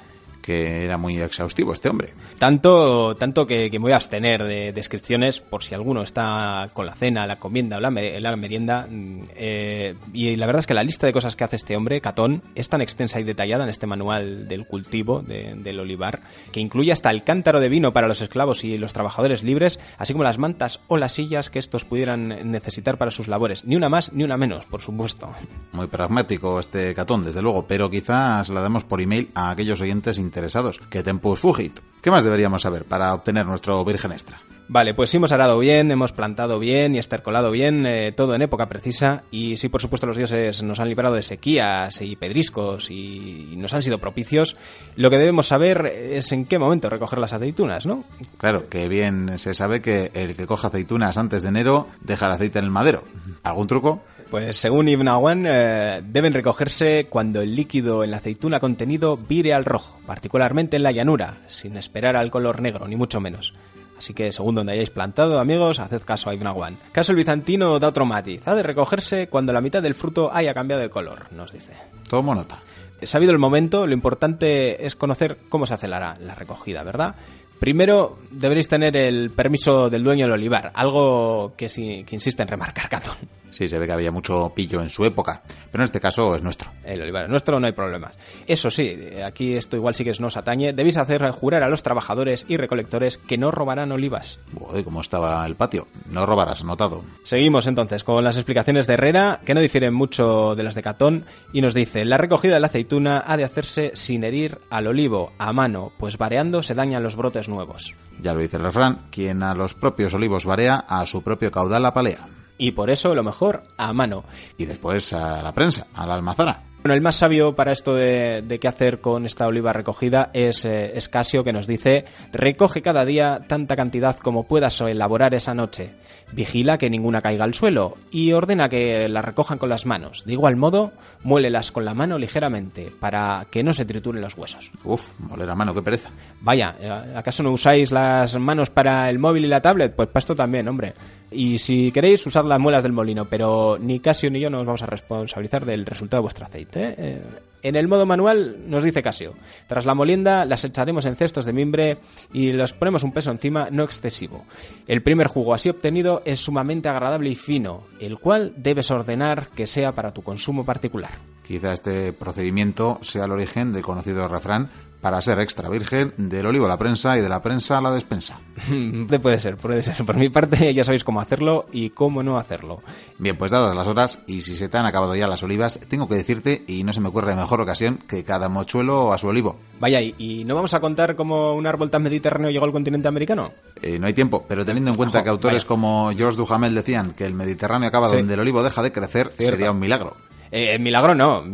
que 0.47 0.85
era 0.85 0.97
muy 0.97 1.21
exhaustivo 1.21 1.73
este 1.73 1.89
hombre. 1.89 2.15
Tanto, 2.39 3.17
tanto 3.17 3.49
que, 3.49 3.69
me 3.73 3.79
voy 3.81 3.93
a 3.93 3.97
abstener 3.97 4.45
de 4.45 4.73
descripciones 4.73 5.41
por 5.41 5.65
si 5.65 5.75
alguno 5.75 6.03
está 6.03 6.71
con 6.73 6.87
la 6.87 6.95
cena, 6.95 7.27
la 7.27 7.41
comienda 7.41 7.79
o 7.79 7.81
la, 7.81 7.91
merienda. 7.91 8.87
Mm, 8.89 9.23
eh, 9.35 9.97
y 10.13 10.37
la 10.37 10.47
verdad 10.47 10.61
es 10.61 10.69
que 10.69 10.75
la 10.75 10.85
lista 10.85 11.09
de 11.09 11.13
cosas 11.13 11.35
que 11.35 11.43
hace 11.43 11.57
este 11.57 11.77
hombre, 11.77 12.01
Catón, 12.01 12.43
es 12.55 12.69
tan 12.69 12.81
extensa 12.81 13.19
y 13.19 13.25
detallada 13.25 13.65
en 13.65 13.71
este 13.71 13.89
manual 13.89 14.47
del 14.47 14.67
cultivo 14.67 15.21
del 15.21 15.81
olivar, 15.81 16.23
que 16.53 16.61
incluye 16.61 16.93
hasta 16.93 17.11
el 17.11 17.25
cántaro 17.25 17.59
de 17.59 17.69
vino 17.69 17.93
para 17.93 18.07
los 18.07 18.21
esclavos 18.21 18.63
y 18.63 18.79
los 18.79 18.93
trabajadores 18.93 19.43
libres, 19.43 19.81
así 19.99 20.13
como 20.13 20.23
las 20.23 20.39
mantas 20.39 20.79
o 20.87 20.97
las 20.97 21.13
sillas 21.13 21.51
que 21.51 21.59
estos 21.59 21.85
pudieran 21.85 22.53
necesitar 22.53 22.99
para 22.99 23.11
sus 23.11 23.27
labores. 23.27 23.65
Ni 23.65 23.75
una 23.75 23.89
más 23.89 24.13
ni 24.13 24.23
una 24.23 24.37
menos, 24.37 24.65
por 24.67 24.81
supuesto. 24.81 25.29
Muy 25.73 25.89
pragmático 25.89 26.61
este 26.61 26.95
Catón, 26.95 27.25
desde 27.25 27.43
luego, 27.43 27.67
pero 27.67 27.91
quizás 27.91 28.49
la 28.49 28.63
demos 28.63 28.85
por 28.85 29.01
email 29.01 29.31
a 29.35 29.51
aquellos 29.51 29.81
oyentes 29.81 30.19
interesados 30.19 30.36
interesados. 30.37 30.81
¿Qué 30.91 31.03
tempus 31.03 31.41
fugit? 31.41 31.81
¿Qué 32.03 32.11
más 32.11 32.23
deberíamos 32.23 32.61
saber 32.61 32.85
para 32.85 33.15
obtener 33.15 33.47
nuestro 33.47 33.83
virgen 33.87 34.13
extra? 34.13 34.39
Vale, 34.69 34.95
pues 34.95 35.09
sí 35.09 35.17
hemos 35.17 35.33
arado 35.33 35.59
bien, 35.59 35.91
hemos 35.91 36.13
plantado 36.13 36.59
bien 36.59 36.95
y 36.95 36.99
estercolado 36.99 37.51
bien, 37.51 37.87
eh, 37.87 38.13
todo 38.13 38.35
en 38.35 38.43
época 38.43 38.69
precisa 38.69 39.23
y 39.31 39.57
sí, 39.57 39.69
por 39.69 39.81
supuesto, 39.81 40.07
los 40.07 40.17
dioses 40.17 40.63
nos 40.63 40.79
han 40.79 40.89
librado 40.89 41.15
de 41.15 41.23
sequías 41.23 42.03
y 42.03 42.17
pedriscos 42.17 42.91
y 42.91 43.55
nos 43.57 43.73
han 43.73 43.83
sido 43.83 43.99
propicios. 43.99 44.57
Lo 44.97 45.09
que 45.09 45.19
debemos 45.19 45.47
saber 45.47 45.87
es 45.87 46.33
en 46.33 46.45
qué 46.45 46.59
momento 46.59 46.91
recoger 46.91 47.19
las 47.19 47.33
aceitunas, 47.33 47.87
¿no? 47.87 48.05
Claro, 48.37 48.69
que 48.69 48.89
bien 48.89 49.39
se 49.39 49.55
sabe 49.55 49.81
que 49.81 50.11
el 50.15 50.37
que 50.37 50.47
coja 50.47 50.69
aceitunas 50.69 51.17
antes 51.17 51.43
de 51.43 51.49
enero 51.49 51.87
deja 52.03 52.27
el 52.27 52.33
aceite 52.33 52.59
en 52.59 52.67
el 52.67 52.71
madero. 52.71 53.05
¿Algún 53.43 53.69
truco? 53.69 54.03
Pues 54.31 54.57
según 54.57 54.89
Ibn 54.89 55.09
Awan, 55.09 55.45
eh, 55.47 56.03
deben 56.05 56.35
recogerse 56.35 57.07
cuando 57.09 57.43
el 57.43 57.55
líquido 57.55 58.03
en 58.03 58.11
la 58.11 58.17
aceituna 58.17 58.59
contenido 58.59 59.17
vire 59.17 59.55
al 59.55 59.65
rojo, 59.65 59.99
particularmente 60.05 60.77
en 60.77 60.83
la 60.83 60.91
llanura, 60.91 61.35
sin 61.47 61.77
esperar 61.77 62.17
al 62.17 62.31
color 62.31 62.61
negro, 62.61 62.89
ni 62.89 62.97
mucho 62.97 63.21
menos. 63.21 63.55
Así 63.97 64.15
que 64.15 64.33
según 64.33 64.57
donde 64.57 64.73
hayáis 64.73 64.91
plantado, 64.91 65.39
amigos, 65.39 65.79
haced 65.79 66.03
caso 66.03 66.29
a 66.29 66.35
Ibn 66.35 66.47
Awan. 66.49 66.79
Caso 66.93 67.13
el 67.13 67.19
bizantino 67.19 67.79
da 67.79 67.89
otro 67.89 68.05
matiz. 68.05 68.47
Ha 68.47 68.55
de 68.55 68.63
recogerse 68.63 69.29
cuando 69.29 69.53
la 69.53 69.61
mitad 69.61 69.83
del 69.83 69.95
fruto 69.95 70.31
haya 70.33 70.53
cambiado 70.53 70.83
de 70.83 70.91
color, 70.91 71.33
nos 71.33 71.53
dice. 71.53 71.73
Tomo 72.09 72.35
nota. 72.35 72.61
Sabido 73.03 73.33
el 73.33 73.39
momento, 73.39 73.87
lo 73.87 73.95
importante 73.95 74.85
es 74.85 74.97
conocer 74.97 75.39
cómo 75.49 75.67
se 75.67 75.75
hace 75.75 75.87
la, 75.89 76.17
la 76.21 76.35
recogida, 76.35 76.83
¿verdad? 76.83 77.15
Primero 77.59 78.19
deberéis 78.31 78.69
tener 78.69 78.97
el 78.97 79.31
permiso 79.31 79.89
del 79.89 80.05
dueño 80.05 80.27
del 80.27 80.33
olivar, 80.33 80.73
algo 80.75 81.55
que, 81.57 81.69
que 81.69 82.15
insiste 82.15 82.43
en 82.43 82.49
remarcar 82.49 82.89
Catón. 82.89 83.17
Sí, 83.57 83.69
se 83.69 83.79
ve 83.79 83.87
que 83.87 83.93
había 83.93 84.11
mucho 84.11 84.53
pillo 84.55 84.83
en 84.83 84.91
su 84.91 85.03
época, 85.07 85.41
pero 85.73 85.83
en 85.83 85.87
este 85.87 85.99
caso 85.99 86.35
es 86.35 86.43
nuestro. 86.43 86.71
El 86.85 87.01
olivar 87.01 87.25
es 87.25 87.31
nuestro, 87.31 87.59
no 87.59 87.67
hay 87.67 87.73
problemas. 87.73 88.15
Eso 88.47 88.71
sí, 88.71 88.95
aquí 89.25 89.55
esto 89.55 89.79
igual 89.79 89.95
sí 89.95 90.05
que 90.05 90.13
nos 90.21 90.37
atañe, 90.37 90.75
debéis 90.75 90.99
hacer 90.99 91.27
jurar 91.31 91.63
a 91.63 91.71
los 91.71 91.83
trabajadores 91.83 92.45
y 92.49 92.59
recolectores 92.59 93.17
que 93.17 93.39
no 93.39 93.51
robarán 93.51 93.93
olivas. 93.93 94.41
Uy, 94.61 94.85
¿cómo 94.85 95.01
estaba 95.01 95.47
el 95.47 95.57
patio? 95.57 95.89
No 96.11 96.27
robarás, 96.27 96.65
notado. 96.65 97.03
Seguimos 97.23 97.67
entonces 97.67 98.05
con 98.05 98.23
las 98.23 98.37
explicaciones 98.37 98.87
de 98.87 98.93
Herrera, 98.93 99.41
que 99.43 99.55
no 99.55 99.61
difieren 99.61 99.95
mucho 99.95 100.55
de 100.55 100.63
las 100.63 100.75
de 100.75 100.83
Catón, 100.83 101.25
y 101.55 101.63
nos 101.63 101.73
dice, 101.73 102.05
la 102.05 102.19
recogida 102.19 102.53
de 102.53 102.61
la 102.61 102.67
aceituna 102.67 103.25
ha 103.27 103.39
de 103.39 103.45
hacerse 103.45 103.93
sin 103.95 104.23
herir 104.23 104.59
al 104.69 104.87
olivo, 104.87 105.33
a 105.39 105.55
mano, 105.55 105.93
pues 105.97 106.19
vareando 106.19 106.63
se 106.63 106.75
dañan 106.75 107.03
los 107.03 107.17
brotes 107.17 107.49
nuevos. 107.49 107.95
Ya 108.21 108.35
lo 108.35 108.41
dice 108.41 108.59
el 108.59 108.65
refrán, 108.65 109.07
quien 109.11 109.43
a 109.43 109.55
los 109.55 109.75
propios 109.75 110.13
olivos 110.13 110.45
varea, 110.45 110.85
a 110.87 111.07
su 111.07 111.23
propio 111.23 111.51
caudal 111.51 111.87
apalea 111.87 112.36
y 112.59 112.73
por 112.73 112.91
eso 112.91 113.15
lo 113.15 113.23
mejor 113.23 113.63
a 113.77 113.93
mano. 113.93 114.25
Y 114.57 114.67
después 114.67 115.13
a 115.13 115.43
la 115.43 115.53
prensa, 115.53 115.87
a 115.95 116.07
la 116.07 116.15
almazara. 116.15 116.63
Bueno, 116.87 116.95
el 116.95 117.03
más 117.03 117.17
sabio 117.17 117.57
para 117.57 117.73
esto 117.73 117.97
de, 117.97 118.59
qué 118.61 118.69
hacer 118.69 119.01
con 119.01 119.27
esta 119.27 119.49
oliva 119.49 119.73
recogida 119.73 120.31
es 120.33 120.65
eh, 120.65 120.97
Escasio, 120.97 121.43
que 121.43 121.53
nos 121.53 121.67
dice, 121.67 122.05
recoge 122.33 122.81
cada 122.81 123.05
día 123.05 123.41
tanta 123.49 123.75
cantidad 123.75 124.17
como 124.19 124.47
puedas 124.47 124.81
elaborar 124.83 125.35
esa 125.35 125.53
noche, 125.53 125.97
vigila 126.33 126.79
que 126.79 126.91
ninguna 126.91 127.21
caiga 127.21 127.45
al 127.45 127.55
suelo 127.55 127.97
y 128.11 128.33
ordena 128.33 128.69
que 128.69 129.09
la 129.09 129.23
recojan 129.23 129.59
con 129.59 129.69
las 129.69 129.87
manos. 129.87 130.25
De 130.25 130.33
igual 130.33 130.57
modo, 130.57 130.93
muélelas 131.23 131.73
con 131.73 131.85
la 131.85 131.95
mano 131.95 132.19
ligeramente 132.19 132.93
para 132.99 133.47
que 133.51 133.63
no 133.63 133.73
se 133.73 133.85
trituren 133.85 134.23
los 134.23 134.37
huesos. 134.37 134.71
Uf, 134.85 135.11
moler 135.19 135.49
a 135.49 135.55
mano, 135.55 135.75
qué 135.75 135.83
pereza. 135.83 136.11
Vaya, 136.41 136.75
¿acaso 137.15 137.43
no 137.43 137.53
usáis 137.53 137.93
las 137.93 138.39
manos 138.39 138.71
para 138.71 139.09
el 139.09 139.19
móvil 139.19 139.45
y 139.45 139.49
la 139.49 139.63
tablet? 139.63 139.95
Pues 139.95 140.09
para 140.09 140.21
esto 140.21 140.35
también, 140.35 140.69
hombre. 140.69 140.95
Y 141.31 141.59
si 141.59 141.91
queréis, 141.91 142.27
usad 142.27 142.45
las 142.45 142.61
muelas 142.61 142.83
del 142.83 142.93
molino, 142.93 143.25
pero 143.25 143.79
ni 143.81 144.01
Casio 144.01 144.31
ni 144.31 144.41
yo 144.41 144.51
nos 144.51 144.65
vamos 144.65 144.83
a 144.83 144.87
responsabilizar 144.87 145.65
del 145.65 145.85
resultado 145.85 146.21
de 146.21 146.23
vuestro 146.23 146.47
aceite. 146.47 146.95
¿eh? 146.97 147.23
En 147.67 147.75
el 147.75 147.89
modo 147.89 148.07
manual 148.07 148.59
nos 148.69 148.85
dice 148.85 149.03
Casio, 149.03 149.35
tras 149.67 149.87
la 149.87 149.95
molienda 149.95 150.45
las 150.45 150.65
echaremos 150.65 151.05
en 151.05 151.17
cestos 151.17 151.45
de 151.45 151.53
mimbre 151.53 151.99
y 152.33 152.53
los 152.53 152.73
ponemos 152.73 153.03
un 153.03 153.11
peso 153.11 153.33
encima 153.33 153.69
no 153.73 153.83
excesivo. 153.83 154.45
El 154.87 155.03
primer 155.03 155.27
jugo 155.27 155.53
así 155.53 155.69
obtenido 155.69 156.16
es 156.25 156.41
sumamente 156.41 156.89
agradable 156.89 157.31
y 157.31 157.35
fino, 157.35 157.85
el 158.01 158.19
cual 158.19 158.55
debes 158.57 158.91
ordenar 158.91 159.49
que 159.49 159.67
sea 159.67 159.93
para 159.93 160.13
tu 160.13 160.23
consumo 160.23 160.65
particular. 160.65 161.13
Quizá 161.47 161.73
este 161.73 162.13
procedimiento 162.13 162.99
sea 163.03 163.27
el 163.27 163.31
origen 163.31 163.73
del 163.73 163.83
conocido 163.83 164.27
refrán 164.29 164.69
para 165.07 165.23
ser 165.23 165.39
extra 165.39 165.69
virgen, 165.69 166.13
del 166.17 166.47
olivo 166.47 166.67
a 166.67 166.69
la 166.69 166.79
prensa 166.79 167.17
y 167.17 167.21
de 167.21 167.29
la 167.29 167.41
prensa 167.41 167.79
a 167.79 167.81
la 167.81 167.93
despensa. 167.93 168.41
puede 169.23 169.39
ser, 169.39 169.57
puede 169.57 169.81
ser. 169.85 170.05
Por 170.05 170.17
mi 170.17 170.31
parte 170.31 170.75
ya 170.75 170.83
sabéis 170.83 171.05
cómo 171.05 171.21
hacerlo 171.21 171.67
y 171.71 171.91
cómo 171.91 172.25
no 172.25 172.39
hacerlo. 172.39 172.83
Bien, 173.17 173.39
pues 173.39 173.53
dadas 173.53 173.77
las 173.77 173.87
horas 173.87 174.19
y 174.27 174.41
si 174.41 174.57
se 174.57 174.69
te 174.69 174.79
han 174.79 174.85
acabado 174.85 175.15
ya 175.15 175.29
las 175.29 175.45
olivas, 175.45 175.79
tengo 175.87 176.09
que 176.09 176.17
decirte, 176.17 176.65
y 176.67 176.83
no 176.83 176.93
se 176.93 177.01
me 177.01 177.07
ocurre 177.07 177.37
mejor 177.37 177.61
ocasión, 177.61 178.01
que 178.09 178.25
cada 178.25 178.49
mochuelo 178.49 179.13
a 179.13 179.19
su 179.19 179.29
olivo. 179.29 179.61
Vaya, 179.79 180.01
¿y 180.01 180.43
no 180.45 180.57
vamos 180.57 180.75
a 180.75 180.81
contar 180.81 181.15
cómo 181.15 181.55
un 181.55 181.69
árbol 181.69 181.89
tan 181.89 182.03
mediterráneo 182.03 182.51
llegó 182.51 182.65
al 182.65 182.73
continente 182.73 183.07
americano? 183.07 183.53
Eh, 183.83 184.01
no 184.01 184.09
hay 184.09 184.13
tiempo, 184.13 184.45
pero 184.49 184.65
teniendo 184.65 184.91
en 184.91 184.97
cuenta 184.97 185.23
que 185.23 185.29
autores 185.29 185.65
como 185.65 186.11
George 186.17 186.37
Duhamel 186.37 186.75
decían 186.75 187.13
que 187.13 187.27
el 187.27 187.35
Mediterráneo 187.35 187.87
acaba 187.87 188.09
donde 188.09 188.35
el 188.35 188.41
olivo 188.41 188.65
deja 188.65 188.83
de 188.83 188.91
crecer, 188.91 189.31
sería 189.39 189.71
un 189.71 189.79
milagro. 189.79 190.17
Eh, 190.51 190.79
milagro 190.79 191.15
no, 191.15 191.45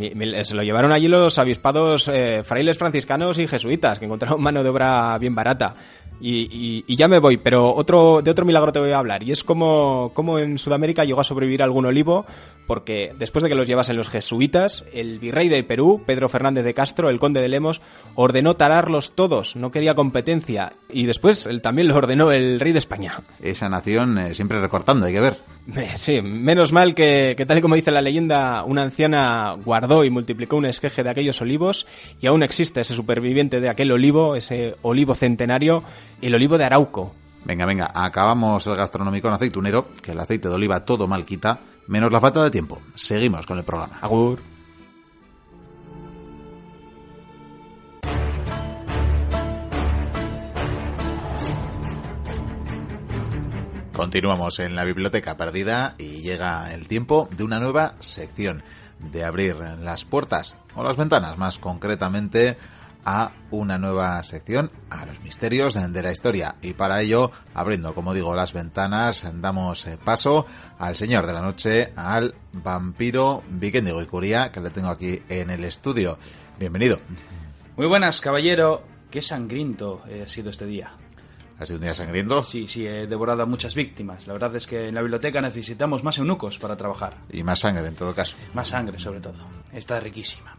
se 0.45 0.55
lo 0.55 0.63
llevaron 0.63 0.93
allí 0.93 1.09
los 1.09 1.39
avispados 1.39 2.09
eh, 2.09 2.43
frailes 2.45 2.79
franciscanos 2.79 3.39
y 3.39 3.47
jesuitas, 3.47 3.99
que 3.99 4.05
encontraron 4.05 4.43
mano 4.43 4.63
de 4.63 4.69
obra 4.69 5.17
bien 5.19 5.35
barata. 5.35 5.75
Y, 6.25 6.97
ya 6.97 7.09
me 7.09 7.19
voy, 7.19 7.37
pero 7.37 7.75
otro, 7.75 8.23
de 8.23 8.31
otro 8.31 8.45
milagro 8.45 8.73
te 8.73 8.79
voy 8.79 8.93
a 8.93 8.99
hablar. 8.99 9.25
Y 9.25 9.33
es 9.33 9.43
como, 9.43 10.13
como 10.15 10.39
en 10.39 10.57
Sudamérica 10.57 11.05
llegó 11.05 11.21
a 11.21 11.25
sobrevivir 11.25 11.63
algún 11.63 11.85
olivo, 11.85 12.25
porque 12.69 13.13
después 13.19 13.43
de 13.43 13.49
que 13.49 13.57
los 13.57 13.67
llevasen 13.67 13.97
los 13.97 14.09
jesuitas, 14.09 14.85
el 14.93 15.19
virrey 15.19 15.49
del 15.49 15.67
Perú, 15.67 16.03
Pedro 16.07 16.29
Fernández 16.29 16.65
de 16.65 16.75
Castro, 16.75 17.11
el 17.11 17.19
conde 17.19 17.41
de 17.41 17.49
Lemos, 17.49 17.81
ordenó 18.15 18.55
talarlos 18.55 19.17
todos, 19.17 19.57
no 19.57 19.73
quería 19.73 19.95
competencia. 19.95 20.71
Y 20.91 21.07
después 21.07 21.47
él 21.47 21.61
también 21.61 21.89
lo 21.89 21.97
ordenó 21.97 22.31
el 22.31 22.61
rey 22.61 22.73
de 22.73 22.79
España. 22.79 23.21
Esa 23.43 23.69
nación 23.69 24.17
eh, 24.19 24.35
siempre 24.35 24.61
recortando, 24.61 25.07
hay 25.07 25.13
que 25.15 25.21
ver. 25.21 25.39
Sí, 25.95 26.21
menos 26.23 26.73
mal 26.73 26.95
que, 26.95 27.37
tal 27.47 27.59
y 27.59 27.61
como 27.61 27.77
dice 27.77 27.93
la 27.93 28.03
leyenda, 28.03 28.65
una 28.65 28.83
anciana 28.83 29.57
guardó 29.65 30.05
y 30.05 30.11
multiplicó 30.11 30.57
un 30.57 30.67
esqueje 30.67 31.05
de 31.05 31.11
aquellos 31.11 31.41
olivos 31.41 31.87
y 32.21 32.27
aún 32.27 32.43
existe 32.43 32.81
ese 32.81 32.95
superviviente 32.95 33.61
de 33.61 33.69
aquel 33.69 33.93
olivo, 33.93 34.35
ese 34.35 34.75
olivo 34.83 35.15
centenario, 35.15 35.85
el 36.23 36.35
olivo 36.35 36.57
de 36.57 36.65
Arauco. 36.65 37.13
Venga, 37.45 37.67
venga, 37.67 37.91
acabamos 37.93 38.67
el 38.69 38.77
gastronómico 38.77 39.29
en 39.29 39.35
aceitunero, 39.35 39.89
que 40.01 40.13
el 40.13 40.21
aceite 40.21 40.49
de 40.49 40.55
oliva 40.55 40.85
todo 40.85 41.09
mal 41.09 41.27
quita, 41.27 41.59
menos 41.89 42.13
la 42.13 42.21
falta 42.21 42.43
de 42.45 42.51
tiempo. 42.51 42.81
Seguimos 42.95 43.45
con 43.45 43.59
el 43.59 43.65
programa. 43.65 43.99
Agur. 44.01 44.39
Continuamos 53.93 54.59
en 54.61 54.75
la 54.75 54.85
biblioteca 54.85 55.37
perdida 55.37 55.95
y 55.99 56.23
llega 56.23 56.73
el 56.73 56.89
tiempo 56.89 57.29
de 57.37 57.45
una 57.45 57.61
nueva 57.61 57.95
sección, 57.99 58.63
de 58.99 59.25
abrir 59.25 59.57
las 59.57 60.05
puertas 60.05 60.57
o 60.75 60.83
las 60.83 60.97
ventanas 60.97 61.37
más 61.39 61.59
concretamente 61.59 62.57
a 63.05 63.33
una 63.51 63.79
nueva 63.79 64.23
sección, 64.23 64.71
a 64.91 65.07
los 65.07 65.21
misterios 65.21 65.75
de 65.75 66.03
la 66.03 66.13
historia. 66.13 66.57
Y 66.63 66.75
para 66.75 67.01
ello, 67.03 67.31
abriendo, 67.55 67.95
como 67.95 68.15
digo, 68.15 68.35
las 68.35 68.53
ventanas, 68.53 69.27
damos 69.35 69.87
eh, 69.87 69.99
paso 70.03 70.47
al 70.79 70.97
señor 70.97 71.27
de 71.27 71.33
la 71.33 71.41
noche, 71.41 71.93
al 71.97 72.35
vampiro 72.53 73.43
Vikendigo 73.49 74.03
y 74.03 74.07
Curía, 74.07 74.53
que 74.53 74.61
le 74.61 74.71
tengo 74.71 74.89
aquí 74.89 75.23
en 75.29 75.51
el 75.51 75.65
estudio. 75.65 76.19
Bienvenido. 76.59 77.01
Muy 77.77 77.87
buenas, 77.87 78.21
caballero. 78.21 78.85
Qué 79.11 79.21
sangriento 79.21 80.03
ha 80.05 80.29
sido 80.29 80.51
este 80.51 80.67
día. 80.67 80.91
¿Ha 81.59 81.67
sido 81.67 81.79
un 81.79 81.85
día 81.85 81.95
sangriento? 81.95 82.43
Sí, 82.43 82.67
sí, 82.67 82.87
he 82.87 83.07
devorado 83.07 83.43
a 83.43 83.47
muchas 83.47 83.75
víctimas. 83.75 84.27
La 84.27 84.33
verdad 84.33 84.57
es 84.57 84.67
que 84.67 84.89
en 84.89 84.95
la 84.95 85.03
biblioteca 85.03 85.41
necesitamos 85.41 86.03
más 86.03 86.19
eunucos 86.19 86.59
para 86.59 86.77
trabajar. 86.77 87.19
Y 87.31 87.45
más 87.45 87.61
sangre, 87.61 87.87
en 87.87 87.95
todo 87.95 88.15
caso. 88.15 88.37
Más 88.55 88.69
sangre, 88.69 88.99
sobre 88.99 89.21
todo. 89.21 89.35
Está 89.73 90.01
riquísima. 90.01 90.57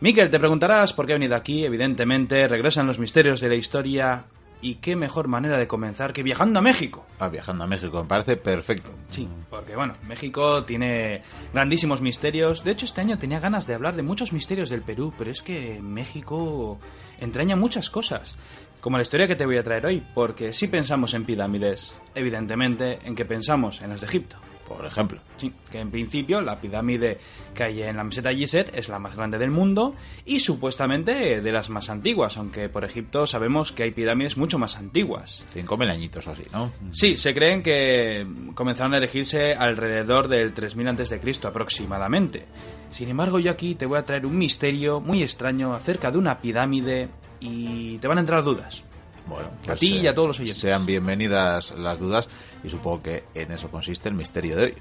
Miquel, 0.00 0.30
te 0.30 0.38
preguntarás 0.38 0.92
por 0.92 1.06
qué 1.06 1.12
he 1.12 1.16
venido 1.16 1.34
aquí. 1.34 1.64
Evidentemente, 1.64 2.46
regresan 2.46 2.86
los 2.86 2.98
misterios 2.98 3.40
de 3.40 3.48
la 3.48 3.56
historia. 3.56 4.24
Y 4.60 4.76
qué 4.76 4.96
mejor 4.96 5.28
manera 5.28 5.56
de 5.56 5.68
comenzar 5.68 6.12
que 6.12 6.24
viajando 6.24 6.58
a 6.58 6.62
México. 6.62 7.06
Ah, 7.20 7.28
viajando 7.28 7.62
a 7.62 7.66
México, 7.68 8.02
me 8.02 8.08
parece 8.08 8.36
perfecto. 8.36 8.90
Sí, 9.10 9.28
porque 9.48 9.76
bueno, 9.76 9.94
México 10.08 10.64
tiene 10.64 11.22
grandísimos 11.52 12.00
misterios. 12.00 12.64
De 12.64 12.72
hecho, 12.72 12.84
este 12.84 13.00
año 13.00 13.18
tenía 13.18 13.38
ganas 13.38 13.68
de 13.68 13.74
hablar 13.74 13.94
de 13.94 14.02
muchos 14.02 14.32
misterios 14.32 14.68
del 14.68 14.82
Perú, 14.82 15.12
pero 15.16 15.30
es 15.30 15.42
que 15.42 15.80
México 15.80 16.80
entraña 17.20 17.54
muchas 17.54 17.88
cosas 17.88 18.36
como 18.80 18.96
la 18.96 19.02
historia 19.02 19.28
que 19.28 19.36
te 19.36 19.46
voy 19.46 19.58
a 19.58 19.64
traer 19.64 19.86
hoy, 19.86 20.04
porque 20.14 20.52
si 20.52 20.66
pensamos 20.68 21.14
en 21.14 21.24
pirámides, 21.24 21.94
evidentemente 22.14 22.98
en 23.04 23.14
que 23.14 23.24
pensamos 23.24 23.82
en 23.82 23.90
las 23.90 24.00
de 24.00 24.06
Egipto. 24.06 24.38
Por 24.68 24.84
ejemplo. 24.84 25.20
Sí, 25.38 25.52
que 25.70 25.80
en 25.80 25.90
principio 25.90 26.40
la 26.40 26.60
pirámide 26.60 27.18
que 27.54 27.64
hay 27.64 27.82
en 27.82 27.96
la 27.96 28.04
meseta 28.04 28.34
Gizeh 28.34 28.66
es 28.74 28.88
la 28.88 28.98
más 28.98 29.16
grande 29.16 29.38
del 29.38 29.50
mundo 29.50 29.94
y 30.24 30.40
supuestamente 30.40 31.40
de 31.40 31.52
las 31.52 31.70
más 31.70 31.90
antiguas, 31.90 32.36
aunque 32.36 32.68
por 32.68 32.84
Egipto 32.84 33.26
sabemos 33.26 33.72
que 33.72 33.84
hay 33.84 33.90
pirámides 33.92 34.36
mucho 34.36 34.58
más 34.58 34.76
antiguas. 34.76 35.44
Cinco 35.52 35.76
mil 35.76 35.90
añitos 35.90 36.26
o 36.26 36.32
así, 36.32 36.42
¿no? 36.52 36.72
Sí, 36.90 37.16
se 37.16 37.34
creen 37.34 37.62
que 37.62 38.26
comenzaron 38.54 38.94
a 38.94 38.98
elegirse 38.98 39.54
alrededor 39.54 40.28
del 40.28 40.52
3000 40.52 40.88
a.C. 40.88 41.20
aproximadamente. 41.44 42.46
Sin 42.90 43.08
embargo, 43.08 43.38
yo 43.38 43.50
aquí 43.50 43.74
te 43.74 43.86
voy 43.86 43.98
a 43.98 44.04
traer 44.04 44.26
un 44.26 44.36
misterio 44.36 45.00
muy 45.00 45.22
extraño 45.22 45.74
acerca 45.74 46.10
de 46.10 46.18
una 46.18 46.40
pirámide 46.40 47.08
y 47.40 47.98
te 47.98 48.08
van 48.08 48.18
a 48.18 48.20
entrar 48.20 48.42
dudas. 48.42 48.84
Bueno, 49.28 49.50
a 49.68 49.76
ti 49.76 49.98
y 49.98 50.06
a 50.06 50.14
todos 50.14 50.28
los 50.28 50.40
oyentes. 50.40 50.60
Sean 50.60 50.86
bienvenidas 50.86 51.72
las 51.72 51.98
dudas 51.98 52.28
y 52.64 52.70
supongo 52.70 53.02
que 53.02 53.24
en 53.34 53.52
eso 53.52 53.70
consiste 53.70 54.08
el 54.08 54.14
misterio 54.14 54.56
de 54.56 54.64
hoy. 54.64 54.74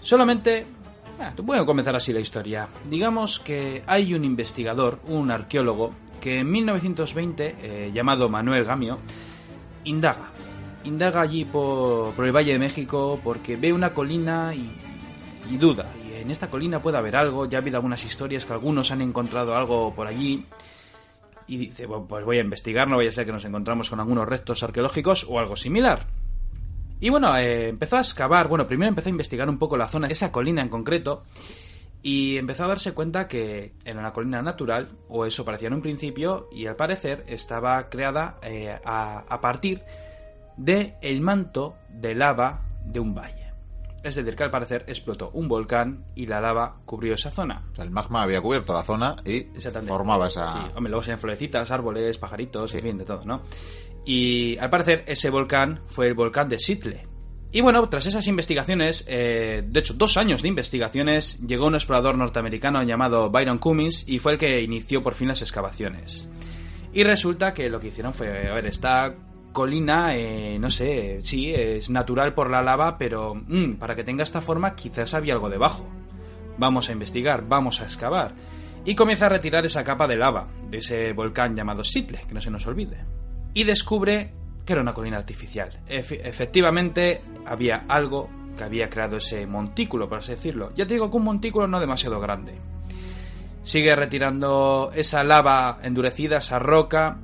Solamente, 0.00 0.66
te 1.36 1.42
voy 1.42 1.58
a 1.58 1.64
comenzar 1.64 1.94
así 1.94 2.12
la 2.12 2.18
historia. 2.18 2.68
Digamos 2.90 3.38
que 3.38 3.84
hay 3.86 4.12
un 4.14 4.24
investigador, 4.24 4.98
un 5.06 5.30
arqueólogo, 5.30 5.92
que 6.20 6.40
en 6.40 6.50
1920, 6.50 7.56
eh, 7.60 7.90
llamado 7.94 8.28
Manuel 8.28 8.64
Gamio, 8.64 8.98
indaga. 9.84 10.30
Indaga 10.84 11.20
allí 11.20 11.44
por, 11.44 12.14
el 12.24 12.32
Valle 12.32 12.52
de 12.52 12.58
México 12.58 13.20
porque 13.22 13.56
ve 13.56 13.72
una 13.72 13.94
colina 13.94 14.52
y, 14.52 14.72
y 15.48 15.58
duda. 15.58 15.92
Y 16.08 16.20
en 16.20 16.30
esta 16.32 16.50
colina 16.50 16.82
puede 16.82 16.98
haber 16.98 17.14
algo, 17.14 17.46
ya 17.46 17.58
ha 17.58 17.60
habido 17.60 17.76
algunas 17.76 18.04
historias 18.04 18.46
que 18.46 18.52
algunos 18.52 18.90
han 18.90 19.00
encontrado 19.00 19.54
algo 19.54 19.94
por 19.94 20.08
allí 20.08 20.44
y 21.48 21.56
dice, 21.56 21.86
bueno, 21.86 22.06
pues 22.06 22.24
voy 22.24 22.38
a 22.38 22.42
investigar, 22.42 22.86
no 22.86 22.96
vaya 22.96 23.08
a 23.08 23.12
ser 23.12 23.26
que 23.26 23.32
nos 23.32 23.44
encontramos 23.44 23.90
con 23.90 23.98
algunos 23.98 24.28
restos 24.28 24.62
arqueológicos 24.62 25.26
o 25.28 25.38
algo 25.38 25.56
similar. 25.56 26.06
Y 27.00 27.10
bueno, 27.10 27.36
eh, 27.36 27.68
empezó 27.68 27.96
a 27.96 28.00
excavar, 28.00 28.48
bueno, 28.48 28.66
primero 28.66 28.88
empezó 28.88 29.08
a 29.08 29.12
investigar 29.12 29.48
un 29.48 29.58
poco 29.58 29.76
la 29.76 29.88
zona, 29.88 30.08
esa 30.08 30.30
colina 30.30 30.62
en 30.62 30.68
concreto, 30.68 31.24
y 32.02 32.36
empezó 32.36 32.64
a 32.64 32.68
darse 32.68 32.92
cuenta 32.92 33.28
que 33.28 33.72
era 33.84 33.98
una 33.98 34.12
colina 34.12 34.42
natural, 34.42 34.90
o 35.08 35.24
eso 35.24 35.44
parecía 35.44 35.68
en 35.68 35.74
un 35.74 35.82
principio, 35.82 36.48
y 36.52 36.66
al 36.66 36.76
parecer 36.76 37.24
estaba 37.28 37.88
creada 37.88 38.38
eh, 38.42 38.78
a, 38.84 39.24
a, 39.28 39.40
partir 39.40 39.82
de 40.56 40.96
el 41.00 41.20
manto 41.20 41.76
de 41.88 42.14
lava 42.14 42.64
de 42.84 43.00
un 43.00 43.14
valle. 43.14 43.47
Es 44.02 44.14
decir, 44.14 44.36
que 44.36 44.44
al 44.44 44.50
parecer 44.50 44.84
explotó 44.86 45.30
un 45.32 45.48
volcán 45.48 46.04
y 46.14 46.26
la 46.26 46.40
lava 46.40 46.80
cubrió 46.84 47.14
esa 47.14 47.30
zona. 47.30 47.64
O 47.72 47.74
sea, 47.74 47.84
el 47.84 47.90
magma 47.90 48.22
había 48.22 48.40
cubierto 48.40 48.72
la 48.72 48.82
zona 48.84 49.16
y 49.24 49.48
formaba 49.86 50.28
esa... 50.28 50.54
Sí, 50.54 50.70
hombre, 50.76 50.90
luego 50.90 51.02
se 51.02 51.16
florecitas, 51.16 51.70
árboles, 51.70 52.18
pajaritos, 52.18 52.74
en 52.74 52.82
fin, 52.82 52.98
de 52.98 53.04
todo, 53.04 53.24
¿no? 53.24 53.42
Y 54.04 54.56
al 54.58 54.70
parecer 54.70 55.04
ese 55.06 55.30
volcán 55.30 55.80
fue 55.88 56.06
el 56.06 56.14
volcán 56.14 56.48
de 56.48 56.58
Sitle. 56.58 57.06
Y 57.50 57.60
bueno, 57.62 57.88
tras 57.88 58.06
esas 58.06 58.26
investigaciones, 58.26 59.04
eh, 59.08 59.64
de 59.66 59.80
hecho 59.80 59.94
dos 59.94 60.16
años 60.16 60.42
de 60.42 60.48
investigaciones, 60.48 61.40
llegó 61.46 61.66
un 61.66 61.74
explorador 61.74 62.16
norteamericano 62.16 62.82
llamado 62.82 63.30
Byron 63.30 63.58
Cummings 63.58 64.06
y 64.06 64.18
fue 64.18 64.32
el 64.32 64.38
que 64.38 64.62
inició 64.62 65.02
por 65.02 65.14
fin 65.14 65.28
las 65.28 65.40
excavaciones. 65.40 66.28
Y 66.92 67.04
resulta 67.04 67.54
que 67.54 67.68
lo 67.70 67.80
que 67.80 67.88
hicieron 67.88 68.12
fue, 68.12 68.48
a 68.48 68.54
ver, 68.54 68.66
está 68.66 69.14
colina, 69.52 70.16
eh, 70.16 70.58
no 70.58 70.70
sé, 70.70 71.20
sí, 71.22 71.52
es 71.54 71.90
natural 71.90 72.34
por 72.34 72.50
la 72.50 72.62
lava, 72.62 72.98
pero 72.98 73.34
mm, 73.34 73.74
para 73.74 73.94
que 73.94 74.04
tenga 74.04 74.22
esta 74.22 74.40
forma 74.40 74.74
quizás 74.74 75.14
había 75.14 75.34
algo 75.34 75.50
debajo. 75.50 75.86
Vamos 76.58 76.88
a 76.88 76.92
investigar, 76.92 77.46
vamos 77.46 77.80
a 77.80 77.84
excavar. 77.84 78.34
Y 78.84 78.94
comienza 78.94 79.26
a 79.26 79.30
retirar 79.30 79.66
esa 79.66 79.84
capa 79.84 80.06
de 80.06 80.16
lava 80.16 80.48
de 80.70 80.78
ese 80.78 81.12
volcán 81.12 81.54
llamado 81.54 81.84
Sitle, 81.84 82.22
que 82.26 82.34
no 82.34 82.40
se 82.40 82.50
nos 82.50 82.66
olvide. 82.66 82.98
Y 83.54 83.64
descubre 83.64 84.32
que 84.64 84.72
era 84.72 84.82
una 84.82 84.94
colina 84.94 85.16
artificial. 85.16 85.80
efectivamente, 85.88 87.22
había 87.46 87.84
algo 87.88 88.28
que 88.56 88.64
había 88.64 88.90
creado 88.90 89.16
ese 89.16 89.46
montículo, 89.46 90.08
por 90.08 90.18
así 90.18 90.32
decirlo. 90.32 90.72
Ya 90.74 90.86
te 90.86 90.94
digo 90.94 91.10
que 91.10 91.16
un 91.16 91.24
montículo 91.24 91.66
no 91.66 91.80
demasiado 91.80 92.20
grande. 92.20 92.54
Sigue 93.62 93.96
retirando 93.96 94.90
esa 94.94 95.24
lava 95.24 95.78
endurecida, 95.82 96.38
esa 96.38 96.58
roca, 96.58 97.18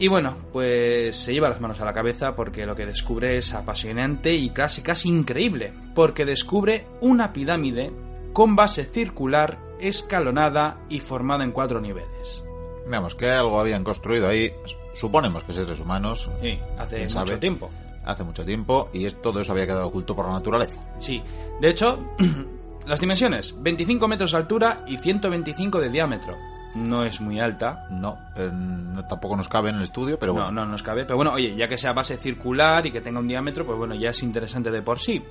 y 0.00 0.08
bueno, 0.08 0.34
pues 0.52 1.14
se 1.14 1.32
lleva 1.32 1.50
las 1.50 1.60
manos 1.60 1.80
a 1.80 1.84
la 1.84 1.92
cabeza 1.92 2.34
porque 2.34 2.66
lo 2.66 2.74
que 2.74 2.86
descubre 2.86 3.36
es 3.36 3.52
apasionante 3.54 4.32
y 4.32 4.50
casi, 4.50 4.82
casi 4.82 5.10
increíble, 5.10 5.72
porque 5.94 6.24
descubre 6.24 6.86
una 7.00 7.32
pirámide 7.32 7.92
con 8.32 8.56
base 8.56 8.84
circular, 8.84 9.58
escalonada 9.78 10.78
y 10.88 11.00
formada 11.00 11.44
en 11.44 11.52
cuatro 11.52 11.80
niveles. 11.80 12.42
Veamos 12.88 13.14
que 13.14 13.30
algo 13.30 13.60
habían 13.60 13.84
construido 13.84 14.26
ahí, 14.26 14.50
suponemos 14.94 15.44
que 15.44 15.52
seres 15.52 15.78
humanos. 15.78 16.30
Sí, 16.40 16.58
hace 16.78 17.06
mucho 17.06 17.38
tiempo. 17.38 17.70
Hace 18.02 18.24
mucho 18.24 18.44
tiempo 18.44 18.88
y 18.94 19.08
todo 19.10 19.40
eso 19.40 19.52
había 19.52 19.66
quedado 19.66 19.86
oculto 19.86 20.16
por 20.16 20.26
la 20.26 20.32
naturaleza. 20.32 20.80
Sí, 20.98 21.22
de 21.60 21.68
hecho, 21.68 21.98
Las 22.86 23.00
dimensiones, 23.00 23.54
25 23.56 24.08
metros 24.08 24.32
de 24.32 24.38
altura 24.38 24.84
y 24.86 24.96
125 24.96 25.80
de 25.80 25.90
diámetro. 25.90 26.36
No 26.74 27.04
es 27.04 27.20
muy 27.20 27.40
alta. 27.40 27.86
No, 27.90 28.18
pero 28.34 28.52
no- 28.52 29.04
tampoco 29.06 29.36
nos 29.36 29.48
cabe 29.48 29.70
en 29.70 29.76
el 29.76 29.82
estudio, 29.82 30.18
pero 30.18 30.32
No, 30.34 30.42
bueno. 30.44 30.64
no 30.64 30.66
nos 30.66 30.82
cabe. 30.82 31.04
Pero 31.04 31.16
bueno, 31.16 31.32
oye, 31.32 31.54
ya 31.56 31.66
que 31.66 31.76
sea 31.76 31.92
base 31.92 32.16
circular 32.16 32.86
y 32.86 32.92
que 32.92 33.00
tenga 33.00 33.18
un 33.20 33.26
diámetro, 33.28 33.66
pues 33.66 33.76
bueno, 33.76 33.94
ya 33.94 34.10
es 34.10 34.22
interesante 34.22 34.70
de 34.70 34.82
por 34.82 34.98
sí. 34.98 35.22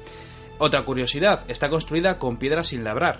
Otra 0.57 0.83
curiosidad, 0.83 1.45
está 1.47 1.69
construida 1.69 2.19
con 2.19 2.37
piedras 2.37 2.67
sin 2.67 2.83
labrar. 2.83 3.19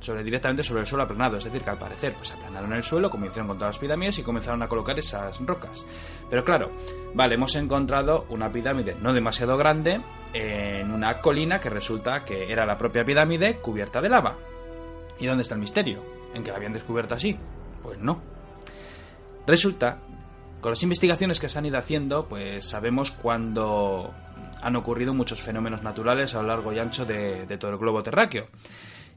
Sobre, 0.00 0.22
directamente 0.22 0.62
sobre 0.62 0.82
el 0.82 0.86
suelo 0.86 1.04
aplanado, 1.04 1.38
es 1.38 1.44
decir, 1.44 1.62
que 1.62 1.70
al 1.70 1.78
parecer 1.78 2.12
pues 2.12 2.30
aplanaron 2.32 2.74
el 2.74 2.82
suelo, 2.82 3.08
como 3.08 3.24
hicieron 3.24 3.46
con 3.48 3.56
todas 3.56 3.74
las 3.76 3.78
pirámides 3.80 4.18
y 4.18 4.22
comenzaron 4.22 4.62
a 4.62 4.68
colocar 4.68 4.98
esas 4.98 5.40
rocas. 5.46 5.86
Pero 6.28 6.44
claro, 6.44 6.72
vale, 7.14 7.36
hemos 7.36 7.54
encontrado 7.56 8.26
una 8.28 8.52
pirámide 8.52 8.96
no 9.00 9.14
demasiado 9.14 9.56
grande 9.56 10.02
en 10.34 10.90
una 10.90 11.20
colina 11.20 11.58
que 11.58 11.70
resulta 11.70 12.22
que 12.22 12.52
era 12.52 12.66
la 12.66 12.76
propia 12.76 13.02
pirámide 13.02 13.56
cubierta 13.60 14.02
de 14.02 14.10
lava. 14.10 14.36
¿Y 15.18 15.26
dónde 15.26 15.42
está 15.42 15.54
el 15.54 15.60
misterio? 15.62 16.02
¿En 16.34 16.42
que 16.42 16.50
la 16.50 16.56
habían 16.56 16.72
descubierto 16.72 17.14
así? 17.14 17.36
Pues 17.82 17.98
no. 17.98 18.20
Resulta, 19.46 20.00
con 20.60 20.72
las 20.72 20.82
investigaciones 20.82 21.40
que 21.40 21.48
se 21.48 21.58
han 21.58 21.66
ido 21.66 21.78
haciendo, 21.78 22.28
pues 22.28 22.64
sabemos 22.66 23.10
cuando 23.12 24.12
han 24.60 24.76
ocurrido 24.76 25.14
muchos 25.14 25.40
fenómenos 25.40 25.82
naturales 25.82 26.34
a 26.34 26.42
lo 26.42 26.48
largo 26.48 26.72
y 26.72 26.78
ancho 26.78 27.04
de, 27.04 27.46
de 27.46 27.58
todo 27.58 27.70
el 27.70 27.78
globo 27.78 28.02
terráqueo. 28.02 28.46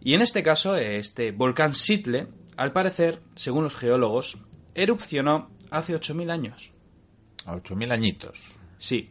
Y 0.02 0.14
en 0.14 0.22
este 0.22 0.44
caso, 0.44 0.76
este 0.76 1.32
volcán 1.32 1.74
Sitle, 1.74 2.28
al 2.56 2.72
parecer, 2.72 3.22
según 3.36 3.64
los 3.64 3.76
geólogos, 3.76 4.38
erupcionó 4.76 5.50
hace 5.72 5.96
8.000 5.96 6.32
años. 6.32 6.72
A 7.46 7.56
8.000 7.56 7.92
añitos. 7.92 8.56
Sí. 8.78 9.10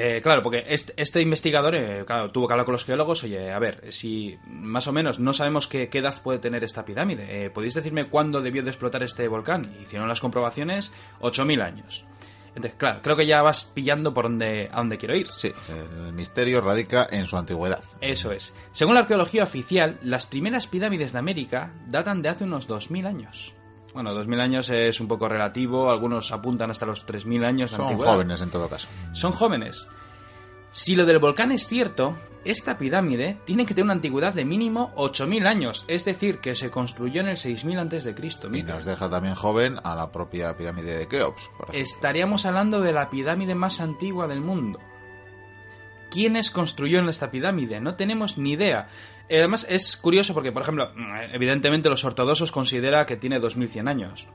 Eh, 0.00 0.20
claro, 0.22 0.44
porque 0.44 0.64
este, 0.68 0.92
este 0.96 1.20
investigador 1.20 1.74
eh, 1.74 2.04
claro, 2.06 2.30
tuvo 2.30 2.46
que 2.46 2.52
hablar 2.52 2.64
con 2.64 2.72
los 2.74 2.84
geólogos. 2.84 3.24
Oye, 3.24 3.50
a 3.50 3.58
ver, 3.58 3.92
si 3.92 4.38
más 4.46 4.86
o 4.86 4.92
menos 4.92 5.18
no 5.18 5.32
sabemos 5.32 5.66
qué, 5.66 5.88
qué 5.88 5.98
edad 5.98 6.22
puede 6.22 6.38
tener 6.38 6.62
esta 6.62 6.84
pirámide, 6.84 7.46
eh, 7.46 7.50
¿podéis 7.50 7.74
decirme 7.74 8.08
cuándo 8.08 8.40
debió 8.40 8.62
de 8.62 8.70
explotar 8.70 9.02
este 9.02 9.26
volcán? 9.26 9.76
Hicieron 9.82 10.06
las 10.06 10.20
comprobaciones, 10.20 10.92
8.000 11.20 11.62
años. 11.64 12.04
Entonces, 12.54 12.74
claro, 12.78 13.00
creo 13.02 13.16
que 13.16 13.26
ya 13.26 13.42
vas 13.42 13.64
pillando 13.64 14.14
por 14.14 14.26
dónde, 14.26 14.68
a 14.70 14.76
dónde 14.76 14.98
quiero 14.98 15.16
ir. 15.16 15.26
Sí, 15.26 15.52
el 16.06 16.12
misterio 16.12 16.60
radica 16.60 17.08
en 17.10 17.26
su 17.26 17.36
antigüedad. 17.36 17.82
Eso 18.00 18.30
es. 18.30 18.54
Según 18.70 18.94
la 18.94 19.00
arqueología 19.00 19.42
oficial, 19.42 19.98
las 20.02 20.26
primeras 20.26 20.68
pirámides 20.68 21.12
de 21.12 21.18
América 21.18 21.72
datan 21.88 22.22
de 22.22 22.28
hace 22.28 22.44
unos 22.44 22.68
2.000 22.68 23.04
años. 23.04 23.52
Bueno, 23.94 24.12
2.000 24.12 24.40
años 24.40 24.70
es 24.70 25.00
un 25.00 25.08
poco 25.08 25.28
relativo, 25.28 25.90
algunos 25.90 26.30
apuntan 26.32 26.70
hasta 26.70 26.86
los 26.86 27.06
3.000 27.06 27.44
años. 27.44 27.70
Son 27.70 27.82
antigüedad. 27.82 28.12
jóvenes 28.12 28.40
en 28.42 28.50
todo 28.50 28.68
caso. 28.68 28.88
Son 29.12 29.32
jóvenes. 29.32 29.88
Si 30.70 30.94
lo 30.94 31.06
del 31.06 31.18
volcán 31.18 31.50
es 31.50 31.66
cierto, 31.66 32.14
esta 32.44 32.76
pirámide 32.76 33.38
tiene 33.46 33.64
que 33.64 33.74
tener 33.74 33.84
una 33.84 33.94
antigüedad 33.94 34.34
de 34.34 34.44
mínimo 34.44 34.92
8.000 34.96 35.46
años, 35.46 35.84
es 35.88 36.04
decir, 36.04 36.38
que 36.38 36.54
se 36.54 36.70
construyó 36.70 37.22
en 37.22 37.28
el 37.28 37.36
6.000 37.36 37.78
antes 37.78 38.04
de 38.04 38.14
Cristo. 38.14 38.48
Y 38.52 38.62
nos 38.62 38.84
deja 38.84 39.08
también 39.08 39.34
joven 39.34 39.76
a 39.82 39.94
la 39.94 40.12
propia 40.12 40.56
pirámide 40.56 40.98
de 40.98 41.08
Keops, 41.08 41.50
por. 41.56 41.74
Estaríamos 41.74 42.44
hablando 42.44 42.80
de 42.80 42.92
la 42.92 43.08
pirámide 43.08 43.54
más 43.54 43.80
antigua 43.80 44.28
del 44.28 44.40
mundo. 44.40 44.78
¿Quiénes 46.10 46.50
construyeron 46.50 47.08
esta 47.08 47.30
pirámide? 47.30 47.80
No 47.80 47.94
tenemos 47.94 48.38
ni 48.38 48.52
idea. 48.52 48.88
Eh, 49.28 49.38
Además, 49.38 49.66
es 49.68 49.96
curioso 49.96 50.34
porque, 50.34 50.52
por 50.52 50.62
ejemplo, 50.62 50.90
mm, 50.94 51.34
evidentemente 51.34 51.90
los 51.90 52.04
ortodoxos 52.04 52.52
considera 52.52 53.06
que 53.06 53.16
tiene 53.16 53.38
2100 53.38 53.88
años. 53.88 54.28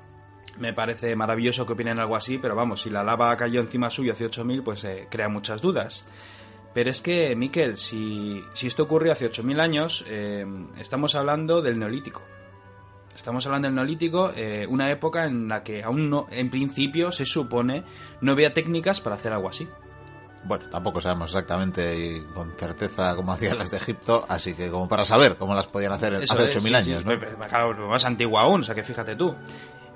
Me 0.57 0.73
parece 0.73 1.15
maravilloso 1.15 1.65
que 1.65 1.73
opinen 1.73 1.99
algo 1.99 2.15
así, 2.15 2.37
pero 2.37 2.55
vamos, 2.55 2.81
si 2.81 2.89
la 2.89 3.03
lava 3.03 3.35
cayó 3.35 3.61
encima 3.61 3.89
suyo 3.89 4.13
hace 4.13 4.25
8000, 4.25 4.63
pues 4.63 4.83
eh, 4.83 5.07
crea 5.09 5.29
muchas 5.29 5.61
dudas. 5.61 6.05
Pero 6.73 6.89
es 6.89 7.01
que, 7.01 7.35
Miquel, 7.35 7.77
si, 7.77 8.43
si 8.53 8.67
esto 8.67 8.83
ocurrió 8.83 9.11
hace 9.11 9.25
8000 9.25 9.59
años, 9.59 10.05
eh, 10.07 10.45
estamos 10.79 11.15
hablando 11.15 11.61
del 11.61 11.79
Neolítico. 11.79 12.21
Estamos 13.15 13.45
hablando 13.45 13.67
del 13.67 13.75
Neolítico, 13.75 14.33
una 14.69 14.89
época 14.89 15.25
en 15.25 15.47
la 15.47 15.63
que 15.63 15.83
aún 15.83 16.09
no, 16.09 16.25
en 16.31 16.49
principio, 16.49 17.11
se 17.11 17.27
supone, 17.27 17.83
no 18.21 18.31
había 18.31 18.55
técnicas 18.55 19.01
para 19.01 19.17
hacer 19.17 19.31
algo 19.33 19.49
así. 19.49 19.67
Bueno, 20.45 20.65
tampoco 20.69 20.99
sabemos 20.99 21.31
exactamente 21.31 21.97
y 21.97 22.21
con 22.33 22.53
certeza 22.57 23.15
cómo 23.15 23.31
hacían 23.31 23.57
las 23.57 23.71
de 23.71 23.77
Egipto, 23.77 24.25
así 24.27 24.53
que 24.53 24.69
como 24.69 24.89
para 24.89 25.05
saber 25.05 25.35
cómo 25.37 25.55
las 25.55 25.67
podían 25.67 25.93
hacer 25.93 26.15
Eso 26.15 26.33
hace 26.33 26.49
es, 26.49 26.57
8.000 26.57 26.61
sí, 26.61 26.75
años, 26.75 27.03
sí, 27.03 27.09
¿no? 27.09 27.19
pero, 27.19 27.37
Claro, 27.37 27.87
más 27.87 28.05
antigua 28.05 28.41
aún, 28.41 28.61
o 28.61 28.63
sea 28.63 28.75
que 28.75 28.83
fíjate 28.83 29.15
tú. 29.15 29.35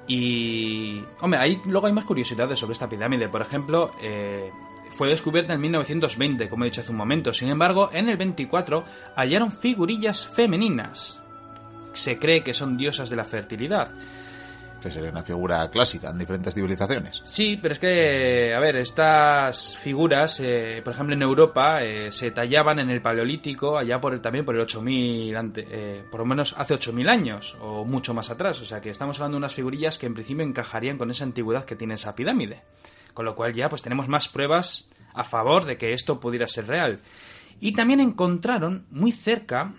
Y. 0.08 1.04
Hombre, 1.20 1.40
ahí 1.40 1.62
luego 1.66 1.88
hay 1.88 1.94
más 1.94 2.06
curiosidades 2.06 2.58
sobre 2.58 2.74
esta 2.74 2.88
pirámide. 2.88 3.28
Por 3.28 3.42
ejemplo, 3.42 3.92
eh, 4.02 4.50
fue 4.90 5.10
descubierta 5.10 5.54
en 5.54 5.62
1920, 5.62 6.50
como 6.50 6.64
he 6.64 6.68
dicho 6.68 6.82
hace 6.82 6.92
un 6.92 6.98
momento. 6.98 7.34
Sin 7.34 7.50
embargo, 7.50 7.90
en 7.92 8.08
el 8.08 8.18
24 8.18 8.86
hallaron 9.16 9.52
figurillas 9.52 10.26
femeninas. 10.26 11.22
Se 11.94 12.18
cree 12.20 12.44
que 12.44 12.54
son 12.54 12.78
diosas 12.78 13.10
de 13.10 13.16
la 13.18 13.26
fertilidad. 13.26 13.90
Que 14.82 14.92
sería 14.92 15.10
una 15.10 15.24
figura 15.24 15.70
clásica 15.72 16.10
en 16.12 16.20
diferentes 16.20 16.54
civilizaciones. 16.54 17.22
Sí, 17.24 17.58
pero 17.62 17.74
es 17.74 17.80
que, 17.80 18.54
a 18.56 18.60
ver, 18.60 18.76
estas 18.78 19.76
figuras, 19.76 20.40
eh, 20.40 20.82
por 20.84 20.94
ejemplo, 20.94 21.16
en 21.16 21.22
Europa 21.24 21.84
eh, 21.84 22.12
se 22.12 22.32
tallaban 22.32 22.80
en 22.80 22.90
el 22.92 23.02
Paleolítico, 23.02 23.78
allá 23.78 24.00
por 24.00 24.14
el, 24.14 24.22
también 24.22 24.46
por 24.46 24.56
el 24.56 24.62
8000, 24.62 25.36
ante- 25.36 25.68
eh, 25.70 26.04
por 26.12 26.20
lo 26.20 26.26
menos 26.28 26.54
hace 26.58 26.76
8000 26.76 27.10
años, 27.10 27.58
o 27.60 27.86
mucho 27.86 28.14
más 28.14 28.30
atrás. 28.30 28.62
O 28.62 28.66
sea 28.66 28.80
que 28.80 28.90
estamos 28.92 29.18
hablando 29.20 29.36
de 29.36 29.40
unas 29.40 29.54
figurillas 29.56 29.98
que 29.98 30.06
en 30.06 30.14
principio 30.14 30.44
encajarían 30.44 30.98
con 30.98 31.10
esa 31.10 31.24
antigüedad 31.24 31.66
que 31.66 31.76
tiene 31.76 31.96
esa 31.96 32.14
pirámide. 32.16 32.62
Con 33.14 33.26
lo 33.26 33.36
cual 33.36 33.54
ya 33.54 33.70
pues 33.70 33.82
tenemos 33.82 34.08
más 34.08 34.28
pruebas 34.30 34.88
a 35.16 35.24
favor 35.24 35.66
de 35.66 35.78
que 35.78 35.94
esto 35.94 36.20
pudiera 36.20 36.48
ser 36.48 36.68
real. 36.68 37.00
Y 37.60 37.72
también 37.74 38.00
encontraron 38.00 38.86
muy 38.92 39.12
cerca 39.12 39.74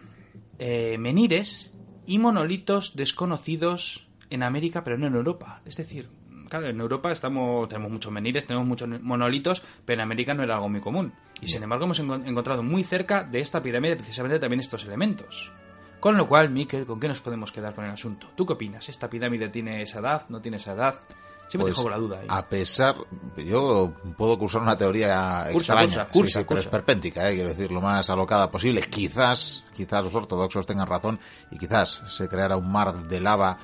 eh, 0.58 0.96
menires 0.98 1.70
y 2.04 2.18
monolitos 2.18 2.96
desconocidos 2.96 4.07
en 4.30 4.42
América, 4.42 4.82
pero 4.84 4.96
no 4.98 5.06
en 5.06 5.14
Europa. 5.14 5.60
Es 5.64 5.76
decir, 5.76 6.08
claro, 6.48 6.68
en 6.68 6.80
Europa 6.80 7.10
estamos, 7.12 7.68
tenemos 7.68 7.90
muchos 7.90 8.12
menires, 8.12 8.46
tenemos 8.46 8.66
muchos 8.66 8.88
monolitos, 9.02 9.62
pero 9.84 10.00
en 10.00 10.02
América 10.02 10.34
no 10.34 10.42
era 10.42 10.54
algo 10.56 10.68
muy 10.68 10.80
común. 10.80 11.12
Y 11.40 11.46
sin 11.48 11.62
embargo 11.62 11.84
hemos 11.84 12.00
encon- 12.02 12.26
encontrado 12.26 12.62
muy 12.62 12.84
cerca 12.84 13.24
de 13.24 13.40
esta 13.40 13.62
pirámide 13.62 13.96
precisamente 13.96 14.38
también 14.38 14.60
estos 14.60 14.84
elementos. 14.84 15.52
Con 16.00 16.16
lo 16.16 16.28
cual, 16.28 16.50
Miquel, 16.50 16.86
¿con 16.86 17.00
qué 17.00 17.08
nos 17.08 17.20
podemos 17.20 17.50
quedar 17.50 17.74
con 17.74 17.84
el 17.84 17.90
asunto? 17.90 18.28
¿Tú 18.36 18.46
qué 18.46 18.52
opinas? 18.52 18.88
¿Esta 18.88 19.10
pirámide 19.10 19.48
tiene 19.48 19.82
esa 19.82 19.98
edad? 19.98 20.26
¿No 20.28 20.40
tiene 20.40 20.58
esa 20.58 20.72
edad? 20.74 21.00
Siempre 21.48 21.72
Pues, 21.72 21.82
te 21.82 21.90
la 21.90 21.96
duda 21.96 22.20
ahí. 22.20 22.26
A 22.28 22.46
pesar, 22.46 22.94
yo 23.36 23.92
puedo 24.18 24.38
cursar 24.38 24.60
una 24.62 24.76
teoría 24.76 25.46
Cursa, 25.50 25.72
extraña, 25.72 26.06
cursa, 26.06 26.12
cursa, 26.12 26.28
sí, 26.40 26.44
pero 26.44 26.46
cursa. 26.46 26.60
esperpéntica, 26.60 27.28
eh, 27.30 27.34
quiero 27.34 27.48
decir, 27.48 27.72
lo 27.72 27.80
más 27.80 28.08
alocada 28.10 28.50
posible. 28.50 28.82
Quizás, 28.82 29.64
quizás 29.74 30.04
los 30.04 30.14
ortodoxos 30.14 30.66
tengan 30.66 30.86
razón 30.86 31.18
y 31.50 31.56
quizás 31.58 32.02
se 32.06 32.28
creara 32.28 32.56
un 32.56 32.70
mar 32.70 32.92
de 33.08 33.20
lava 33.20 33.56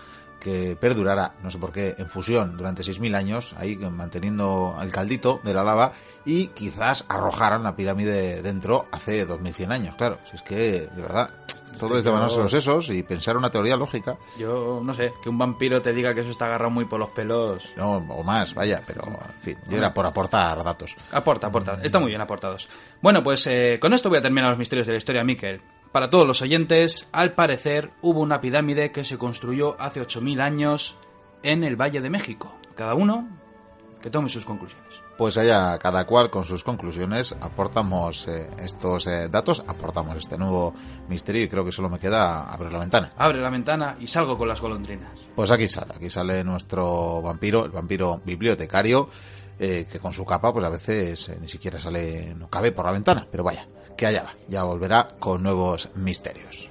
que 0.45 0.77
perdurara, 0.77 1.33
no 1.43 1.51
sé 1.51 1.59
por 1.59 1.73
qué, 1.73 1.95
en 1.97 2.11
fusión 2.11 2.59
durante 2.59 2.83
6.000 2.83 3.17
años, 3.17 3.55
ahí 3.57 3.77
manteniendo 3.77 4.77
el 4.81 4.93
caldito 4.93 5.41
de 5.43 5.55
la 5.55 5.65
lava, 5.65 5.93
y 6.27 6.49
quizás 6.49 7.07
arrojaran 7.09 7.63
la 7.63 7.75
pirámide 7.75 8.43
dentro 8.43 8.85
hace 8.93 9.27
2.100 9.27 9.73
años. 9.73 9.97
Claro, 9.97 10.19
si 10.25 10.37
es 10.37 10.43
que, 10.43 10.89
de 10.95 11.03
verdad, 11.03 11.31
todo 11.79 11.97
es 11.99 12.05
de 12.05 12.11
ganarse 12.11 12.39
los 12.39 12.51
sesos 12.51 12.91
y 12.91 13.03
pensar 13.03 13.39
una 13.39 13.51
teoría 13.51 13.77
lógica, 13.77 14.19
Yo 14.39 14.83
no 14.85 14.93
sé, 14.93 15.15
que 15.23 15.31
un 15.31 15.39
vampiro 15.39 15.81
te 15.81 15.95
diga 15.95 16.15
que 16.15 16.21
eso 16.21 16.31
está 16.31 16.45
agarrado 16.45 16.71
muy 16.71 16.85
por 16.85 17.01
los 17.01 17.11
pelos. 17.11 17.73
no, 17.77 17.97
o 17.97 18.23
más, 18.23 18.53
vaya, 18.55 18.83
pero, 18.87 19.03
en 19.07 19.43
fin, 19.43 19.59
yo 19.67 19.79
era 19.79 19.95
por 19.95 20.05
aportar 20.05 20.63
datos. 20.63 20.95
Aporta, 21.11 21.47
aporta. 21.47 21.79
Está 21.83 22.01
muy 22.01 22.11
bien 22.11 22.21
aportados. 22.21 22.69
Bueno, 23.01 23.23
pues 23.23 23.47
eh, 23.47 23.79
con 23.81 23.95
esto 23.95 24.11
voy 24.11 24.19
a 24.19 24.23
terminar 24.23 24.51
los 24.51 24.59
misterios 24.59 24.87
de 24.87 24.93
la 24.93 24.99
historia, 24.99 25.25
Miquel. 25.25 25.63
Para 25.95 26.11
todos 26.11 26.27
los 26.27 26.43
oyentes, 26.43 27.07
al 27.13 27.35
parecer 27.35 27.93
hubo 28.03 28.19
una 28.19 28.41
pirámide 28.41 28.91
que 28.91 29.05
se 29.05 29.17
construyó 29.17 29.81
hace 29.81 30.03
8.000 30.03 30.41
años 30.41 30.97
en 31.45 31.63
el 31.63 31.81
Valle 31.81 32.01
de 32.01 32.11
México. 32.11 32.53
Cada 32.75 32.97
uno 32.97 33.29
que 34.03 34.11
tome 34.11 34.29
sus 34.29 34.45
conclusiones. 34.45 35.05
Pues 35.17 35.39
allá 35.39 35.79
cada 35.79 36.05
cual 36.05 36.31
con 36.31 36.45
sus 36.45 36.65
conclusiones 36.65 37.37
aportamos 37.41 38.27
eh, 38.27 38.51
estos 38.59 39.07
eh, 39.07 39.29
datos, 39.29 39.63
aportamos 39.69 40.17
este 40.17 40.37
nuevo 40.37 40.75
misterio 41.09 41.45
y 41.45 41.49
creo 41.49 41.65
que 41.65 41.71
solo 41.71 41.89
me 41.89 42.01
queda 42.01 42.43
abrir 42.43 42.73
la 42.73 42.81
ventana. 42.81 43.13
Abre 43.17 43.41
la 43.41 43.51
ventana 43.51 43.97
y 44.01 44.09
salgo 44.09 44.37
con 44.37 44.49
las 44.49 44.61
golondrinas. 44.61 45.13
Pues 45.37 45.53
aquí 45.53 45.69
sale, 45.69 45.93
aquí 45.95 46.11
sale 46.11 46.43
nuestro 46.43 47.23
vampiro, 47.23 47.67
el 47.67 47.71
vampiro 47.71 48.21
bibliotecario, 48.25 49.09
eh, 49.59 49.87
que 49.91 49.99
con 49.99 50.13
su 50.13 50.25
capa 50.25 50.53
pues 50.53 50.65
a 50.65 50.69
veces 50.69 51.29
eh, 51.29 51.39
ni 51.41 51.49
siquiera 51.49 51.81
sale, 51.81 52.35
no 52.35 52.49
cabe 52.49 52.73
por 52.73 52.87
la 52.87 52.93
ventana, 52.93 53.27
pero 53.31 53.45
vaya, 53.45 53.67
que 53.97 54.07
allá 54.07 54.25
va, 54.25 54.35
ya 54.49 54.65
volverá 54.65 55.09
con 55.19 55.43
nuevos 55.43 55.91
misterios. 55.95 56.69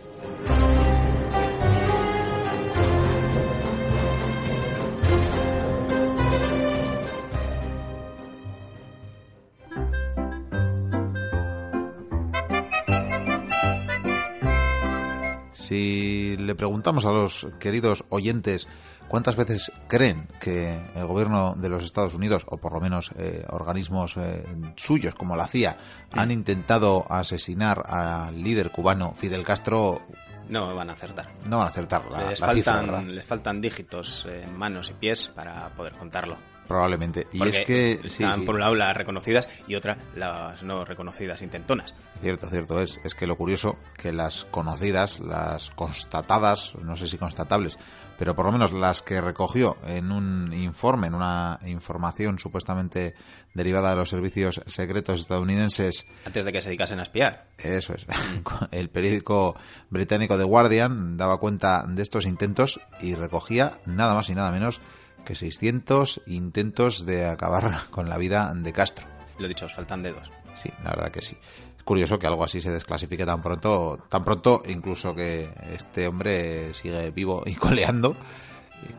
Si 15.63 16.35
le 16.37 16.55
preguntamos 16.55 17.05
a 17.05 17.13
los 17.13 17.47
queridos 17.57 18.03
oyentes 18.09 18.67
cuántas 19.07 19.37
veces 19.37 19.71
creen 19.87 20.27
que 20.41 20.77
el 20.93 21.05
gobierno 21.05 21.55
de 21.55 21.69
los 21.69 21.85
Estados 21.85 22.13
Unidos, 22.13 22.45
o 22.49 22.57
por 22.57 22.73
lo 22.73 22.81
menos 22.81 23.11
eh, 23.17 23.45
organismos 23.49 24.17
eh, 24.17 24.43
suyos 24.75 25.15
como 25.15 25.37
la 25.37 25.47
CIA, 25.47 25.77
han 26.11 26.31
intentado 26.31 27.05
asesinar 27.09 27.81
al 27.87 28.43
líder 28.43 28.71
cubano 28.71 29.13
Fidel 29.15 29.45
Castro, 29.45 30.01
No 30.49 30.75
van 30.75 30.89
a 30.89 30.93
acertar. 30.93 31.31
no 31.47 31.59
van 31.59 31.67
a 31.67 31.69
acertar 31.69 32.11
la, 32.11 32.29
les, 32.29 32.41
la 32.41 32.53
cifra, 32.53 32.73
¿verdad? 32.81 32.91
faltan, 32.91 33.15
les 33.15 33.25
faltan 33.25 33.61
dígitos 33.61 34.27
en 34.29 34.57
manos 34.57 34.89
y 34.89 34.93
pies 34.95 35.29
para 35.29 35.69
poder 35.75 35.93
contarlo. 35.97 36.35
Probablemente. 36.67 37.27
Y 37.31 37.39
Porque 37.39 37.49
es 37.49 37.59
que, 37.65 37.99
sí, 38.09 38.23
están 38.23 38.41
sí, 38.41 38.45
por 38.45 38.55
un 38.55 38.61
lado 38.61 38.75
las 38.75 38.95
reconocidas 38.95 39.49
y 39.67 39.75
otra 39.75 39.97
las 40.15 40.63
no 40.63 40.85
reconocidas 40.85 41.41
intentonas. 41.41 41.93
cierto, 42.21 42.49
cierto 42.49 42.81
es. 42.81 42.99
Es 43.03 43.15
que 43.15 43.27
lo 43.27 43.35
curioso 43.35 43.77
que 43.97 44.11
las 44.13 44.45
conocidas, 44.45 45.19
las 45.19 45.71
constatadas, 45.71 46.75
no 46.81 46.95
sé 46.95 47.07
si 47.07 47.17
constatables, 47.17 47.77
pero 48.17 48.35
por 48.35 48.45
lo 48.45 48.51
menos 48.51 48.73
las 48.73 49.01
que 49.01 49.19
recogió 49.21 49.77
en 49.87 50.11
un 50.11 50.53
informe, 50.53 51.07
en 51.07 51.15
una 51.15 51.59
información 51.65 52.39
supuestamente 52.39 53.15
derivada 53.53 53.91
de 53.91 53.95
los 53.97 54.09
servicios 54.09 54.61
secretos 54.65 55.21
estadounidenses, 55.21 56.05
Antes 56.25 56.45
de 56.45 56.51
que 56.53 56.61
se 56.61 56.69
dedicasen 56.69 56.99
a 56.99 57.03
espiar. 57.03 57.47
eso 57.57 57.93
es, 57.93 58.05
el 58.71 58.89
periódico 58.89 59.55
británico 59.89 60.37
The 60.37 60.43
Guardian 60.43 61.17
daba 61.17 61.37
cuenta 61.37 61.85
de 61.87 62.01
estos 62.01 62.25
intentos 62.25 62.79
y 63.01 63.15
recogía 63.15 63.79
nada 63.85 64.13
más 64.15 64.29
y 64.29 64.35
nada 64.35 64.51
menos 64.51 64.81
que 65.23 65.35
600 65.35 66.21
intentos 66.27 67.05
de 67.05 67.25
acabar 67.25 67.85
con 67.89 68.09
la 68.09 68.17
vida 68.17 68.53
de 68.55 68.73
Castro. 68.73 69.07
Lo 69.39 69.47
dicho, 69.47 69.65
os 69.65 69.73
faltan 69.73 70.03
dedos. 70.03 70.29
Sí, 70.55 70.69
la 70.83 70.91
verdad 70.91 71.11
que 71.11 71.21
sí. 71.21 71.37
Es 71.77 71.83
curioso 71.83 72.19
que 72.19 72.27
algo 72.27 72.43
así 72.43 72.61
se 72.61 72.71
desclasifique 72.71 73.25
tan 73.25 73.41
pronto, 73.41 74.05
tan 74.09 74.23
pronto, 74.23 74.61
incluso 74.67 75.15
que 75.15 75.49
este 75.71 76.07
hombre 76.07 76.73
sigue 76.73 77.11
vivo 77.11 77.43
y 77.45 77.55
coleando. 77.55 78.15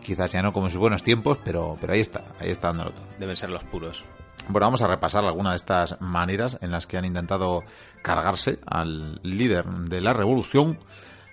Quizás 0.03 0.33
ya 0.33 0.43
no 0.43 0.53
como 0.53 0.67
en 0.67 0.73
sus 0.73 0.81
buenos 0.81 1.03
tiempos, 1.03 1.39
pero, 1.45 1.77
pero 1.81 1.93
ahí 1.93 2.01
está, 2.01 2.25
ahí 2.41 2.51
está 2.51 2.69
dándolo 2.69 2.93
todo. 2.93 3.07
Deben 3.19 3.37
ser 3.37 3.51
los 3.51 3.65
puros. 3.65 4.03
Bueno, 4.49 4.67
vamos 4.67 4.83
a 4.83 4.89
repasar 4.89 5.25
algunas 5.25 5.55
de 5.55 5.57
estas 5.57 6.01
maneras 6.01 6.59
en 6.61 6.71
las 6.71 6.87
que 6.87 6.99
han 6.99 7.07
intentado 7.07 7.63
cargarse 8.03 8.59
al 8.67 9.21
líder 9.23 9.65
de 9.65 10.01
la 10.03 10.13
revolución. 10.13 10.79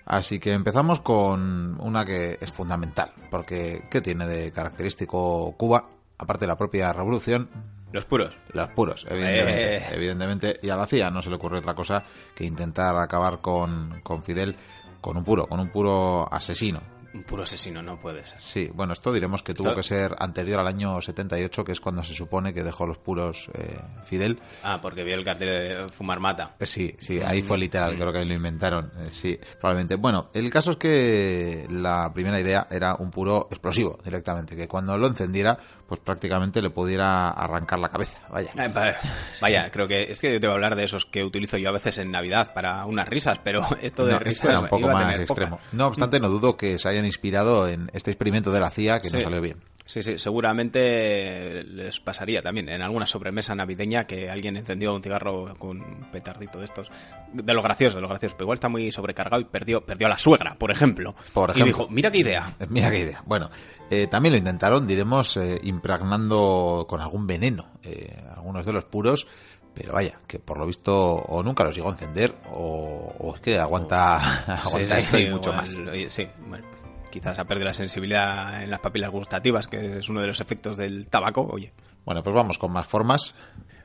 Así 0.04 0.38
que 0.40 0.52
empezamos 0.52 1.00
con 1.00 1.80
una 1.80 2.04
que 2.04 2.38
es 2.40 2.50
fundamental, 2.50 3.12
porque 3.30 3.84
¿qué 3.90 4.00
tiene 4.00 4.26
de 4.26 4.50
característico 4.52 5.54
Cuba? 5.56 5.88
Aparte 6.18 6.44
de 6.44 6.48
la 6.48 6.56
propia 6.56 6.92
revolución, 6.92 7.48
Los 7.92 8.04
puros. 8.04 8.36
los 8.52 8.68
puros, 8.70 9.06
evidentemente. 9.08 9.76
Eh. 9.76 9.84
evidentemente. 9.92 10.60
Y 10.62 10.70
a 10.70 10.76
la 10.76 10.86
CIA 10.86 11.10
no 11.10 11.22
se 11.22 11.30
le 11.30 11.36
ocurrió 11.36 11.58
otra 11.58 11.74
cosa 11.74 12.04
que 12.34 12.44
intentar 12.44 12.96
acabar 12.96 13.40
con, 13.40 14.00
con 14.02 14.22
Fidel 14.22 14.56
con 15.00 15.16
un 15.16 15.24
puro, 15.24 15.46
con 15.46 15.60
un 15.60 15.68
puro 15.68 16.32
asesino. 16.32 16.80
Un 17.14 17.24
puro 17.24 17.42
asesino 17.42 17.82
no 17.82 18.00
puede 18.00 18.24
ser. 18.26 18.40
Sí, 18.40 18.70
bueno, 18.72 18.94
esto 18.94 19.12
diremos 19.12 19.42
que 19.42 19.52
tuvo 19.52 19.68
Esto- 19.68 19.76
que 19.80 19.86
ser 19.86 20.16
anterior 20.18 20.60
al 20.60 20.66
año 20.66 20.98
78, 21.00 21.62
que 21.62 21.72
es 21.72 21.80
cuando 21.80 22.02
se 22.02 22.14
supone 22.14 22.54
que 22.54 22.62
dejó 22.62 22.86
los 22.86 22.96
puros 22.96 23.50
eh, 23.52 23.76
Fidel. 24.04 24.40
Ah, 24.62 24.78
porque 24.80 25.04
vio 25.04 25.14
el 25.16 25.24
cartel 25.24 25.48
de 25.82 25.88
Fumar 25.92 26.20
Mata. 26.20 26.54
Eh, 26.58 26.64
Sí, 26.66 26.96
sí, 26.98 27.20
ahí 27.20 27.42
fue 27.42 27.58
literal, 27.58 27.96
creo 27.98 28.12
que 28.12 28.24
lo 28.24 28.32
inventaron. 28.32 28.90
eh, 28.98 29.10
sí, 29.10 29.38
probablemente. 29.60 29.96
Bueno, 29.96 30.30
el 30.32 30.50
caso 30.50 30.70
es 30.70 30.76
que 30.78 31.66
la 31.70 32.10
primera 32.14 32.40
idea 32.40 32.66
era 32.70 32.94
un 32.94 33.10
puro 33.10 33.46
explosivo 33.50 33.98
directamente, 34.02 34.56
que 34.56 34.66
cuando 34.66 34.96
lo 34.96 35.06
encendiera, 35.06 35.58
pues 35.86 36.00
prácticamente 36.00 36.62
le 36.62 36.70
pudiera 36.70 37.28
arrancar 37.28 37.78
la 37.78 37.90
cabeza. 37.90 38.20
Vaya. 38.30 38.50
Eh, 38.56 38.68
va- 38.68 38.94
Vaya, 39.42 39.70
creo 39.70 39.86
que 39.86 40.10
es 40.12 40.18
que 40.18 40.40
te 40.40 40.46
voy 40.46 40.52
a 40.52 40.54
hablar 40.54 40.76
de 40.76 40.84
esos 40.84 41.04
que 41.04 41.22
utilizo 41.22 41.58
yo 41.58 41.68
a 41.68 41.72
veces 41.72 41.98
en 41.98 42.10
Navidad 42.10 42.54
para 42.54 42.86
unas 42.86 43.06
risas, 43.06 43.38
pero 43.44 43.60
esto 43.82 44.06
de 44.06 44.12
No, 44.14 44.18
risas 44.18 44.48
era 44.48 44.60
un 44.60 44.68
poco 44.68 44.88
más 44.88 45.04
poca. 45.12 45.22
extremo. 45.22 45.58
No 45.72 45.88
obstante, 45.88 46.18
no 46.18 46.30
dudo 46.30 46.56
que 46.56 46.78
se 46.78 46.88
hayan 46.88 47.01
inspirado 47.06 47.68
en 47.68 47.90
este 47.92 48.10
experimento 48.10 48.52
de 48.52 48.60
la 48.60 48.70
CIA 48.70 49.00
que 49.00 49.10
no 49.10 49.20
salió 49.20 49.40
bien. 49.40 49.58
Sí, 49.84 50.00
sí, 50.02 50.16
seguramente 50.18 51.64
les 51.64 51.98
pasaría 52.00 52.40
también 52.40 52.68
en 52.68 52.82
alguna 52.82 53.04
sobremesa 53.04 53.54
navideña 53.54 54.04
que 54.04 54.30
alguien 54.30 54.56
encendió 54.56 54.94
un 54.94 55.02
cigarro 55.02 55.56
con 55.58 55.80
un 55.82 56.10
petardito 56.12 56.60
de 56.60 56.64
estos. 56.66 56.90
De 57.32 57.52
lo 57.52 57.62
gracioso, 57.62 57.96
de 57.96 58.02
lo 58.02 58.08
gracioso. 58.08 58.36
Pero 58.36 58.44
igual 58.44 58.56
está 58.56 58.68
muy 58.68 58.92
sobrecargado 58.92 59.42
y 59.42 59.46
perdió, 59.46 59.84
perdió 59.84 60.06
a 60.06 60.10
la 60.10 60.18
suegra, 60.18 60.54
por 60.54 60.70
ejemplo. 60.70 61.14
Por 61.32 61.50
Y 61.50 61.52
ejemplo. 61.52 61.66
dijo, 61.66 61.88
mira 61.90 62.10
qué 62.12 62.18
idea. 62.18 62.56
Mira 62.70 62.90
qué 62.90 63.00
idea. 63.00 63.22
Bueno, 63.26 63.50
eh, 63.90 64.06
también 64.06 64.32
lo 64.34 64.38
intentaron, 64.38 64.86
diremos, 64.86 65.36
eh, 65.36 65.58
impregnando 65.64 66.86
con 66.88 67.00
algún 67.00 67.26
veneno 67.26 67.68
eh, 67.82 68.16
algunos 68.36 68.64
de 68.64 68.72
los 68.72 68.84
puros, 68.84 69.26
pero 69.74 69.94
vaya, 69.94 70.20
que 70.26 70.38
por 70.38 70.58
lo 70.58 70.66
visto 70.66 70.94
o 70.96 71.42
nunca 71.42 71.64
los 71.64 71.74
llegó 71.74 71.88
a 71.88 71.92
encender 71.92 72.34
o, 72.52 73.12
o 73.18 73.34
es 73.34 73.40
que 73.40 73.58
aguanta, 73.58 74.16
aguanta 74.46 74.94
Sí, 74.94 75.00
esto 75.00 75.16
sí, 75.18 75.24
y 75.24 75.30
mucho 75.30 75.50
igual, 75.50 75.96
más. 75.96 76.12
Sí, 76.12 76.28
bueno, 76.46 76.66
quizás 77.12 77.38
ha 77.38 77.44
perdido 77.44 77.66
la 77.66 77.74
sensibilidad 77.74 78.60
en 78.60 78.70
las 78.70 78.80
papilas 78.80 79.10
gustativas, 79.10 79.68
que 79.68 79.98
es 79.98 80.08
uno 80.08 80.20
de 80.20 80.26
los 80.26 80.40
efectos 80.40 80.76
del 80.76 81.08
tabaco, 81.08 81.46
oye. 81.48 81.72
Bueno, 82.04 82.24
pues 82.24 82.34
vamos 82.34 82.58
con 82.58 82.72
más 82.72 82.88
formas. 82.88 83.36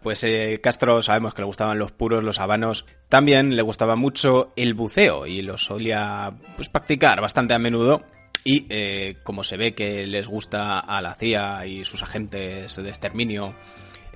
Pues 0.02 0.24
eh, 0.24 0.60
Castro 0.64 1.02
sabemos 1.04 1.34
que 1.36 1.42
le 1.44 1.48
gustaban 1.48 1.78
los 1.78 1.92
puros, 1.92 2.24
los 2.24 2.40
habanos. 2.40 2.86
También 3.10 3.56
le 3.56 3.62
gustaba 3.62 3.96
mucho 3.96 4.54
el 4.56 4.74
buceo 4.74 5.28
y 5.28 5.44
lo 5.44 5.58
solía 5.58 6.34
pues, 6.56 6.70
practicar 6.70 7.22
bastante 7.22 7.54
a 7.54 7.60
menudo. 7.60 8.02
Y 8.44 8.66
eh, 8.70 9.18
como 9.24 9.44
se 9.44 9.58
ve 9.58 9.76
que 9.76 10.08
les 10.08 10.28
gusta 10.28 10.80
a 10.80 11.02
la 11.02 11.16
CIA 11.16 11.66
y 11.68 11.84
sus 11.84 12.02
agentes 12.02 12.78
de 12.78 12.88
exterminio 12.88 13.54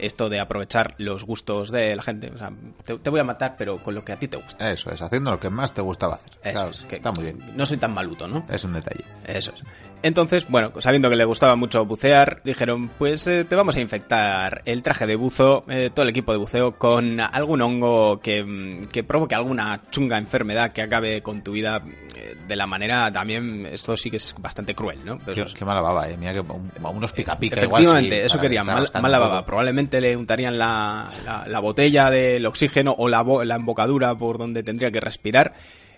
esto 0.02 0.30
de 0.30 0.40
aprovechar 0.40 0.96
los 0.98 1.24
gustos 1.24 1.72
de 1.72 1.96
la 1.96 2.04
gente. 2.04 2.32
O 2.34 2.38
sea, 2.38 2.52
te, 2.84 2.98
te 2.98 3.10
voy 3.10 3.20
a 3.20 3.24
matar, 3.24 3.56
pero 3.58 3.82
con 3.82 3.94
lo 3.96 4.04
que 4.04 4.12
a 4.12 4.20
ti 4.20 4.28
te 4.28 4.38
gusta. 4.38 4.72
Eso 4.72 4.92
es, 4.92 5.02
haciendo 5.02 5.32
lo 5.32 5.40
que 5.40 5.50
más 5.50 5.74
te 5.74 5.82
gustaba 5.82 6.16
hacer. 6.16 6.32
Eso 6.44 6.54
Claro, 6.54 6.70
es, 6.72 6.86
que 6.86 6.96
está 6.96 7.12
muy 7.12 7.24
bien. 7.26 7.40
No 7.56 7.66
soy 7.66 7.78
tan 7.78 7.94
maluto, 7.94 8.28
¿no? 8.28 8.46
Es 8.50 8.64
un 8.64 8.74
detalle. 8.74 9.04
Eso 9.26 9.52
es. 9.54 9.62
Entonces, 10.04 10.48
bueno, 10.50 10.72
sabiendo 10.80 11.10
que 11.10 11.16
le 11.16 11.26
gustaba 11.26 11.56
mucho 11.56 11.86
bucear, 11.86 12.42
dijeron, 12.44 12.90
pues 12.98 13.28
eh, 13.28 13.46
te 13.46 13.56
vamos 13.56 13.76
a 13.76 13.82
infectar 13.82 14.64
el 14.66 14.82
traje 14.82 15.06
de 15.06 15.16
buzo, 15.16 15.64
eh, 15.70 15.92
todo 15.94 16.04
el 16.04 16.10
equipo 16.10 16.32
de 16.32 16.40
buceo, 16.40 16.78
con 16.78 17.20
algún 17.20 17.62
hongo 17.62 18.20
que, 18.20 18.44
mm, 18.44 18.86
que 18.92 19.04
provoque 19.04 19.36
alguna 19.36 19.82
chunga 19.92 20.18
enfermedad 20.18 20.72
que 20.74 20.82
acabe 20.82 21.22
con 21.22 21.44
tu 21.44 21.52
vida 21.52 21.84
eh, 22.16 22.36
de 22.48 22.56
la 22.56 22.66
manera 22.66 23.12
también, 23.12 23.68
esto 23.72 23.96
sí 23.96 24.10
que 24.10 24.18
es 24.18 24.34
bastante 24.40 24.74
cruel, 24.74 25.00
¿no? 25.06 25.20
Pero 25.24 25.46
Qué, 25.46 25.54
qué 25.54 25.66
mala 25.66 25.82
baba, 25.82 26.10
eh. 26.10 26.18
Mira 26.18 26.34
que 26.34 26.40
un- 26.40 26.72
unos 26.84 27.12
pica 27.14 27.38
pica 27.38 27.62
igual. 27.62 27.84
Efectivamente, 27.84 28.20
sí, 28.22 28.26
eso 28.26 28.38
para 28.38 28.42
quería, 28.42 28.62
estar 28.62 28.76
mal, 28.76 29.02
mala 29.04 29.20
baba. 29.20 29.46
Probablemente 29.46 30.02
le 30.02 30.18
untarían 30.18 30.58
la, 30.58 31.10
la- 31.26 31.46
la 31.48 31.60
botella 31.60 32.10
del 32.10 32.44
oxígeno 32.48 32.96
o 32.98 33.08
la, 33.08 33.24
la 33.46 33.56
embocadura 33.56 34.16
por 34.16 34.38
donde 34.40 34.64
tendría 34.64 34.90
que 34.92 35.00
respirar. 35.00 35.54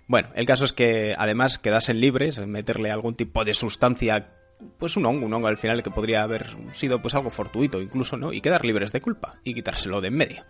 Bueno, 0.08 0.30
el 0.36 0.46
caso 0.46 0.66
es 0.66 0.74
que 0.74 1.16
además 1.18 1.58
quedasen 1.58 2.00
libres, 2.02 2.40
meterle 2.46 2.92
algún 2.92 3.16
tipo 3.16 3.46
de 3.46 3.54
sustancia, 3.54 4.30
pues 4.78 4.98
un 4.98 5.06
hongo, 5.06 5.26
un 5.26 5.34
hongo 5.34 5.48
al 5.48 5.58
final 5.58 5.82
que 5.84 5.92
podría 5.92 6.24
haber 6.24 6.48
sido 6.72 7.02
pues 7.02 7.16
algo 7.16 7.30
fortuito 7.30 7.82
incluso, 7.82 8.18
¿no? 8.18 8.34
Y 8.34 8.42
quedar 8.42 8.66
libres 8.66 8.92
de 8.92 9.02
culpa 9.02 9.36
y 9.44 9.54
quitárselo 9.54 10.02
de 10.02 10.10
en 10.10 10.16
medio. 10.16 10.44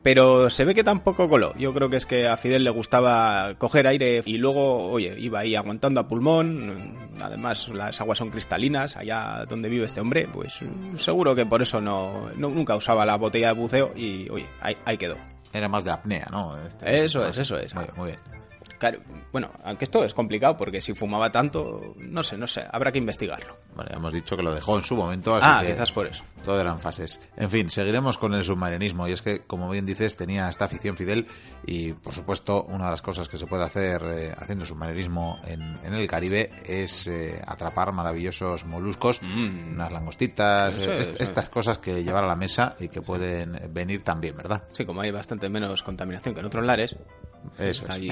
Pero 0.00 0.48
se 0.48 0.64
ve 0.64 0.76
que 0.76 0.84
tampoco 0.84 1.28
coló. 1.28 1.54
Yo 1.56 1.74
creo 1.74 1.90
que 1.90 1.96
es 1.96 2.06
que 2.06 2.28
a 2.28 2.36
Fidel 2.36 2.62
le 2.62 2.70
gustaba 2.70 3.54
coger 3.58 3.88
aire 3.88 4.22
y 4.24 4.38
luego, 4.38 4.88
oye, 4.90 5.16
iba 5.18 5.40
ahí 5.40 5.56
aguantando 5.56 6.00
a 6.00 6.06
pulmón. 6.06 6.96
Además, 7.20 7.68
las 7.70 8.00
aguas 8.00 8.16
son 8.18 8.30
cristalinas 8.30 8.96
allá 8.96 9.44
donde 9.48 9.68
vive 9.68 9.86
este 9.86 10.00
hombre. 10.00 10.28
Pues 10.32 10.60
seguro 10.96 11.34
que 11.34 11.46
por 11.46 11.62
eso 11.62 11.80
no, 11.80 12.30
no- 12.36 12.48
nunca 12.50 12.76
usaba 12.76 13.04
la 13.04 13.16
botella 13.16 13.48
de 13.48 13.54
buceo 13.60 13.92
y, 13.96 14.28
oye, 14.30 14.46
ahí, 14.60 14.76
ahí 14.84 14.96
quedó. 14.96 15.16
Era 15.52 15.68
más 15.68 15.82
de 15.82 15.90
apnea, 15.90 16.28
¿no? 16.30 16.56
Este- 16.64 17.04
Eso 17.04 17.26
es, 17.26 17.36
eso 17.36 17.58
es. 17.58 17.74
Muy 17.74 17.84
muy 17.96 18.06
bien. 18.08 18.20
Claro, 18.78 19.00
bueno, 19.32 19.50
aunque 19.64 19.84
esto 19.84 20.04
es 20.04 20.14
complicado 20.14 20.56
porque 20.56 20.80
si 20.80 20.94
fumaba 20.94 21.30
tanto, 21.32 21.94
no 21.96 22.22
sé, 22.22 22.38
no 22.38 22.46
sé, 22.46 22.62
habrá 22.70 22.92
que 22.92 22.98
investigarlo. 22.98 23.56
Ya 23.76 23.96
hemos 23.96 24.12
dicho 24.12 24.36
que 24.36 24.42
lo 24.42 24.54
dejó 24.54 24.76
en 24.76 24.84
su 24.84 24.94
momento. 24.94 25.34
así 25.34 25.44
Ah, 25.48 25.60
que 25.62 25.72
quizás 25.72 25.90
por 25.92 26.06
eso. 26.06 26.22
Todo 26.44 26.60
eran 26.60 26.78
fases. 26.80 27.20
En 27.36 27.50
fin, 27.50 27.68
seguiremos 27.70 28.18
con 28.18 28.34
el 28.34 28.44
submarinismo. 28.44 29.08
Y 29.08 29.12
es 29.12 29.22
que, 29.22 29.40
como 29.40 29.68
bien 29.68 29.84
dices, 29.84 30.16
tenía 30.16 30.48
esta 30.48 30.66
afición 30.66 30.96
Fidel. 30.96 31.26
Y, 31.66 31.92
por 31.92 32.12
supuesto, 32.14 32.64
una 32.64 32.84
de 32.86 32.90
las 32.92 33.02
cosas 33.02 33.28
que 33.28 33.36
se 33.38 33.46
puede 33.46 33.64
hacer 33.64 34.00
eh, 34.04 34.34
haciendo 34.38 34.64
submarinismo 34.64 35.40
en, 35.46 35.60
en 35.84 35.94
el 35.94 36.06
Caribe 36.06 36.50
es 36.64 37.06
eh, 37.08 37.42
atrapar 37.46 37.92
maravillosos 37.92 38.64
moluscos, 38.64 39.20
Mm. 39.22 39.72
unas 39.74 39.92
langostitas, 39.92 40.86
eh, 40.86 40.98
est- 41.00 41.20
estas 41.20 41.48
cosas 41.48 41.78
que 41.78 42.02
llevar 42.04 42.22
a 42.24 42.28
la 42.28 42.36
mesa 42.36 42.76
y 42.78 42.88
que 42.88 43.02
pueden 43.02 43.58
venir 43.72 44.02
también, 44.04 44.36
¿verdad? 44.36 44.62
Sí, 44.72 44.84
como 44.84 45.00
hay 45.00 45.10
bastante 45.10 45.48
menos 45.48 45.82
contaminación 45.82 46.34
que 46.34 46.40
en 46.40 46.46
otros 46.46 46.64
lares, 46.64 46.96
Eso 47.58 47.84
es. 47.84 47.90
hay 47.90 48.10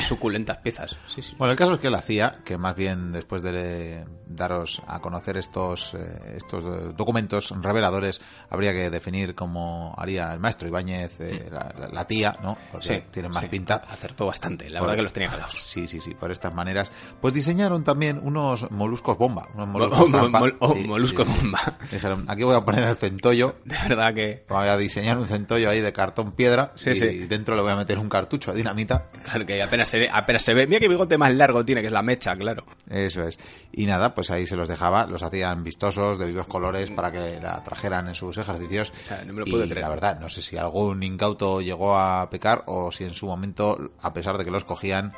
piezas. 0.62 0.96
Sí, 1.08 1.22
sí. 1.22 1.34
Bueno, 1.38 1.52
el 1.52 1.58
caso 1.58 1.74
es 1.74 1.78
que 1.78 1.90
la 1.90 2.00
CIA, 2.02 2.40
que 2.44 2.58
más 2.58 2.74
bien 2.76 3.12
después 3.12 3.42
de 3.42 4.04
daros 4.28 4.82
a 4.86 5.00
conocer 5.00 5.36
estos, 5.36 5.94
eh, 5.94 6.34
estos 6.36 6.96
documentos 6.96 7.52
reveladores, 7.60 8.20
habría 8.50 8.72
que 8.72 8.90
definir 8.90 9.34
cómo 9.34 9.94
haría 9.96 10.32
el 10.32 10.40
maestro 10.40 10.68
Ibáñez, 10.68 11.20
eh, 11.20 11.48
la, 11.50 11.72
la- 11.78 11.88
la 11.88 12.06
tía, 12.06 12.36
¿no? 12.42 12.56
Porque 12.72 12.86
Sí, 12.86 13.02
tienen 13.10 13.32
más 13.32 13.46
pinta. 13.46 13.82
Acertó 13.88 14.26
bastante, 14.26 14.68
la 14.68 14.80
Por- 14.80 14.88
verdad 14.88 14.98
que 14.98 15.02
los 15.04 15.12
tenía 15.12 15.30
calados. 15.30 15.52
Sí, 15.60 15.86
sí, 15.86 16.00
sí, 16.00 16.14
por 16.14 16.30
estas 16.32 16.52
maneras. 16.54 16.90
Pues 17.20 17.34
diseñaron 17.34 17.84
también 17.84 18.20
unos 18.22 18.70
moluscos 18.70 19.16
bomba. 19.16 19.48
Unos 19.54 19.68
moluscos 19.68 20.10
mol- 20.10 20.56
oh, 20.60 20.74
bomba. 20.74 21.78
Dijeron, 21.90 22.24
aquí 22.28 22.42
voy 22.42 22.56
a 22.56 22.64
poner 22.64 22.84
el 22.84 22.96
centollo. 22.96 23.56
De 23.64 23.76
verdad 23.88 24.12
que... 24.14 24.44
Voy 24.48 24.68
a 24.68 24.76
diseñar 24.76 25.18
un 25.18 25.28
centollo 25.28 25.70
ahí 25.70 25.80
de 25.80 25.92
cartón 25.92 26.32
piedra 26.32 26.72
Sí, 26.74 26.90
y 26.90 26.94
sí. 26.96 27.06
dentro 27.26 27.54
le 27.56 27.62
voy 27.62 27.72
a 27.72 27.76
meter 27.76 27.98
un 27.98 28.08
cartucho 28.08 28.50
de 28.52 28.58
dinamita 28.58 29.08
Claro 29.24 29.44
que 29.46 29.62
apenas 29.62 29.88
se, 29.88 29.98
ve, 29.98 30.10
apenas 30.12 30.42
se 30.46 30.54
ve. 30.54 30.68
Mira 30.68 30.78
qué 30.78 30.88
bigote 30.88 31.18
más 31.18 31.34
largo 31.34 31.64
tiene, 31.64 31.80
que 31.80 31.88
es 31.88 31.92
la 31.92 32.02
mecha, 32.02 32.36
claro. 32.36 32.64
Eso 32.88 33.24
es. 33.24 33.36
Y 33.72 33.84
nada, 33.84 34.14
pues 34.14 34.30
ahí 34.30 34.46
se 34.46 34.54
los 34.54 34.68
dejaba, 34.68 35.04
los 35.06 35.24
hacían 35.24 35.64
vistosos, 35.64 36.20
de 36.20 36.26
vivos 36.26 36.46
colores, 36.46 36.92
para 36.92 37.10
que 37.10 37.40
la 37.40 37.64
trajeran 37.64 38.06
en 38.06 38.14
sus 38.14 38.38
ejercicios. 38.38 38.92
O 39.02 39.06
sea, 39.06 39.24
no 39.24 39.32
me 39.32 39.40
lo 39.40 39.46
puedo 39.46 39.64
y 39.64 39.68
creer. 39.68 39.82
la 39.82 39.88
verdad, 39.88 40.20
no 40.20 40.28
sé 40.28 40.42
si 40.42 40.56
algún 40.56 41.02
incauto 41.02 41.60
llegó 41.60 41.98
a 41.98 42.30
pecar 42.30 42.62
o 42.66 42.92
si 42.92 43.02
en 43.02 43.14
su 43.14 43.26
momento, 43.26 43.76
a 44.00 44.12
pesar 44.12 44.38
de 44.38 44.44
que 44.44 44.52
los 44.52 44.64
cogían, 44.64 45.14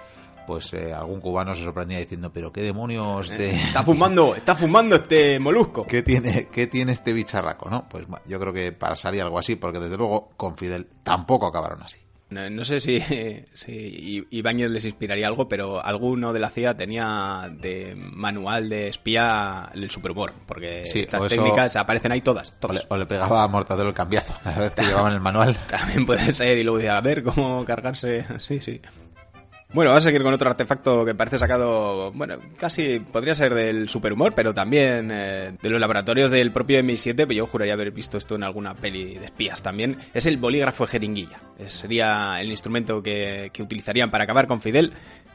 pues 0.46 0.72
eh, 0.72 0.94
algún 0.94 1.20
cubano 1.20 1.54
se 1.54 1.62
sorprendía 1.62 1.98
diciendo, 1.98 2.32
pero 2.32 2.50
qué 2.50 2.62
demonios 2.62 3.28
de... 3.28 3.50
Está 3.50 3.82
fumando, 3.82 4.34
está 4.34 4.56
fumando 4.56 4.96
este 4.96 5.38
molusco. 5.38 5.86
¿Qué 5.86 6.02
tiene, 6.02 6.48
¿Qué 6.50 6.66
tiene 6.68 6.92
este 6.92 7.12
bicharraco? 7.12 7.68
¿no? 7.68 7.86
Pues 7.86 8.06
yo 8.24 8.40
creo 8.40 8.54
que 8.54 8.72
pasaría 8.72 9.24
algo 9.24 9.38
así, 9.38 9.56
porque 9.56 9.78
desde 9.78 9.98
luego 9.98 10.30
con 10.38 10.56
Fidel 10.56 10.88
tampoco 11.02 11.46
acabaron 11.46 11.82
así. 11.82 11.98
No, 12.30 12.50
no 12.50 12.64
sé 12.64 12.78
si, 12.80 13.00
si 13.54 14.26
Ibáñez 14.30 14.70
les 14.70 14.84
inspiraría 14.84 15.26
algo, 15.26 15.48
pero 15.48 15.82
alguno 15.84 16.32
de 16.34 16.40
la 16.40 16.50
CIA 16.50 16.76
tenía 16.76 17.50
de 17.50 17.94
manual 17.96 18.68
de 18.68 18.88
espía 18.88 19.70
el 19.72 19.90
superhumor, 19.90 20.34
porque 20.46 20.84
Sí, 20.84 21.00
estas 21.00 21.22
eso- 21.22 21.28
técnicas 21.36 21.74
aparecen 21.76 22.12
ahí 22.12 22.20
todas, 22.20 22.50
O 22.50 22.52
le, 22.52 22.58
todas. 22.80 22.86
o 22.90 22.98
le 22.98 23.06
pegaba 23.06 23.42
a 23.44 23.48
Mortadelo 23.48 23.88
el 23.88 23.94
cambiazo, 23.94 24.34
a 24.44 24.58
vez 24.58 24.74
que 24.74 24.82
llevaban 24.82 25.14
el 25.14 25.20
manual. 25.20 25.56
También 25.68 26.04
puede 26.04 26.32
ser, 26.34 26.58
y 26.58 26.64
luego 26.64 26.78
decía, 26.78 26.96
a 26.98 27.00
ver 27.00 27.22
cómo 27.22 27.64
cargarse. 27.64 28.26
Sí, 28.40 28.60
sí. 28.60 28.80
Bueno, 29.70 29.90
vamos 29.90 30.02
a 30.04 30.06
seguir 30.06 30.22
con 30.22 30.32
otro 30.32 30.48
artefacto 30.48 31.04
que 31.04 31.14
parece 31.14 31.38
sacado, 31.38 32.10
bueno, 32.12 32.38
casi 32.56 33.00
podría 33.00 33.34
ser 33.34 33.52
del 33.54 33.90
superhumor, 33.90 34.32
pero 34.34 34.54
también 34.54 35.10
eh, 35.12 35.52
de 35.60 35.68
los 35.68 35.78
laboratorios 35.78 36.30
del 36.30 36.52
propio 36.52 36.80
MI7, 36.80 37.14
pero 37.14 37.32
yo 37.34 37.46
juraría 37.46 37.74
haber 37.74 37.90
visto 37.90 38.16
esto 38.16 38.36
en 38.36 38.44
alguna 38.44 38.74
peli 38.74 39.18
de 39.18 39.26
espías 39.26 39.60
también. 39.62 39.98
Es 40.14 40.24
el 40.24 40.38
bolígrafo 40.38 40.86
jeringuilla. 40.86 41.38
Es- 41.58 41.72
sería 41.72 42.40
el 42.40 42.50
instrumento 42.50 43.02
que, 43.02 43.50
que 43.52 43.62
utilizarían 43.62 44.10
para 44.10 44.24
acabar 44.24 44.46
con 44.46 44.62
Fidel. 44.62 44.94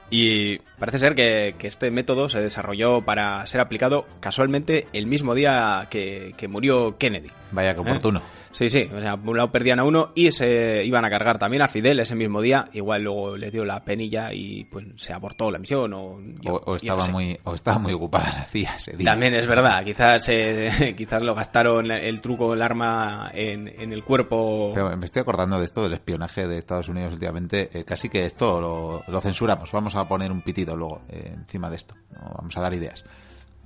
Y 0.10 0.60
parece 0.78 1.00
ser 1.00 1.16
que, 1.16 1.56
que 1.58 1.68
este 1.68 1.90
método 1.92 2.30
se 2.30 2.40
desarrolló 2.40 3.02
para 3.02 3.46
ser 3.48 3.62
aplicado 3.62 4.06
casualmente 4.20 4.88
el 4.94 5.08
mismo 5.08 5.34
día 5.34 5.88
que, 5.90 6.34
que 6.38 6.48
murió 6.48 6.98
Kennedy. 6.98 7.30
Vaya 7.52 7.74
que 7.74 7.82
oportuno. 7.82 8.22
Sí, 8.52 8.70
sí, 8.70 8.88
o 8.96 9.02
sea, 9.02 9.18
por 9.18 9.30
un 9.30 9.38
lado 9.38 9.52
perdían 9.52 9.80
a 9.80 9.84
uno 9.84 10.12
y 10.14 10.32
se 10.32 10.86
iban 10.86 11.04
a 11.06 11.10
cargar 11.10 11.40
también 11.40 11.64
a 11.64 11.68
Fidel 11.68 12.00
ese 12.00 12.14
mismo 12.14 12.40
día. 12.40 12.66
Igual 12.74 13.02
luego 13.02 13.36
les 13.36 13.52
dio 13.52 13.66
la 13.66 13.84
penilla 13.84 14.32
y 14.32 14.66
pues 14.66 14.86
se 14.98 15.12
abortó 15.12 15.50
la 15.50 15.58
misión 15.58 15.92
o... 15.94 16.20
yo- 16.40 16.62
O, 16.66 16.76
estaba 16.76 17.02
sé. 17.02 17.12
muy, 17.12 17.40
o 17.46 17.56
estaba 17.56 17.80
muy 17.80 17.94
ocupada 17.94 18.32
la 18.38 18.44
CIA 18.46 18.76
ese 18.76 18.96
día. 18.96 19.06
También 19.10 19.34
es 19.34 19.48
verdad, 19.48 19.84
quizás 19.84 20.30
eh, 20.30 20.94
quizás 20.98 21.24
lo 21.24 21.34
gastaron 21.34 21.90
el 21.90 22.22
truco, 22.22 22.54
el 22.54 22.62
arma 22.62 23.32
en, 23.34 23.68
en 23.68 23.92
el 23.92 24.04
cuerpo... 24.04 24.72
Pero 24.76 24.96
me 24.98 25.06
estoy 25.06 25.22
acordando 25.22 25.58
de 25.58 25.66
esto 25.66 25.82
del 25.82 25.94
espionaje 25.94 26.48
de 26.48 26.60
Estados 26.60 26.90
Unidos 26.90 27.14
últimamente. 27.14 27.72
eh, 27.74 27.84
casi 27.84 28.08
que 28.08 28.24
esto 28.26 28.62
lo, 28.62 29.04
lo 29.08 29.20
censuramos. 29.22 29.72
Vamos 29.72 29.93
a 29.96 30.08
poner 30.08 30.32
un 30.32 30.42
pitido 30.42 30.76
luego 30.76 31.02
eh, 31.10 31.32
encima 31.34 31.70
de 31.70 31.76
esto. 31.76 31.96
No, 32.12 32.34
vamos 32.36 32.56
a 32.58 32.62
dar 32.62 32.74
ideas. 32.74 33.04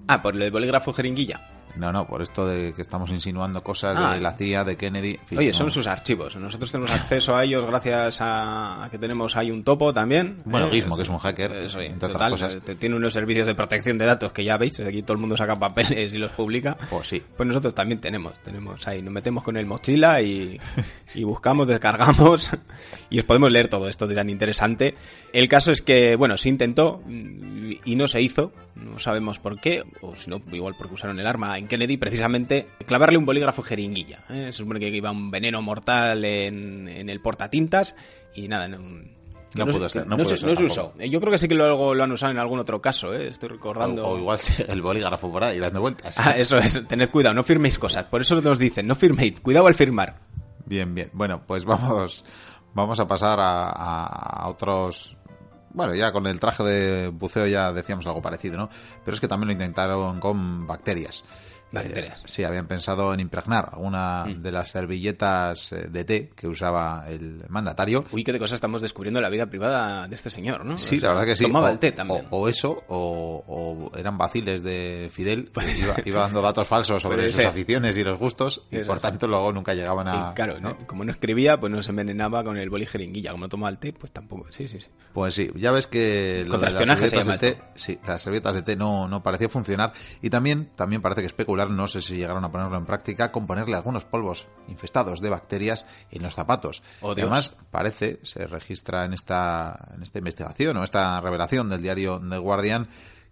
Ah, 0.07 0.21
por 0.21 0.39
el 0.41 0.51
bolígrafo 0.51 0.93
jeringuilla. 0.93 1.41
No, 1.78 1.91
no, 1.91 2.07
por 2.07 2.21
esto 2.21 2.45
de 2.47 2.73
que 2.73 2.82
estamos 2.82 3.09
insinuando 3.11 3.63
cosas 3.63 3.97
Ah. 3.99 4.13
de 4.15 4.21
la 4.21 4.34
CIA, 4.34 4.63
de 4.63 4.75
Kennedy. 4.78 5.11
en 5.21 5.28
fin, 5.28 5.38
Oye, 5.38 5.47
no. 5.49 5.53
son 5.53 5.71
sus 5.71 5.88
archivos. 5.88 6.36
Nosotros 6.36 6.71
tenemos 6.71 6.91
acceso 6.91 7.36
a 7.36 7.43
ellos 7.43 7.65
gracias 7.65 8.17
a, 8.21 8.88
que 8.91 8.97
tenemos 8.97 9.36
ahí 9.36 9.51
un 9.51 9.63
topo 9.63 9.93
también. 9.93 10.41
Bueno, 10.45 10.67
Eh, 10.67 10.71
Gizmo, 10.71 10.95
que 10.95 11.03
es 11.03 11.09
un 11.09 11.17
hacker, 11.19 11.51
Eso, 11.55 11.80
entre 11.80 12.07
otras 12.09 12.11
total, 12.13 12.32
cosas. 12.32 12.78
tiene 12.80 12.95
unos 12.95 13.13
servicios 13.13 13.47
de 13.47 13.55
protección 13.55 13.97
de 13.97 14.05
datos 14.05 14.32
que 14.32 14.43
ya 14.43 14.57
veis. 14.57 14.80
Aquí 14.80 15.01
todo 15.03 15.13
el 15.13 15.19
mundo 15.19 15.38
saca 15.38 15.55
papeles 15.57 16.13
y 16.13 16.17
los 16.17 16.32
publica. 16.32 16.78
Pues 16.89 17.07
sí. 17.07 17.23
Pues 17.36 17.47
nosotros 17.47 17.73
también 17.75 17.99
tenemos, 18.01 18.34
tenemos 18.43 18.88
ahí, 18.88 19.01
nos 19.01 19.13
metemos 19.13 19.43
con 19.43 19.57
el 19.57 19.65
mochila 19.65 20.21
y, 20.21 20.59
y 21.15 21.23
buscamos, 21.23 21.67
descargamos 21.67 22.49
y 23.09 23.19
os 23.19 23.25
podemos 23.25 23.51
leer 23.51 23.67
todo 23.67 23.88
esto 23.89 24.07
de 24.07 24.15
tan 24.15 24.30
interesante. 24.30 24.95
El 25.34 25.47
caso 25.47 25.71
es 25.71 25.82
que, 25.82 26.15
bueno, 26.15 26.38
se 26.38 26.49
intentó 26.49 27.01
y 27.07 27.95
no 27.95 28.07
se 28.07 28.21
hizo, 28.21 28.51
no 28.78 28.99
sabemos 28.99 29.39
por 29.39 29.59
qué, 29.59 29.84
o 30.01 30.15
si 30.15 30.30
no, 30.30 30.41
igual 30.51 30.75
porque 30.78 30.93
usaron 30.93 31.19
el 31.19 31.28
arma 31.28 31.57
en 31.57 31.67
Kennedy, 31.67 31.97
precisamente 31.97 32.67
clavarle 32.86 33.17
un 33.17 33.25
bolígrafo 33.25 33.61
jeringuilla. 33.61 34.19
¿eh? 34.30 34.45
Se 34.47 34.51
supone 34.53 34.80
que 34.80 34.89
iba 34.89 35.11
un 35.11 35.32
veneno 35.32 35.61
mortal 35.61 36.23
en, 36.25 36.88
en 36.88 37.09
el 37.09 37.19
portatintas 37.21 37.95
y 38.36 38.47
nada, 38.47 38.67
no, 38.67 38.78
No 38.80 39.65
se- 39.65 39.71
pudo 39.73 39.89
ser, 39.89 40.03
no 40.07 40.11
no 40.17 40.23
pudo 40.23 40.30
se, 40.30 40.38
ser 40.38 40.49
no 40.49 40.55
se 40.55 40.63
usó. 40.65 40.82
tampoco. 40.89 41.05
Yo 41.05 41.19
creo 41.19 41.32
que 41.32 41.38
sí 41.39 41.47
que 41.47 41.55
luego 41.55 41.95
lo 41.95 42.03
han 42.03 42.11
usado 42.11 42.32
en 42.32 42.38
algún 42.39 42.59
otro 42.59 42.82
caso, 42.82 43.13
¿eh? 43.13 43.28
estoy 43.30 43.49
recordando. 43.49 44.05
O, 44.07 44.11
o 44.13 44.17
igual 44.19 44.39
el 44.67 44.82
bolígrafo 44.82 45.32
por 45.32 45.43
ahí 45.43 45.57
dando 45.59 45.82
vueltas. 45.82 46.15
Ah, 46.19 46.32
eso 46.38 46.57
es, 46.57 46.88
tened 46.88 47.09
cuidado, 47.09 47.34
no 47.34 47.43
firméis 47.43 47.80
cosas. 47.80 48.05
Por 48.05 48.21
eso 48.21 48.39
nos 48.41 48.59
dicen, 48.59 48.86
no 48.88 48.95
firméis, 48.95 49.39
cuidado 49.41 49.67
al 49.67 49.73
firmar. 49.73 50.19
Bien, 50.65 50.93
bien. 50.93 51.09
Bueno, 51.13 51.41
pues 51.47 51.65
vamos, 51.65 52.23
vamos 52.73 52.99
a 52.99 53.07
pasar 53.07 53.39
a 53.41 54.47
otros. 54.49 55.16
Bueno, 55.78 55.93
ya 55.93 56.11
con 56.11 56.25
el 56.25 56.39
traje 56.39 56.63
de 56.63 57.09
buceo 57.09 57.45
ya 57.45 57.71
decíamos 57.71 58.07
algo 58.07 58.19
parecido, 58.19 58.57
¿no? 58.57 58.67
Pero 59.05 59.13
es 59.13 59.21
que 59.21 59.28
también 59.28 59.49
lo 59.49 59.53
intentaron 59.53 60.19
con 60.19 60.65
bacterias. 60.65 61.23
Bacterias. 61.72 62.18
Eh, 62.20 62.22
sí, 62.26 62.43
habían 62.43 62.68
pensado 62.68 63.13
en 63.13 63.20
impregnar 63.20 63.70
alguna 63.74 64.26
Mm. 64.26 64.41
de 64.41 64.51
las 64.51 64.70
servilletas 64.70 65.72
eh, 65.74 65.88
de 65.89 66.03
té 66.05 66.30
que 66.36 66.47
usaba 66.47 67.05
el 67.09 67.43
mandatario. 67.49 68.05
Uy, 68.11 68.24
qué 68.24 68.32
de 68.34 68.39
cosas 68.39 68.55
estamos 68.55 68.82
descubriendo 68.82 69.20
en 69.20 69.24
la 69.24 69.30
vida 69.30 69.45
privada 69.47 70.07
de 70.07 70.15
este 70.15 70.30
señor, 70.30 70.65
¿no? 70.65 70.78
Sí, 70.78 70.97
O 70.97 70.99
sea, 70.99 71.09
la 71.09 71.15
verdad 71.15 71.28
que 71.28 71.36
sí. 71.36 71.43
Tomaba 71.43 71.68
o, 71.68 71.72
el 71.72 71.80
té 71.80 71.91
también. 71.91 72.26
o- 72.30 72.38
o 72.43 72.47
eso, 72.47 72.78
o, 72.88 73.91
eran 73.97 74.18
vaciles 74.18 74.63
de 74.63 75.09
Fidel, 75.11 75.51
que 75.51 75.72
iba, 75.84 75.95
iba 76.05 76.22
dando 76.22 76.41
datos 76.41 76.68
falsos 76.68 77.01
sobre 77.01 77.32
sus 77.32 77.43
aficiones 77.45 77.97
y 77.97 78.03
los 78.03 78.18
gustos, 78.18 78.63
y 78.72 78.80
por 78.80 78.99
tanto 78.99 79.28
luego 79.28 79.51
nunca 79.53 79.74
llegaban 79.74 80.07
a... 80.07 80.32
Y 80.32 80.34
claro, 80.36 80.59
¿no? 80.59 80.78
como 80.88 81.03
no 81.03 81.11
escribía, 81.11 81.59
pues 81.59 81.72
no 81.72 81.82
se 81.84 81.89
envenenaba 81.91 82.43
con 82.43 82.57
el 82.57 82.70
boli 82.70 82.86
jeringuilla. 82.86 83.32
Como 83.32 83.45
no 83.45 83.49
tomaba 83.49 83.70
el 83.70 83.78
té, 83.78 83.93
pues 83.93 84.11
tampoco. 84.11 84.47
Sí, 84.51 84.68
sí, 84.68 84.80
sí. 84.80 84.88
Pues 85.13 85.34
sí, 85.34 85.51
ya 85.55 85.72
ves 85.72 85.88
que 85.88 86.43
lo 86.47 86.57
de 86.57 86.70
las 86.72 86.99
servilletas 86.99 87.28
de 87.28 87.38
té, 87.38 87.57
sí, 87.74 87.99
las 88.05 88.22
servilletas 88.22 88.55
de 88.55 88.61
té 88.63 88.76
no, 88.76 89.07
no 89.07 89.22
pareció 89.24 89.49
funcionar 89.49 89.93
y 90.22 90.30
también, 90.30 90.70
también 90.76 91.01
parece 91.01 91.22
que 91.22 91.28
no 91.65 91.87
sé 91.87 92.01
si 92.01 92.15
llegaron 92.15 92.43
a 92.43 92.51
ponerlo 92.51 92.77
en 92.77 92.85
práctica, 92.85 93.31
con 93.31 93.47
ponerle 93.47 93.75
algunos 93.75 94.05
polvos 94.05 94.47
infestados 94.67 95.21
de 95.21 95.29
bacterias 95.29 95.85
en 96.11 96.23
los 96.23 96.35
zapatos. 96.35 96.83
Oh, 97.01 97.11
además, 97.11 97.55
parece, 97.71 98.19
se 98.23 98.47
registra 98.47 99.05
en 99.05 99.13
esta, 99.13 99.89
en 99.95 100.03
esta 100.03 100.19
investigación 100.19 100.77
o 100.77 100.83
esta 100.83 101.19
revelación 101.21 101.69
del 101.69 101.81
diario 101.81 102.21
The 102.21 102.37
Guardian, 102.37 102.87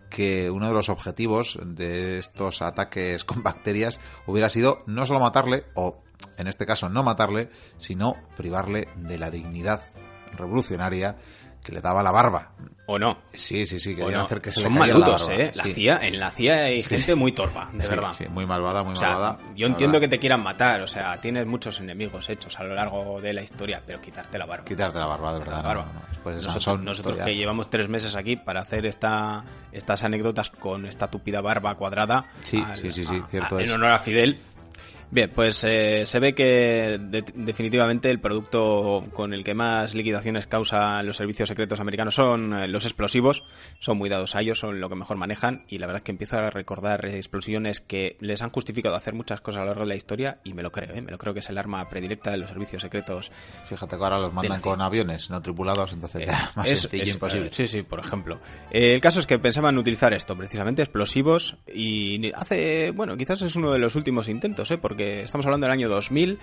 que 0.09 0.49
uno 0.49 0.67
de 0.67 0.73
los 0.73 0.89
objetivos 0.89 1.59
de 1.63 2.19
estos 2.19 2.61
ataques 2.61 3.23
con 3.23 3.43
bacterias 3.43 3.99
hubiera 4.25 4.49
sido 4.49 4.79
no 4.85 5.05
solo 5.05 5.19
matarle, 5.19 5.65
o 5.73 6.03
en 6.37 6.47
este 6.47 6.65
caso 6.65 6.89
no 6.89 7.03
matarle, 7.03 7.49
sino 7.77 8.15
privarle 8.35 8.87
de 8.95 9.17
la 9.17 9.29
dignidad 9.29 9.81
revolucionaria 10.35 11.17
que 11.65 11.71
le 11.71 11.81
daba 11.81 12.03
la 12.03 12.11
barba. 12.11 12.51
O 12.87 12.99
no. 12.99 13.17
Sí, 13.33 13.65
sí, 13.65 13.79
sí, 13.79 13.95
querían 13.95 14.13
no. 14.13 14.21
hacer 14.21 14.39
que 14.41 14.51
se 14.51 14.59
Son 14.61 14.71
le 14.73 14.79
malutos, 14.79 15.21
la 15.23 15.27
barba. 15.27 15.43
¿eh? 15.43 15.51
La 15.55 15.63
Sí. 15.63 15.73
CIA, 15.73 15.99
en 16.03 16.19
la 16.19 16.29
CIA 16.29 16.53
hay 16.65 16.83
gente 16.83 17.15
muy 17.15 17.31
torva, 17.31 17.67
de 17.73 17.87
verdad. 17.87 18.11
sí, 18.11 18.25
muy 18.29 18.45
malvada, 18.45 18.83
muy 18.83 18.93
O 18.93 18.95
sea, 18.95 19.09
malvada. 19.13 19.39
yo 19.55 19.65
entiendo 19.65 19.93
verdad. 19.93 20.01
que 20.01 20.07
te 20.15 20.19
quieran 20.19 20.43
matar, 20.43 20.81
o 20.81 20.87
sea, 20.87 21.19
tienes 21.19 21.47
muchos 21.47 21.79
enemigos 21.79 22.29
hechos 22.29 22.59
a 22.59 22.63
lo 22.63 22.75
largo 22.75 23.19
de 23.19 23.33
la 23.33 23.41
historia, 23.41 23.81
pero 23.83 23.99
quitarte 23.99 24.37
la 24.37 24.45
barba. 24.45 24.65
Quitarte 24.65 24.99
la 24.99 25.07
barba, 25.07 25.33
de 25.33 25.39
verdad. 25.39 25.55
La 25.57 25.61
barba. 25.63 25.85
no, 25.85 25.93
no, 25.93 25.99
no. 26.01 26.05
Después 26.09 26.35
de 26.35 26.41
nosotros 26.43 26.63
Sansón, 26.95 27.25
que 27.25 27.35
llevamos 27.35 27.69
tres 27.71 27.89
meses 27.89 28.15
aquí 28.15 28.35
para 28.35 28.59
hacer 28.61 28.85
esta, 28.85 29.43
estas 29.71 30.03
anécdotas 30.03 30.51
con 30.51 30.85
esta 30.85 31.09
tupida 31.09 31.41
barba 31.41 31.73
cuadrada. 31.75 32.27
Sí, 32.43 32.63
sí, 32.75 32.91
sí, 32.91 33.03
sí, 33.03 33.19
cierto 33.31 33.57
En 33.59 33.65
es. 33.65 33.71
honor 33.71 33.89
a 33.93 33.99
Fidel. 33.99 34.39
Bien, 35.11 35.31
pues 35.33 35.63
eh, 35.63 36.05
se 36.05 36.19
ve 36.19 36.33
que 36.33 36.97
de- 36.99 37.23
definitivamente 37.35 38.09
el 38.09 38.19
producto 38.19 39.05
con 39.13 39.33
el 39.33 39.43
que 39.43 39.53
más 39.53 39.95
liquidaciones 39.95 40.45
causan 40.47 41.05
los 41.05 41.15
servicios 41.17 41.47
secretos 41.47 41.79
americanos 41.79 42.15
son 42.15 42.53
eh, 42.53 42.67
los 42.67 42.83
explosivos. 42.85 43.43
Son 43.79 43.97
muy 43.97 44.09
dados 44.09 44.35
a 44.35 44.41
ellos, 44.41 44.59
son 44.59 44.79
lo 44.81 44.89
que 44.89 44.95
mejor 44.95 45.15
manejan 45.17 45.63
y 45.69 45.77
la 45.77 45.87
verdad 45.87 46.01
es 46.01 46.03
que 46.05 46.11
empiezo 46.11 46.37
a 46.37 46.49
recordar 46.49 47.05
explosiones 47.05 47.79
que 47.81 48.17
les 48.19 48.41
han 48.41 48.49
justificado 48.49 48.95
hacer 48.95 49.13
muchas 49.13 49.41
cosas 49.41 49.59
a 49.59 49.61
lo 49.63 49.67
largo 49.67 49.83
de 49.83 49.89
la 49.89 49.95
historia 49.95 50.39
y 50.43 50.53
me 50.53 50.63
lo 50.63 50.71
creo, 50.71 50.93
¿eh? 50.93 51.01
me 51.01 51.11
lo 51.11 51.17
creo 51.17 51.33
que 51.33 51.39
es 51.39 51.49
el 51.49 51.57
arma 51.57 51.87
predilecta 51.87 52.31
de 52.31 52.37
los 52.37 52.49
servicios 52.49 52.81
secretos 52.81 53.31
Fíjate 53.69 53.97
que 53.97 54.03
ahora 54.03 54.19
los 54.19 54.33
mandan 54.33 54.59
con 54.61 54.81
aviones 54.81 55.29
no 55.29 55.41
tripulados, 55.41 55.93
entonces 55.93 56.25
ya 56.25 56.51
más 56.55 56.69
es- 56.69 56.79
sencillo 56.81 57.03
es- 57.03 57.13
imposible. 57.13 57.47
eh, 57.47 57.51
sí, 57.53 57.67
sí, 57.67 57.83
por 57.83 57.99
ejemplo. 57.99 58.39
Eh, 58.71 58.95
el 58.95 59.01
caso 59.01 59.19
es 59.19 59.27
que 59.27 59.39
pensaban 59.39 59.77
utilizar 59.77 60.13
esto, 60.13 60.35
precisamente 60.35 60.81
explosivos, 60.81 61.57
y 61.73 62.31
hace, 62.33 62.91
bueno, 62.91 63.15
quizás 63.17 63.41
es 63.43 63.55
uno 63.55 63.71
de 63.71 63.79
los 63.79 63.95
últimos 63.95 64.27
intentos, 64.27 64.71
¿eh? 64.71 64.77
porque 64.77 64.94
estamos 65.03 65.45
hablando 65.45 65.65
del 65.65 65.73
año 65.73 65.89
2000, 65.89 66.39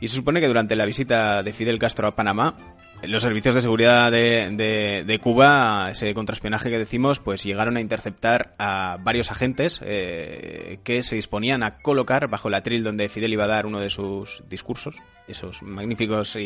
y 0.00 0.08
se 0.08 0.16
supone 0.16 0.40
que 0.40 0.48
durante 0.48 0.76
la 0.76 0.84
visita 0.84 1.42
de 1.42 1.52
Fidel 1.52 1.78
Castro 1.78 2.08
a 2.08 2.14
Panamá, 2.14 2.54
los 3.02 3.22
servicios 3.22 3.54
de 3.54 3.62
seguridad 3.62 4.10
de, 4.10 4.50
de- 4.52 5.04
de 5.06 5.18
Cuba, 5.20 5.90
ese 5.90 6.12
contraespionaje 6.14 6.70
que 6.70 6.78
decimos, 6.78 7.20
pues 7.20 7.42
llegaron 7.44 7.76
a 7.76 7.80
interceptar 7.80 8.54
a 8.58 8.96
varios 9.00 9.30
agentes 9.30 9.80
eh, 9.82 10.78
que 10.84 11.02
se 11.02 11.14
disponían 11.16 11.62
a 11.62 11.78
colocar 11.78 12.28
bajo 12.28 12.48
el 12.48 12.54
atril 12.54 12.82
donde 12.82 13.08
Fidel 13.08 13.32
iba 13.32 13.44
a 13.44 13.48
dar 13.48 13.66
uno 13.66 13.80
de 13.80 13.90
sus 13.90 14.42
discursos, 14.48 14.96
esos 15.28 15.62
magníficos 15.62 16.36
y, 16.36 16.42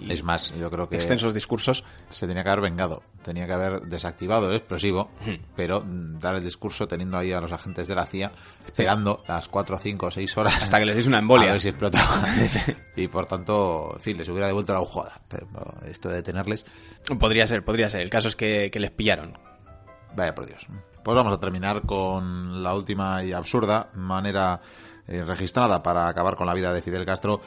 y 0.00 0.10
Es 0.12 0.22
más, 0.24 0.52
yo 0.58 0.70
creo 0.70 0.88
que 0.88 0.96
extensos 0.96 1.34
discursos. 1.34 1.84
se 2.08 2.26
tenía 2.26 2.42
que 2.42 2.50
haber 2.50 2.62
vengado, 2.62 3.02
tenía 3.22 3.46
que 3.46 3.52
haber 3.52 3.80
desactivado 3.82 4.48
el 4.48 4.56
explosivo, 4.56 5.10
pero 5.54 5.82
mm, 5.82 6.18
dar 6.18 6.36
el 6.36 6.44
discurso 6.44 6.88
teniendo 6.88 7.18
ahí 7.18 7.32
a 7.32 7.40
los 7.40 7.52
agentes 7.52 7.86
de 7.86 7.94
la 7.94 8.06
CIA 8.06 8.32
esperando 8.64 9.22
las 9.28 9.48
4, 9.48 9.78
5, 9.78 10.10
6 10.10 10.36
horas 10.38 10.62
Hasta 10.62 10.78
que 10.78 10.86
les 10.86 10.96
diese 10.96 11.08
una 11.08 11.18
a 11.18 11.20
embolia. 11.20 11.52
ver 11.52 11.60
si 11.60 11.68
explotaba. 11.68 12.22
y 12.96 13.08
por 13.08 13.26
tanto, 13.26 13.92
en 13.94 14.00
fin, 14.00 14.16
les 14.18 14.28
hubiera 14.28 14.46
devuelto 14.46 14.72
la. 14.72 14.80
Pero 15.28 15.46
esto 15.84 16.08
de 16.08 16.16
detenerles, 16.16 16.64
Podría 17.18 17.46
ser, 17.46 17.64
podría 17.64 17.88
ser. 17.90 18.00
El 18.00 18.10
caso 18.10 18.28
es 18.28 18.36
que, 18.36 18.70
que 18.70 18.80
les 18.80 18.90
pillaron. 18.90 19.38
vaya 20.14 20.34
por 20.34 20.46
Dios. 20.46 20.66
Pues 21.04 21.14
vamos 21.14 21.32
a 21.32 21.38
terminar 21.38 21.82
con 21.82 22.62
la 22.62 22.74
última 22.74 23.22
y 23.22 23.32
absurda 23.32 23.90
manera 23.94 24.60
eh, 25.06 25.24
registrada 25.24 25.82
para 25.82 26.08
acabar 26.08 26.34
con 26.34 26.46
la 26.46 26.54
vida 26.54 26.72
de 26.72 26.82
Fidel 26.82 27.06
Castro. 27.06 27.40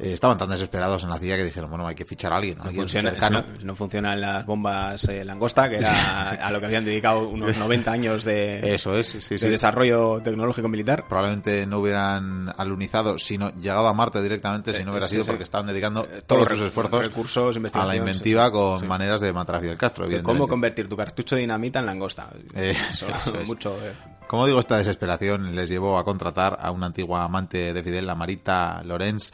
Eh, 0.00 0.12
estaban 0.12 0.38
tan 0.38 0.48
desesperados 0.48 1.02
en 1.02 1.10
la 1.10 1.18
CIA 1.18 1.36
que 1.36 1.44
dijeron, 1.44 1.70
bueno, 1.70 1.86
hay 1.88 1.96
que 1.96 2.04
fichar 2.04 2.32
a 2.32 2.36
alguien, 2.36 2.58
No, 2.58 2.64
alguien 2.64 2.82
funciona- 2.82 3.10
cercano. 3.10 3.40
no- 3.42 3.64
no 3.64 3.74
funcionan 3.74 4.20
las 4.20 4.46
bombas 4.46 5.08
eh, 5.08 5.24
langosta, 5.24 5.68
que 5.68 5.78
era 5.78 6.30
a 6.46 6.50
lo 6.52 6.60
que 6.60 6.66
habían 6.66 6.84
dedicado 6.84 7.28
unos 7.28 7.56
90 7.56 7.90
años 7.90 8.22
de, 8.24 8.74
Eso 8.74 8.96
es, 8.96 9.08
sí, 9.08 9.18
de 9.30 9.38
sí. 9.40 9.48
desarrollo 9.48 10.20
tecnológico 10.22 10.68
militar. 10.68 11.04
probablemente 11.08 11.66
no 11.66 11.80
hubieran 11.80 12.48
alunizado, 12.56 13.18
sino 13.18 13.50
llegado 13.56 13.88
a 13.88 13.92
Marte 13.94 14.22
directamente 14.22 14.72
si 14.72 14.84
no 14.84 14.92
hubiera 14.92 15.08
sí, 15.08 15.14
sido 15.16 15.24
porque 15.26 15.42
estaban 15.42 15.66
dedicando 15.66 16.04
Eh, 16.04 16.22
todos 16.26 16.46
sus 16.48 16.60
esfuerzos 16.60 17.02
recursos, 17.04 17.56
a 17.74 17.84
la 17.84 17.96
inventiva 17.96 18.52
con 18.52 18.86
maneras 18.86 19.20
de 19.20 19.32
matar 19.32 19.56
a 19.56 19.60
Fidel 19.60 19.76
Castro, 19.78 20.04
evidentemente. 20.04 20.38
¿Cómo 20.38 20.48
convertir 20.48 20.88
tu 20.88 20.96
cartucho 20.96 21.34
de 21.34 21.40
dinamita 21.40 21.80
en 21.80 21.86
langosta? 21.86 22.30
Eh, 22.54 22.74
Eso, 22.90 23.08
eso 23.18 23.40
es. 23.40 23.48
mucho. 23.48 23.76
eh. 23.84 23.92
Como 24.28 24.46
digo, 24.46 24.60
esta 24.60 24.76
desesperación 24.76 25.56
les 25.56 25.68
llevó 25.70 25.98
a 25.98 26.04
contratar 26.04 26.58
a 26.60 26.70
una 26.70 26.86
antigua 26.86 27.24
amante 27.24 27.72
de 27.72 27.82
Fidel, 27.82 28.06
la 28.06 28.14
Marita 28.14 28.82
Lorenz, 28.84 29.32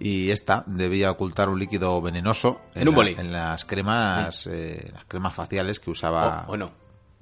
y 0.00 0.30
esta 0.30 0.64
debía 0.66 1.10
ocultar 1.10 1.48
un 1.50 1.58
líquido 1.60 2.00
venenoso 2.02 2.60
En 2.74 2.88
un 2.88 2.94
la- 2.94 3.00
en 3.20 3.32
las 3.32 3.64
cremas, 3.66 4.46
eh, 4.48 4.90
las 4.94 5.04
cremas 5.04 5.34
faciales 5.34 5.78
que 5.78 5.90
usaba. 5.90 6.46
O, 6.48 6.52
o 6.54 6.56
no. 6.56 6.79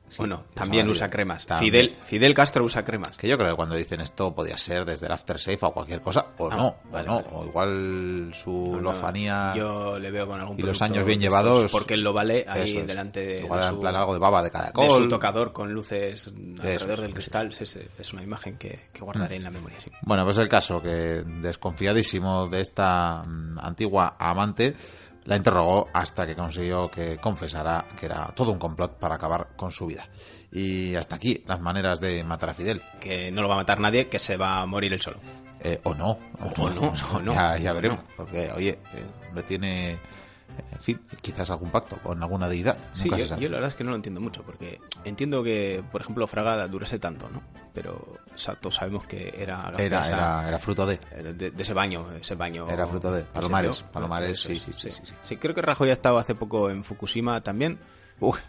Sí, 0.08 0.16
Bueno, 0.18 0.44
también 0.54 0.88
usa 0.88 1.08
cremas. 1.10 1.44
También. 1.46 1.72
Fidel, 1.72 1.96
Fidel 2.04 2.34
Castro 2.34 2.64
usa 2.64 2.84
cremas. 2.84 3.16
Que 3.16 3.28
yo 3.28 3.36
creo 3.38 3.50
que 3.50 3.56
cuando 3.56 3.74
dicen 3.74 4.00
esto 4.00 4.34
podía 4.34 4.56
ser 4.56 4.84
desde 4.84 5.06
el 5.06 5.12
aftershave 5.12 5.58
o 5.62 5.72
cualquier 5.72 6.00
cosa, 6.00 6.26
o 6.38 6.48
Ah, 6.50 6.56
no, 6.56 6.76
vale, 6.90 7.08
o 7.08 7.12
no, 7.12 7.16
vale. 7.22 7.28
o 7.32 7.44
igual 7.46 8.30
su 8.34 8.50
No, 8.50 8.76
no, 8.76 8.80
lofanía. 8.80 9.52
Yo 9.56 9.98
le 9.98 10.10
veo 10.10 10.26
con 10.26 10.40
algún 10.40 10.58
y 10.58 10.62
los 10.62 10.80
años 10.82 11.04
bien 11.04 11.20
llevados, 11.20 11.70
Porque 11.70 11.94
él 11.94 12.02
lo 12.02 12.12
vale 12.12 12.44
ahí 12.48 12.76
es. 12.76 12.86
delante 12.86 13.20
de, 13.24 13.40
Igual 13.40 13.60
de 13.60 13.66
en 13.66 13.72
su, 13.74 13.80
plan 13.80 13.96
algo 13.96 14.12
de 14.14 14.18
baba 14.20 14.42
de 14.42 14.50
caracol. 14.50 14.84
de 14.84 14.90
su 14.90 15.08
tocador 15.08 15.52
con 15.52 15.72
luces 15.72 16.32
alrededor 16.60 17.00
del 17.00 17.14
cristal. 17.14 17.52
Sí, 17.52 17.66
sí, 17.66 17.80
es 17.98 18.12
una 18.12 18.22
imagen 18.22 18.56
que, 18.56 18.88
que 18.92 19.00
guardaré 19.00 19.36
en 19.36 19.44
la 19.44 19.50
memoria. 19.50 19.78
sí. 19.82 19.90
Bueno, 20.02 20.24
pues 20.24 20.38
el 20.38 20.48
caso 20.48 20.80
que 20.82 21.22
desconfiadísimo 21.68 22.48
de 22.48 22.60
esta 22.60 23.22
mm, 23.26 23.58
antigua 23.60 24.16
amante 24.18 24.74
la 25.28 25.36
interrogó 25.36 25.88
hasta 25.92 26.26
que 26.26 26.34
consiguió 26.34 26.90
que 26.90 27.18
confesara 27.18 27.84
que 27.94 28.06
era 28.06 28.28
todo 28.34 28.50
un 28.50 28.58
complot 28.58 28.98
para 28.98 29.16
acabar 29.16 29.48
con 29.56 29.70
su 29.70 29.84
vida. 29.84 30.08
Y 30.50 30.94
hasta 30.94 31.16
aquí 31.16 31.44
las 31.46 31.60
maneras 31.60 32.00
de 32.00 32.24
matar 32.24 32.48
a 32.48 32.54
Fidel. 32.54 32.80
Que 32.98 33.30
no 33.30 33.42
lo 33.42 33.48
va 33.48 33.54
a 33.54 33.58
matar 33.58 33.78
nadie, 33.78 34.08
que 34.08 34.18
se 34.18 34.38
va 34.38 34.62
a 34.62 34.66
morir 34.66 34.90
él 34.94 35.02
solo. 35.02 35.18
Eh, 35.60 35.80
o 35.84 35.94
no, 35.94 36.18
O 36.56 36.70
no, 36.70 36.94
o 37.12 37.20
no. 37.20 37.34
ya, 37.58 37.72
veremos. 37.74 38.00
Porque, 38.16 38.50
oye, 38.52 38.78
eh, 38.94 39.42
tiene, 39.46 39.98
en 40.72 40.80
fin, 40.80 41.00
quizás 41.20 41.50
algún 41.50 41.70
pacto 41.70 41.96
con 42.02 42.22
alguna 42.22 42.48
deidad. 42.48 42.76
Sí, 42.94 43.08
yo, 43.10 43.16
yo 43.16 43.48
la 43.48 43.56
verdad 43.56 43.68
es 43.68 43.74
que 43.74 43.84
no 43.84 43.90
lo 43.90 43.96
entiendo 43.96 44.20
mucho, 44.20 44.42
porque 44.42 44.80
entiendo 45.04 45.42
que, 45.42 45.82
por 45.90 46.00
ejemplo, 46.00 46.26
Fraga 46.26 46.66
durase 46.66 46.98
tanto, 46.98 47.28
¿no? 47.30 47.42
Pero 47.74 47.94
o 48.34 48.38
sea, 48.38 48.54
todos 48.56 48.74
sabemos 48.76 49.06
que 49.06 49.34
era 49.36 49.70
Era, 49.78 50.06
era, 50.08 50.48
era 50.48 50.58
fruto 50.58 50.86
de. 50.86 50.94
eh, 51.12 51.34
de, 51.36 51.50
de 51.50 51.62
ese 51.62 51.74
baño, 51.74 52.06
ese 52.20 52.34
baño. 52.34 52.68
Era 52.68 52.86
fruto 52.86 53.12
de 53.12 53.22
Palomares. 53.24 53.82
Palomares, 53.84 54.40
sí, 54.40 54.56
sí, 54.56 54.72
sí, 54.72 54.90
sí, 54.90 55.00
sí. 55.04 55.14
Sí, 55.22 55.36
creo 55.36 55.54
que 55.54 55.62
Rajoy 55.62 55.90
ha 55.90 55.92
estado 55.94 56.18
hace 56.18 56.34
poco 56.34 56.70
en 56.70 56.84
Fukushima 56.84 57.40
también. 57.40 57.78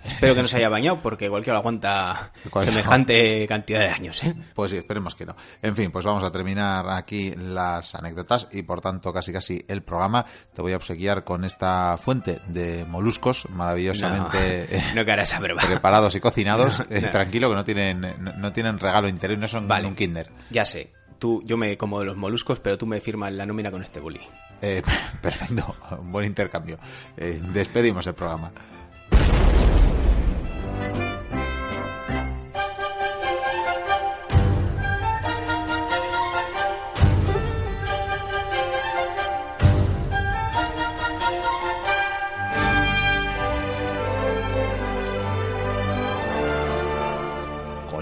Espero 0.04 0.36
que 0.36 0.42
no 0.42 0.48
se 0.48 0.58
haya 0.58 0.70
bañado, 0.70 1.00
porque 1.02 1.30
cualquiera 1.30 1.60
aguanta 1.60 2.32
semejante 2.62 3.48
cantidad 3.48 3.80
de 3.80 3.90
años, 3.90 4.24
¿eh? 4.24 4.34
Pues 4.54 4.72
sí, 4.72 4.78
esperemos 4.78 5.16
que 5.16 5.26
no. 5.26 5.36
En 5.62 5.76
fin, 5.76 5.92
pues 5.92 6.06
vamos 6.06 6.24
a 6.24 6.32
terminar 6.32 6.90
aquí 6.90 7.34
las 7.36 7.96
anécdotas 7.96 8.48
y 8.52 8.64
por 8.64 8.82
tanto 8.82 9.14
casi 9.14 9.32
casi 9.32 9.64
el 9.68 9.84
programa. 9.84 10.26
Te 10.54 10.62
voy 10.62 10.74
a 10.74 10.78
obsequiar 10.78 11.24
con 11.24 11.46
esta 11.46 11.98
fuente 11.98 12.42
de 12.48 12.86
moluscos 12.86 13.48
maravillosamente 13.50 14.82
No, 14.96 15.04
no 15.06 15.14
esa 15.22 15.40
preparados 15.40 16.16
y 16.16 16.20
cocinados. 16.20 16.80
No, 16.80 16.86
Eh, 16.90 17.02
tranquilo 17.12 17.50
que 17.50 17.56
no 17.56 17.64
tienen 17.64 18.02
no, 18.02 18.34
no 18.34 18.54
tienen 18.54 18.80
regalo 18.80 19.08
interior, 19.08 19.40
no 19.40 19.48
son 19.48 19.68
Vale. 19.68 19.88
un 19.88 19.96
kinder. 19.96 20.30
Ya 20.50 20.66
sé. 20.66 20.94
Tú, 21.20 21.42
yo 21.46 21.58
me 21.58 21.78
como 21.78 22.00
de 22.00 22.06
los 22.06 22.16
moluscos, 22.16 22.60
pero 22.60 22.78
tú 22.78 22.86
me 22.86 23.02
firmas 23.02 23.34
la 23.34 23.46
nómina 23.46 23.72
con 23.72 23.82
este 23.82 24.00
bully. 24.00 24.22
Eh, 24.62 24.82
perfecto, 25.22 25.76
un 26.00 26.12
buen 26.12 26.26
intercambio. 26.26 26.78
Eh, 27.18 27.42
despedimos 27.54 28.08
el 28.08 28.14
programa. 28.14 28.52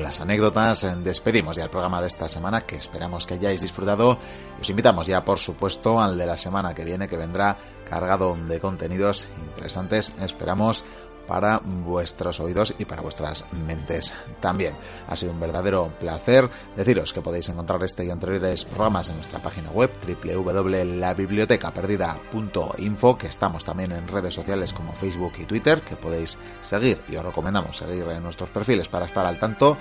Las 0.07 0.21
anécdotas 0.21 0.85
eh, 0.85 0.95
despedimos 1.03 1.57
ya 1.57 1.65
el 1.65 1.69
programa 1.69 1.99
de 1.99 2.07
esta 2.07 2.29
semana 2.29 2.61
que 2.61 2.77
esperamos 2.77 3.25
que 3.25 3.33
hayáis 3.33 3.59
disfrutado. 3.59 4.17
Os 4.57 4.69
invitamos 4.69 5.05
ya, 5.05 5.25
por 5.25 5.37
supuesto, 5.37 5.99
al 5.99 6.17
de 6.17 6.25
la 6.25 6.37
semana 6.37 6.73
que 6.73 6.85
viene 6.85 7.09
que 7.09 7.17
vendrá 7.17 7.57
cargado 7.89 8.33
de 8.33 8.57
contenidos 8.57 9.27
interesantes. 9.43 10.13
Esperamos 10.21 10.85
para 11.27 11.59
vuestros 11.63 12.39
oídos 12.39 12.73
y 12.79 12.85
para 12.85 13.01
vuestras 13.01 13.45
mentes 13.51 14.13
también. 14.39 14.75
Ha 15.07 15.15
sido 15.15 15.33
un 15.33 15.39
verdadero 15.39 15.91
placer 15.99 16.49
deciros 16.75 17.13
que 17.13 17.21
podéis 17.21 17.49
encontrar 17.49 17.83
este 17.83 18.05
y 18.05 18.09
anteriores 18.09 18.65
programas 18.65 19.09
en 19.09 19.15
nuestra 19.15 19.39
página 19.41 19.69
web 19.71 19.91
www.labibliotecaperdida.info 20.23 23.17
que 23.17 23.27
estamos 23.27 23.65
también 23.65 23.91
en 23.91 24.07
redes 24.07 24.33
sociales 24.33 24.71
como 24.73 24.93
Facebook 24.93 25.33
y 25.39 25.45
Twitter 25.45 25.81
que 25.81 25.97
podéis 25.97 26.37
seguir 26.61 27.01
y 27.09 27.17
os 27.17 27.25
recomendamos 27.25 27.77
seguir 27.77 28.07
en 28.07 28.23
nuestros 28.23 28.49
perfiles 28.49 28.87
para 28.87 29.05
estar 29.05 29.25
al 29.25 29.39
tanto 29.39 29.75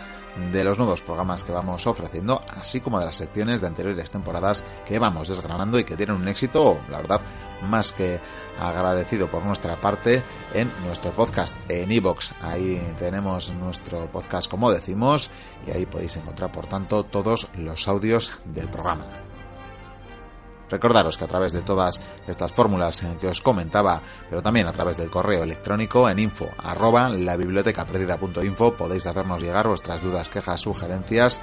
de 0.53 0.64
los 0.64 0.78
nuevos 0.78 1.01
programas 1.01 1.44
que 1.44 1.53
vamos 1.53 1.86
ofreciendo 1.86 2.42
así 2.59 2.80
como 2.80 2.99
de 2.99 3.07
las 3.07 3.16
secciones 3.16 3.61
de 3.61 3.68
anteriores 3.68 4.11
temporadas 4.11 4.64
que 4.84 4.99
vamos 4.99 5.28
desgranando 5.28 5.78
y 5.78 5.84
que 5.84 5.97
tienen 5.97 6.16
un 6.16 6.26
éxito 6.28 6.80
la 6.90 6.99
verdad 6.99 7.20
más 7.62 7.92
que 7.92 8.20
agradecido 8.59 9.30
por 9.30 9.44
nuestra 9.44 9.80
parte 9.80 10.22
en 10.55 10.70
nuestro 10.84 11.12
podcast 11.12 11.36
en 11.68 11.93
iBox. 11.93 12.32
Ahí 12.41 12.80
tenemos 12.99 13.51
nuestro 13.51 14.11
podcast 14.11 14.49
como 14.51 14.72
decimos 14.72 15.30
y 15.66 15.70
ahí 15.70 15.84
podéis 15.84 16.16
encontrar 16.16 16.51
por 16.51 16.66
tanto 16.66 17.05
todos 17.05 17.49
los 17.57 17.89
audios 17.89 18.32
del 18.47 18.68
programa. 18.68 19.05
Recordaros 20.68 21.16
que 21.16 21.24
a 21.24 21.28
través 21.28 21.53
de 21.53 21.62
todas 21.62 22.01
estas 22.26 22.53
fórmulas 22.53 23.01
que 23.20 23.28
os 23.28 23.41
comentaba, 23.41 24.03
pero 24.28 24.43
también 24.43 24.66
a 24.66 24.72
través 24.72 24.97
del 24.97 25.11
correo 25.11 25.45
electrónico 25.45 26.09
en 26.09 26.18
info 26.18 26.49
arroba 26.59 27.09
la 27.11 27.37
biblioteca 27.37 27.84
perdida.info 27.84 28.74
podéis 28.74 29.07
hacernos 29.07 29.43
llegar 29.43 29.68
vuestras 29.68 30.03
dudas, 30.03 30.28
quejas, 30.28 30.62
sugerencias 30.62 31.41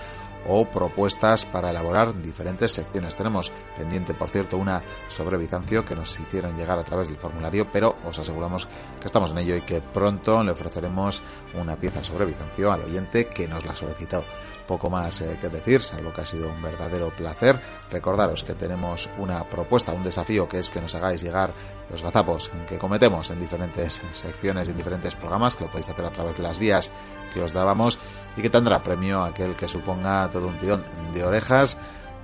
o 0.47 0.65
propuestas 0.65 1.45
para 1.45 1.69
elaborar 1.69 2.21
diferentes 2.21 2.71
secciones. 2.71 3.15
Tenemos 3.15 3.51
pendiente, 3.77 4.13
por 4.13 4.29
cierto, 4.29 4.57
una 4.57 4.81
sobre 5.07 5.37
Bizancio 5.37 5.85
que 5.85 5.95
nos 5.95 6.19
hicieron 6.19 6.57
llegar 6.57 6.79
a 6.79 6.83
través 6.83 7.07
del 7.07 7.17
formulario, 7.17 7.67
pero 7.71 7.95
os 8.05 8.19
aseguramos 8.19 8.67
que 8.99 9.05
estamos 9.05 9.31
en 9.31 9.39
ello 9.39 9.55
y 9.55 9.61
que 9.61 9.81
pronto 9.81 10.43
le 10.43 10.51
ofreceremos 10.51 11.21
una 11.59 11.75
pieza 11.75 12.03
sobre 12.03 12.25
Bizancio 12.25 12.71
al 12.71 12.81
oyente 12.81 13.27
que 13.27 13.47
nos 13.47 13.65
la 13.65 13.75
solicitó. 13.75 14.23
Poco 14.67 14.89
más 14.89 15.19
eh, 15.19 15.37
que 15.41 15.49
decir, 15.49 15.83
salvo 15.83 16.13
que 16.13 16.21
ha 16.21 16.25
sido 16.25 16.49
un 16.49 16.61
verdadero 16.61 17.09
placer. 17.13 17.59
Recordaros 17.91 18.45
que 18.45 18.53
tenemos 18.53 19.09
una 19.17 19.43
propuesta, 19.43 19.91
un 19.91 20.03
desafío 20.03 20.47
que 20.47 20.59
es 20.59 20.69
que 20.69 20.79
nos 20.79 20.95
hagáis 20.95 21.21
llegar 21.21 21.53
los 21.89 22.01
gazapos 22.01 22.49
que 22.67 22.77
cometemos 22.77 23.29
en 23.29 23.39
diferentes 23.39 24.01
secciones, 24.13 24.69
en 24.69 24.77
diferentes 24.77 25.15
programas, 25.15 25.55
que 25.55 25.65
lo 25.65 25.69
podéis 25.69 25.89
hacer 25.89 26.05
a 26.05 26.11
través 26.11 26.37
de 26.37 26.43
las 26.43 26.59
vías 26.59 26.91
que 27.33 27.41
os 27.41 27.51
dábamos 27.51 27.99
y 28.35 28.41
que 28.41 28.49
tendrá 28.49 28.81
premio 28.83 29.23
aquel 29.23 29.55
que 29.55 29.67
suponga 29.67 30.29
todo 30.31 30.47
un 30.47 30.57
tirón 30.57 30.83
de 31.13 31.23
orejas 31.23 31.77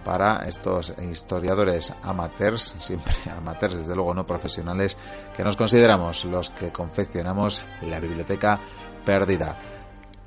para 0.03 0.43
estos 0.47 0.93
historiadores 1.11 1.93
amateurs, 2.01 2.75
siempre 2.79 3.13
amateurs, 3.37 3.77
desde 3.77 3.95
luego 3.95 4.13
no 4.13 4.25
profesionales, 4.25 4.97
que 5.35 5.43
nos 5.43 5.57
consideramos 5.57 6.25
los 6.25 6.49
que 6.49 6.71
confeccionamos 6.71 7.65
la 7.81 7.99
biblioteca 7.99 8.59
perdida. 9.05 9.57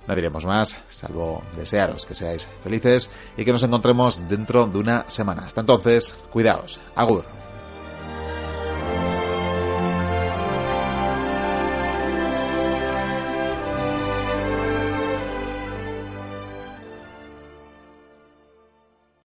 No 0.07 0.17
diremos 0.17 0.45
más, 0.45 0.79
salvo 0.89 1.43
desearos 1.57 2.07
que 2.07 2.15
seáis 2.15 2.49
felices 2.63 3.09
y 3.37 3.45
que 3.45 3.53
nos 3.53 3.63
encontremos 3.63 4.29
dentro 4.29 4.67
de 4.67 4.79
una 4.79 5.05
semana. 5.09 5.45
Hasta 5.47 5.61
entonces, 5.61 6.15
cuidaos. 6.31 6.81
Agur. 6.97 7.42